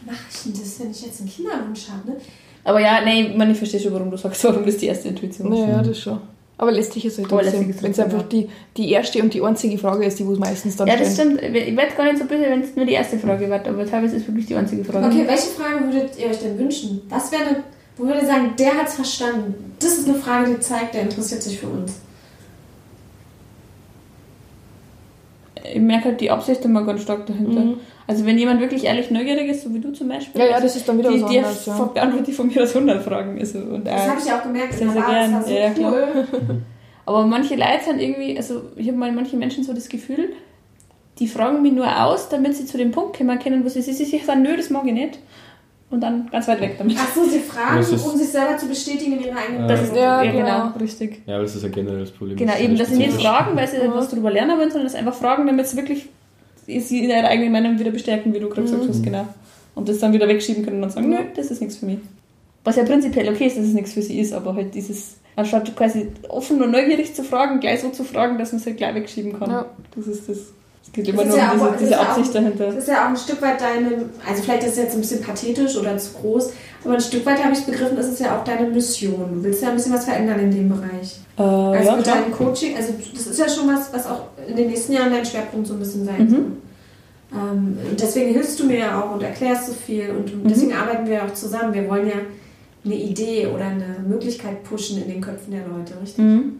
wie 0.00 0.06
mache 0.10 0.24
ich 0.32 0.42
denn 0.44 0.52
das, 0.52 0.80
wenn 0.80 0.90
ich 0.90 1.02
jetzt 1.04 1.20
einen 1.20 1.28
Kinderwunsch 1.28 1.88
habe? 1.90 2.10
Ne? 2.12 2.16
Aber 2.64 2.80
ja, 2.80 3.02
nee, 3.04 3.34
man, 3.36 3.50
ich 3.50 3.58
verstehe 3.58 3.78
schon, 3.78 3.92
warum 3.92 4.10
du 4.10 4.16
sagst, 4.16 4.42
warum 4.44 4.64
das 4.64 4.78
die 4.78 4.86
erste 4.86 5.08
Intuition 5.08 5.52
ist. 5.52 5.58
Naja, 5.60 5.82
das 5.82 5.98
schon. 5.98 6.18
Aber 6.56 6.70
lästig 6.70 7.04
ist 7.04 7.18
halt 7.18 7.28
trotzdem, 7.28 7.52
lästig 7.52 7.68
ist 7.70 7.82
wenn 7.82 7.90
es 7.90 7.98
einfach 7.98 8.22
die, 8.28 8.48
die 8.76 8.92
erste 8.92 9.20
und 9.20 9.34
die 9.34 9.42
einzige 9.42 9.76
Frage 9.76 10.04
ist, 10.04 10.18
die 10.20 10.26
wo 10.26 10.32
es 10.32 10.38
meistens 10.38 10.76
dann 10.76 10.86
Ja, 10.86 10.96
das 10.96 11.14
stellen. 11.14 11.38
stimmt. 11.38 11.56
Ich 11.56 11.76
werde 11.76 11.94
gar 11.96 12.04
nicht 12.04 12.18
so 12.18 12.24
böse, 12.26 12.42
wenn 12.42 12.62
es 12.62 12.76
nur 12.76 12.86
die 12.86 12.92
erste 12.92 13.18
Frage 13.18 13.50
wird, 13.50 13.66
aber 13.66 13.84
teilweise 13.84 14.16
ist 14.16 14.22
es 14.22 14.28
wirklich 14.28 14.46
die 14.46 14.54
einzige 14.54 14.84
Frage. 14.84 15.06
Okay, 15.06 15.24
welche 15.26 15.48
Frage 15.48 15.84
würdet 15.84 16.16
ihr 16.18 16.26
euch 16.28 16.38
denn 16.38 16.56
wünschen? 16.58 17.02
Was 17.08 17.32
wäre 17.32 17.42
eine, 17.44 17.64
wo 17.96 18.04
würdet 18.04 18.22
ihr 18.22 18.28
sagen, 18.28 18.50
der 18.56 18.74
hat 18.74 18.86
es 18.86 18.94
verstanden? 18.94 19.74
Das 19.80 19.98
ist 19.98 20.08
eine 20.08 20.16
Frage, 20.18 20.52
die 20.54 20.60
zeigt, 20.60 20.94
der 20.94 21.02
interessiert 21.02 21.42
sich 21.42 21.58
für 21.58 21.66
uns. 21.66 21.94
Ich 25.72 25.80
merke 25.80 26.06
halt 26.10 26.20
die 26.20 26.30
Absicht 26.30 26.64
immer 26.64 26.84
ganz 26.84 27.02
stark 27.02 27.26
dahinter. 27.26 27.78
Also 28.06 28.26
wenn 28.26 28.36
jemand 28.36 28.60
wirklich 28.60 28.84
ehrlich 28.84 29.10
neugierig 29.10 29.48
ist, 29.48 29.62
so 29.62 29.72
wie 29.72 29.80
du 29.80 29.90
zum 29.92 30.08
Beispiel, 30.08 30.38
Ja, 30.40 30.46
ja, 30.48 30.54
also 30.56 30.66
das 30.66 30.76
ist 30.76 30.86
dann 30.88 30.98
wieder 30.98 31.10
die, 31.10 31.20
ja. 31.34 31.42
beantwortet 31.94 32.26
die 32.26 32.32
von 32.32 32.48
mir 32.48 32.62
aus 32.62 32.74
100 32.74 33.02
Fragen. 33.02 33.38
Also, 33.38 33.58
und, 33.60 33.86
Das 33.86 34.04
äh, 34.04 34.08
habe 34.08 34.20
ich 34.20 34.26
ja 34.26 34.38
auch 34.38 34.42
gemerkt. 34.42 34.74
sehr, 34.74 34.90
sehr 34.90 35.00
Bar, 35.02 35.10
das 35.12 35.20
gern. 35.20 35.32
war 35.34 35.42
so 35.42 35.50
Ja, 35.54 35.70
klar. 35.70 35.92
cool. 35.92 36.26
Aber 37.06 37.26
manche 37.26 37.54
Leute 37.56 37.84
sind 37.86 38.00
irgendwie, 38.00 38.36
also 38.36 38.62
ich 38.76 38.88
habe 38.88 38.96
mal 38.98 39.12
manche 39.12 39.36
Menschen 39.36 39.64
so 39.64 39.72
das 39.72 39.88
Gefühl, 39.88 40.30
die 41.18 41.28
fragen 41.28 41.62
mich 41.62 41.72
nur 41.72 41.86
aus, 42.04 42.28
damit 42.28 42.56
sie 42.56 42.66
zu 42.66 42.76
dem 42.76 42.90
Punkt 42.90 43.16
kommen 43.16 43.38
können, 43.38 43.64
wo 43.64 43.68
sie 43.68 43.80
sich 43.82 44.24
sagen, 44.24 44.42
nö, 44.42 44.56
das 44.56 44.68
mag 44.70 44.84
ich 44.86 44.92
nicht. 44.92 45.18
Und 45.90 46.00
dann 46.00 46.28
ganz 46.32 46.48
weit 46.48 46.60
weg 46.60 46.74
damit. 46.78 46.96
Ach 46.98 47.14
so, 47.14 47.24
sie 47.24 47.38
fragen, 47.40 47.78
ist- 47.78 47.92
um 47.92 48.16
sich 48.18 48.28
selber 48.28 48.56
zu 48.56 48.66
bestätigen 48.66 49.12
in 49.18 49.24
ihrer 49.24 49.36
eigenen 49.38 49.68
Das 49.68 49.82
ist, 49.82 49.94
Ja, 49.94 50.22
ja, 50.22 50.30
genau, 50.32 50.44
genau. 50.44 50.76
richtig. 50.80 51.22
Ja, 51.26 51.34
aber 51.34 51.44
das 51.44 51.54
ist 51.56 51.64
ein 51.64 51.70
generelles 51.72 52.10
Problem. 52.10 52.36
Genau, 52.36 52.50
Das 52.52 52.60
ist 52.60 52.66
eben, 52.66 52.76
dass 52.78 52.88
sie 52.88 52.96
nicht 52.96 53.12
fragen, 53.12 53.54
weil 53.56 53.68
sie 53.68 53.76
etwas 53.76 54.08
darüber 54.08 54.30
lernen 54.30 54.58
wollen, 54.58 54.70
sondern 54.70 54.86
das 54.86 54.94
einfach 54.94 55.14
fragen, 55.14 55.46
damit 55.46 55.66
sie 55.68 55.76
wirklich 55.76 56.08
sie 56.66 57.04
in 57.04 57.10
ihrer 57.10 57.24
eigenen 57.28 57.52
Meinung 57.52 57.78
wieder 57.78 57.90
bestärken, 57.90 58.32
wie 58.34 58.40
du 58.40 58.48
gerade 58.48 58.62
gesagt 58.62 58.88
hast, 58.88 59.02
genau. 59.02 59.26
Und 59.74 59.88
das 59.88 59.98
dann 59.98 60.12
wieder 60.12 60.28
wegschieben 60.28 60.64
können 60.64 60.76
und 60.76 60.82
dann 60.82 60.90
sagen, 60.90 61.08
nö, 61.10 61.16
das 61.34 61.50
ist 61.50 61.60
nichts 61.60 61.76
für 61.76 61.86
mich. 61.86 61.98
Was 62.62 62.76
ja 62.76 62.84
prinzipiell 62.84 63.28
okay 63.28 63.46
ist, 63.46 63.56
dass 63.58 63.64
es 63.66 63.74
nichts 63.74 63.92
für 63.92 64.02
sie 64.02 64.20
ist, 64.20 64.32
aber 64.32 64.54
halt 64.54 64.74
dieses, 64.74 65.16
anstatt 65.36 65.74
quasi 65.76 66.08
offen 66.28 66.62
und 66.62 66.70
neugierig 66.70 67.14
zu 67.14 67.22
fragen, 67.24 67.60
gleich 67.60 67.80
so 67.80 67.90
zu 67.90 68.04
fragen, 68.04 68.38
dass 68.38 68.52
man 68.52 68.60
es 68.60 68.66
halt 68.66 68.76
gleich 68.78 68.94
wegschieben 68.94 69.38
kann. 69.38 69.50
Ja. 69.50 69.66
Das 69.96 70.06
ist 70.06 70.28
das. 70.28 70.38
Es 70.86 70.92
geht 70.92 71.08
immer 71.08 71.24
nur 71.24 71.36
ja 71.36 71.52
um 71.52 71.60
auch- 71.60 71.64
diese, 71.64 71.70
das 71.72 71.78
diese 71.80 71.90
ja 71.92 71.98
auch- 72.00 72.08
Absicht 72.10 72.34
dahinter. 72.34 72.66
Das 72.66 72.76
ist 72.76 72.88
ja 72.88 73.04
auch 73.04 73.08
ein 73.08 73.16
Stück 73.16 73.42
weit 73.42 73.60
deine, 73.60 74.04
also 74.28 74.42
vielleicht 74.42 74.62
ist 74.64 74.70
es 74.72 74.76
jetzt 74.76 74.94
ein 74.94 75.00
bisschen 75.00 75.22
pathetisch 75.22 75.76
oder 75.76 75.96
zu 75.98 76.12
groß, 76.12 76.52
aber 76.84 76.94
ein 76.94 77.00
Stück 77.00 77.26
weit 77.26 77.42
habe 77.42 77.54
ich 77.54 77.64
begriffen, 77.64 77.96
das 77.96 78.06
ist 78.08 78.20
ja 78.20 78.38
auch 78.38 78.44
deine 78.44 78.68
Mission. 78.68 79.14
Du 79.34 79.42
willst 79.42 79.62
ja 79.62 79.70
ein 79.70 79.76
bisschen 79.76 79.92
was 79.94 80.04
verändern 80.04 80.38
in 80.40 80.50
dem 80.50 80.68
Bereich. 80.68 81.16
Äh, 81.36 81.42
Also 81.42 81.90
ja, 81.90 81.96
mit 81.96 82.06
deinem 82.06 82.32
Coaching, 82.32 82.76
also 82.76 82.94
das 83.12 83.26
ist 83.26 83.38
ja 83.38 83.48
schon 83.48 83.66
was, 83.68 83.92
was 83.92 84.06
auch 84.06 84.26
in 84.48 84.56
den 84.56 84.68
nächsten 84.68 84.92
Jahren 84.92 85.10
dein 85.12 85.24
Schwerpunkt 85.24 85.66
so 85.66 85.74
ein 85.74 85.80
bisschen 85.80 86.04
sein 86.04 86.24
Mhm. 86.24 86.28
soll. 86.30 86.44
Ähm, 87.32 87.78
und 87.90 88.00
deswegen 88.00 88.32
hilfst 88.32 88.60
du 88.60 88.64
mir 88.66 88.78
ja 88.78 89.00
auch 89.02 89.14
und 89.14 89.22
erklärst 89.22 89.66
so 89.66 89.72
viel 89.72 90.10
und, 90.10 90.32
und 90.32 90.48
deswegen 90.48 90.70
Mhm. 90.72 90.76
arbeiten 90.78 91.06
wir 91.08 91.24
auch 91.24 91.32
zusammen. 91.34 91.74
Wir 91.74 91.88
wollen 91.88 92.06
ja 92.06 92.14
eine 92.84 92.94
Idee 92.94 93.46
oder 93.52 93.64
eine 93.64 93.96
Möglichkeit 94.06 94.62
pushen 94.62 95.02
in 95.02 95.08
den 95.08 95.20
Köpfen 95.20 95.50
der 95.52 95.66
Leute, 95.66 95.94
richtig? 96.00 96.24
Mhm. 96.24 96.52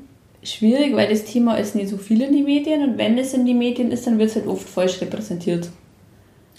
Schwierig, 0.43 0.95
weil 0.97 1.09
das 1.09 1.25
Thema 1.25 1.57
ist 1.57 1.75
nicht 1.75 1.89
so 1.89 1.97
viel 1.97 2.21
in 2.23 2.33
die 2.33 2.43
Medien 2.43 2.83
und 2.83 2.99
wenn 2.99 3.17
es 3.17 3.33
in 3.33 3.47
die 3.47 3.55
Medien 3.55 3.91
ist, 3.93 4.07
dann 4.07 4.19
wird 4.19 4.31
es 4.31 4.37
halt 4.37 4.47
oft 4.47 4.69
falsch 4.69 5.01
repräsentiert. 5.01 5.69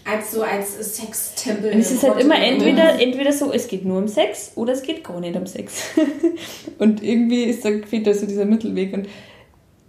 Als 0.06 0.32
so 0.32 0.44
als 0.44 0.96
Sextempel. 0.96 1.72
Und 1.72 1.80
es 1.80 1.92
ist 1.92 2.04
halt 2.04 2.22
immer 2.22 2.40
entweder, 2.40 3.02
entweder 3.02 3.32
so, 3.32 3.52
es 3.52 3.68
geht 3.68 3.86
nur 3.86 3.98
um 3.98 4.08
Sex 4.08 4.52
oder 4.56 4.74
es 4.74 4.84
geht 4.84 5.04
gar 5.04 5.20
nicht 5.20 5.36
um 5.36 5.48
Sex. 5.48 5.84
und 6.78 7.02
irgendwie 7.02 7.46
ist 7.46 7.66
da, 7.66 7.70
fehlt 7.88 8.06
da 8.06 8.14
so 8.14 8.28
dieser 8.28 8.46
Mittelweg. 8.46 8.94
Und 8.94 9.08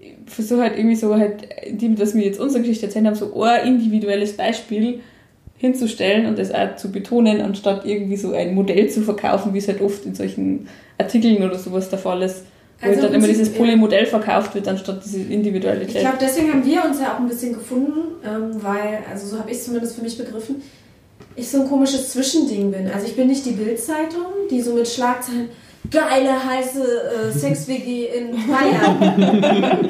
ich 0.01 0.14
versuche 0.27 0.62
halt 0.62 0.79
irgendwie 0.79 0.97
so 0.97 1.14
halt, 1.17 1.47
indem 1.67 1.97
dass 1.97 2.14
wir 2.14 2.25
jetzt 2.25 2.41
unsere 2.41 2.62
Geschichte 2.62 2.87
erzählen 2.87 3.07
haben, 3.07 3.14
so 3.14 3.43
ein 3.43 3.67
individuelles 3.67 4.37
Beispiel 4.37 5.01
hinzustellen 5.59 6.27
und 6.27 6.39
das 6.39 6.53
auch 6.53 6.77
zu 6.77 6.91
betonen, 6.91 7.41
anstatt 7.41 7.85
irgendwie 7.85 8.17
so 8.17 8.33
ein 8.33 8.55
Modell 8.55 8.89
zu 8.89 9.03
verkaufen, 9.03 9.55
wie 9.55 9.59
es 9.59 9.69
halt 9.69 9.81
oft 9.81 10.05
in 10.05 10.14
solchen 10.14 10.69
Artikeln 10.99 11.43
oder 11.43 11.59
sowas 11.59 11.89
der 11.89 11.99
Fall 11.99 12.23
ist. 12.23 12.45
Wo 12.81 12.89
Also 12.89 13.03
dann 13.03 13.11
im 13.12 13.18
immer 13.20 13.29
dieses 13.29 13.53
Polymodell 13.55 14.07
verkauft 14.07 14.55
wird, 14.55 14.68
anstatt 14.68 15.03
diese 15.05 15.20
Ich 15.20 15.31
Individualität. 15.31 16.01
glaube, 16.01 16.18
deswegen 16.20 16.53
haben 16.53 16.64
wir 16.64 16.85
uns 16.85 17.01
ja 17.01 17.14
auch 17.14 17.20
ein 17.20 17.29
bisschen 17.29 17.55
gefunden, 17.55 18.16
ähm, 18.24 18.51
weil, 18.62 18.99
also 19.11 19.27
so 19.27 19.39
habe 19.39 19.51
ich 19.51 19.57
es 19.57 19.64
zumindest 19.64 19.97
für 19.97 20.03
mich 20.03 20.18
begriffen, 20.18 20.62
ich 21.35 21.49
so 21.51 21.62
ein 21.62 21.68
komisches 21.68 22.11
Zwischending 22.12 22.70
bin. 22.70 22.91
Also 22.91 23.07
ich 23.07 23.16
bin 23.16 23.29
nicht 23.29 23.45
die 23.47 23.53
Bildzeitung, 23.53 24.27
die 24.51 24.61
so 24.61 24.74
mit 24.74 24.87
Schlagzeilen 24.89 25.49
geile, 25.91 26.33
heiße 26.45 26.83
äh, 26.83 27.33
Sex-WG 27.39 28.07
in 28.07 28.33
Bayern. 28.47 29.89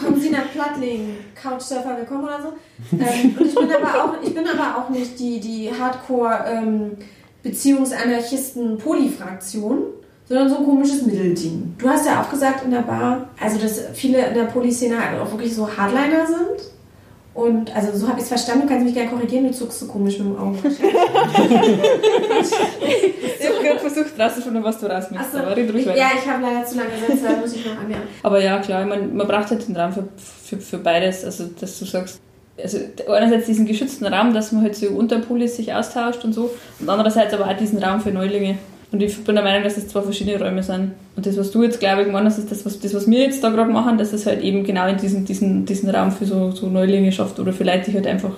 Kommen 0.00 0.20
Sie 0.20 0.30
nach 0.30 0.50
Plattling, 0.52 1.16
Couchsurfer 1.40 1.96
willkommen 1.98 2.24
oder 2.24 2.40
so. 2.42 2.48
Ähm, 2.96 3.36
und 3.38 3.46
ich 3.46 3.54
bin 3.54 3.70
aber 3.70 4.04
auch, 4.04 4.14
ich 4.22 4.34
bin 4.34 4.44
aber 4.46 4.78
auch 4.78 4.88
nicht 4.90 5.18
die, 5.18 5.40
die 5.40 5.70
Hardcore 5.78 6.44
ähm, 6.48 6.92
Beziehungsanarchisten-Poly-Fraktion, 7.42 9.78
sondern 10.28 10.48
so 10.48 10.58
ein 10.58 10.64
komisches 10.64 11.02
Mittelding. 11.06 11.74
Du 11.78 11.88
hast 11.88 12.06
ja 12.06 12.20
auch 12.20 12.30
gesagt 12.30 12.64
in 12.64 12.70
der 12.70 12.80
Bar, 12.82 13.28
also 13.40 13.58
dass 13.58 13.80
viele 13.94 14.26
in 14.26 14.34
der 14.34 14.44
Poly-Szene 14.44 14.96
halt 15.02 15.20
auch 15.20 15.30
wirklich 15.30 15.54
so 15.54 15.68
Hardliner 15.68 16.26
sind. 16.26 16.70
Und 17.34 17.74
also 17.74 17.96
so 17.96 18.08
habe 18.08 18.18
ich 18.18 18.24
es 18.24 18.28
verstanden, 18.28 18.62
du 18.62 18.68
kannst 18.68 18.84
mich 18.84 18.94
gerne 18.94 19.10
korrigieren, 19.10 19.46
du 19.46 19.52
zuckst 19.52 19.78
so 19.78 19.86
komisch 19.86 20.18
mit 20.18 20.28
dem 20.28 20.38
Auge. 20.38 20.58
Ich 23.40 23.46
habe 23.48 23.64
gerade 23.64 23.78
versucht 23.78 24.18
rauszufinden, 24.18 24.64
was 24.64 24.78
du 24.78 24.86
rausmachst, 24.86 25.34
Achso, 25.34 25.38
aber 25.38 25.56
red 25.56 25.72
ruhig 25.72 25.82
ich, 25.82 25.86
weiter. 25.86 25.98
ja, 25.98 26.08
ich 26.20 26.28
habe 26.28 26.42
leider 26.42 26.66
zu 26.66 26.76
lange 26.76 26.90
gesetzt, 26.90 27.24
da 27.24 27.36
muss 27.36 27.54
ich 27.54 27.64
noch 27.64 27.78
anmerken. 27.78 28.08
Aber 28.22 28.42
ja, 28.42 28.58
klar, 28.58 28.82
ich 28.82 28.88
mein, 28.88 29.16
man 29.16 29.26
braucht 29.26 29.50
halt 29.50 29.66
den 29.66 29.76
Raum 29.76 29.92
für, 29.92 30.08
für, 30.44 30.58
für 30.58 30.78
beides. 30.78 31.24
Also, 31.24 31.44
dass 31.60 31.78
du 31.78 31.84
sagst, 31.84 32.20
also 32.60 32.78
einerseits 33.08 33.46
diesen 33.46 33.66
geschützten 33.66 34.06
Raum, 34.06 34.34
dass 34.34 34.50
man 34.52 34.62
halt 34.62 34.74
so 34.74 34.88
unter 34.88 35.20
Polis 35.20 35.56
sich 35.56 35.72
austauscht 35.72 36.24
und 36.24 36.32
so, 36.32 36.50
und 36.80 36.88
andererseits 36.88 37.32
aber 37.32 37.46
auch 37.46 37.56
diesen 37.56 37.82
Raum 37.82 38.00
für 38.00 38.10
Neulinge. 38.10 38.58
Und 38.90 39.02
ich 39.02 39.22
bin 39.22 39.34
der 39.34 39.44
Meinung, 39.44 39.64
dass 39.64 39.76
es 39.76 39.88
zwei 39.88 40.00
verschiedene 40.00 40.42
Räume 40.42 40.62
sind. 40.62 40.92
Und 41.14 41.26
das, 41.26 41.36
was 41.36 41.50
du 41.50 41.62
jetzt, 41.62 41.78
glaube 41.78 42.00
ich, 42.00 42.06
gemeint 42.06 42.24
hast, 42.26 42.38
ist 42.38 42.50
das, 42.50 42.64
was, 42.64 42.80
das, 42.80 42.94
was 42.94 43.08
wir 43.08 43.20
jetzt 43.20 43.44
da 43.44 43.50
gerade 43.50 43.70
machen, 43.70 43.98
dass 43.98 44.14
es 44.14 44.24
halt 44.24 44.42
eben 44.42 44.64
genau 44.64 44.88
in 44.88 44.96
diesen, 44.96 45.26
diesen, 45.26 45.66
diesen 45.66 45.90
Raum 45.90 46.10
für 46.10 46.24
so, 46.24 46.52
so 46.52 46.68
Neulinge 46.68 47.12
schafft 47.12 47.38
oder 47.38 47.52
vielleicht 47.52 47.86
die 47.86 47.94
halt 47.94 48.06
einfach 48.06 48.32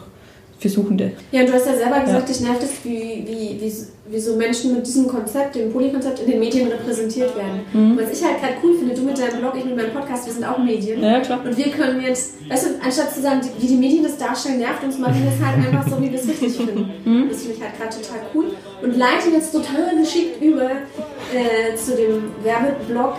für 0.60 0.68
Suchende. 0.68 1.12
Ja, 1.32 1.40
und 1.40 1.48
du 1.48 1.54
hast 1.54 1.66
ja 1.66 1.74
selber 1.74 2.00
gesagt, 2.00 2.28
dich 2.28 2.40
nervt 2.42 2.62
es, 2.62 2.84
wie, 2.84 3.24
wie, 3.26 3.58
wie, 3.60 3.72
wie 4.12 4.20
so 4.20 4.36
Menschen 4.36 4.74
mit 4.74 4.86
diesem 4.86 5.08
Konzept, 5.08 5.54
dem 5.54 5.72
Polykonzept, 5.72 6.20
in 6.20 6.30
den 6.30 6.38
Medien 6.38 6.68
repräsentiert 6.68 7.34
werden. 7.34 7.62
Mhm. 7.72 7.98
Was 7.98 8.12
ich 8.12 8.22
halt 8.22 8.40
gerade 8.40 8.54
cool 8.62 8.76
finde, 8.76 8.94
du 8.94 9.00
mit 9.00 9.18
deinem 9.18 9.38
Blog, 9.40 9.54
ich 9.56 9.64
mit 9.64 9.74
meinem 9.74 9.92
Podcast, 9.92 10.26
wir 10.26 10.34
sind 10.34 10.44
auch 10.44 10.58
Medien. 10.58 11.02
Ja, 11.02 11.20
klar. 11.20 11.40
Und 11.42 11.56
wir 11.56 11.70
können 11.70 12.02
jetzt, 12.02 12.34
weißt 12.50 12.66
du, 12.66 12.84
anstatt 12.84 13.14
zu 13.14 13.22
sagen, 13.22 13.40
wie 13.58 13.66
die 13.66 13.76
Medien 13.76 14.02
das 14.02 14.18
darstellen, 14.18 14.58
nervt 14.58 14.84
uns, 14.84 14.98
machen 14.98 15.22
wir 15.24 15.32
es 15.32 15.42
halt 15.42 15.66
einfach 15.66 15.90
so, 15.90 16.02
wie 16.02 16.12
wir 16.12 16.20
es 16.20 16.28
richtig 16.28 16.52
finden. 16.52 16.90
Mhm. 17.06 17.28
Das 17.30 17.38
finde 17.38 17.56
ich 17.56 17.62
halt 17.62 17.78
gerade 17.78 17.96
total 17.96 18.20
cool. 18.34 18.44
Und 18.82 18.98
leiten 18.98 19.32
jetzt 19.32 19.52
total 19.52 19.96
geschickt 19.98 20.42
über 20.42 20.70
äh, 20.70 21.74
zu 21.74 21.96
dem 21.96 22.24
Werbeblock. 22.44 23.14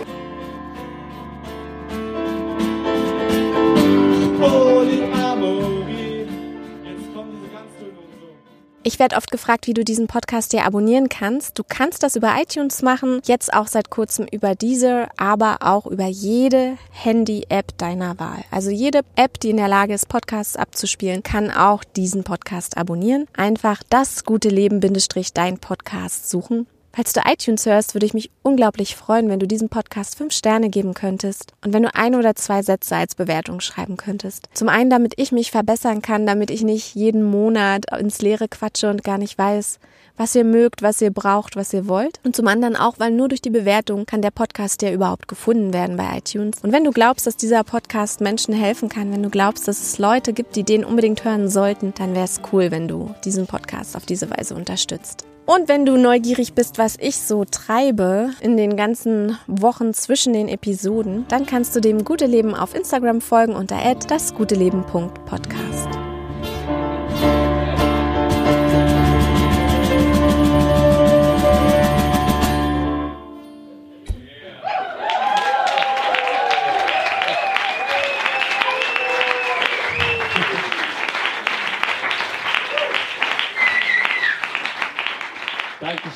Ich 8.84 8.98
werde 8.98 9.16
oft 9.16 9.30
gefragt, 9.30 9.68
wie 9.68 9.74
du 9.74 9.84
diesen 9.84 10.08
Podcast 10.08 10.52
dir 10.52 10.64
abonnieren 10.64 11.08
kannst. 11.08 11.56
Du 11.56 11.62
kannst 11.66 12.02
das 12.02 12.16
über 12.16 12.34
iTunes 12.40 12.82
machen, 12.82 13.20
jetzt 13.24 13.54
auch 13.54 13.68
seit 13.68 13.90
kurzem 13.90 14.26
über 14.30 14.56
diese, 14.56 15.06
aber 15.16 15.58
auch 15.60 15.86
über 15.86 16.06
jede 16.06 16.76
Handy-App 16.90 17.78
deiner 17.78 18.18
Wahl. 18.18 18.42
Also 18.50 18.70
jede 18.70 19.02
App, 19.14 19.38
die 19.38 19.50
in 19.50 19.56
der 19.58 19.68
Lage 19.68 19.94
ist, 19.94 20.08
Podcasts 20.08 20.56
abzuspielen, 20.56 21.22
kann 21.22 21.52
auch 21.52 21.84
diesen 21.84 22.24
Podcast 22.24 22.76
abonnieren. 22.76 23.26
Einfach 23.36 23.82
das 23.88 24.24
gute 24.24 24.48
Leben-dein 24.48 25.58
Podcast 25.58 26.28
suchen 26.28 26.66
Falls 26.94 27.14
du 27.14 27.20
iTunes 27.24 27.64
hörst, 27.64 27.94
würde 27.94 28.04
ich 28.04 28.12
mich 28.12 28.30
unglaublich 28.42 28.96
freuen, 28.96 29.30
wenn 29.30 29.40
du 29.40 29.46
diesem 29.46 29.70
Podcast 29.70 30.14
fünf 30.14 30.34
Sterne 30.34 30.68
geben 30.68 30.92
könntest 30.92 31.54
und 31.64 31.72
wenn 31.72 31.84
du 31.84 31.94
ein 31.94 32.14
oder 32.14 32.34
zwei 32.34 32.62
Sätze 32.62 32.96
als 32.96 33.14
Bewertung 33.14 33.60
schreiben 33.60 33.96
könntest. 33.96 34.48
Zum 34.52 34.68
einen, 34.68 34.90
damit 34.90 35.14
ich 35.16 35.32
mich 35.32 35.50
verbessern 35.50 36.02
kann, 36.02 36.26
damit 36.26 36.50
ich 36.50 36.62
nicht 36.62 36.94
jeden 36.94 37.22
Monat 37.22 37.86
ins 37.98 38.20
Leere 38.20 38.46
quatsche 38.46 38.90
und 38.90 39.04
gar 39.04 39.16
nicht 39.16 39.38
weiß, 39.38 39.78
was 40.18 40.34
ihr 40.34 40.44
mögt, 40.44 40.82
was 40.82 41.00
ihr 41.00 41.10
braucht, 41.10 41.56
was 41.56 41.72
ihr 41.72 41.88
wollt. 41.88 42.20
Und 42.24 42.36
zum 42.36 42.46
anderen 42.46 42.76
auch, 42.76 42.98
weil 42.98 43.10
nur 43.10 43.28
durch 43.28 43.40
die 43.40 43.48
Bewertung 43.48 44.04
kann 44.04 44.20
der 44.20 44.30
Podcast 44.30 44.82
ja 44.82 44.92
überhaupt 44.92 45.28
gefunden 45.28 45.72
werden 45.72 45.96
bei 45.96 46.18
iTunes. 46.18 46.58
Und 46.62 46.72
wenn 46.72 46.84
du 46.84 46.90
glaubst, 46.90 47.26
dass 47.26 47.38
dieser 47.38 47.64
Podcast 47.64 48.20
Menschen 48.20 48.52
helfen 48.52 48.90
kann, 48.90 49.10
wenn 49.10 49.22
du 49.22 49.30
glaubst, 49.30 49.66
dass 49.66 49.80
es 49.80 49.96
Leute 49.96 50.34
gibt, 50.34 50.56
die 50.56 50.64
den 50.64 50.84
unbedingt 50.84 51.24
hören 51.24 51.48
sollten, 51.48 51.94
dann 51.96 52.14
wäre 52.14 52.26
es 52.26 52.42
cool, 52.52 52.70
wenn 52.70 52.86
du 52.86 53.14
diesen 53.24 53.46
Podcast 53.46 53.96
auf 53.96 54.04
diese 54.04 54.28
Weise 54.30 54.54
unterstützt. 54.54 55.24
Und 55.54 55.68
wenn 55.68 55.84
du 55.84 55.98
neugierig 55.98 56.54
bist, 56.54 56.78
was 56.78 56.96
ich 56.98 57.18
so 57.18 57.44
treibe 57.44 58.30
in 58.40 58.56
den 58.56 58.74
ganzen 58.74 59.36
Wochen 59.46 59.92
zwischen 59.92 60.32
den 60.32 60.48
Episoden, 60.48 61.26
dann 61.28 61.44
kannst 61.44 61.76
du 61.76 61.80
dem 61.80 62.04
Gute 62.04 62.24
Leben 62.24 62.54
auf 62.54 62.74
Instagram 62.74 63.20
folgen 63.20 63.54
unter 63.54 63.76
dasguteleben.podcast. 64.08 66.11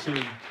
soon. 0.07 0.46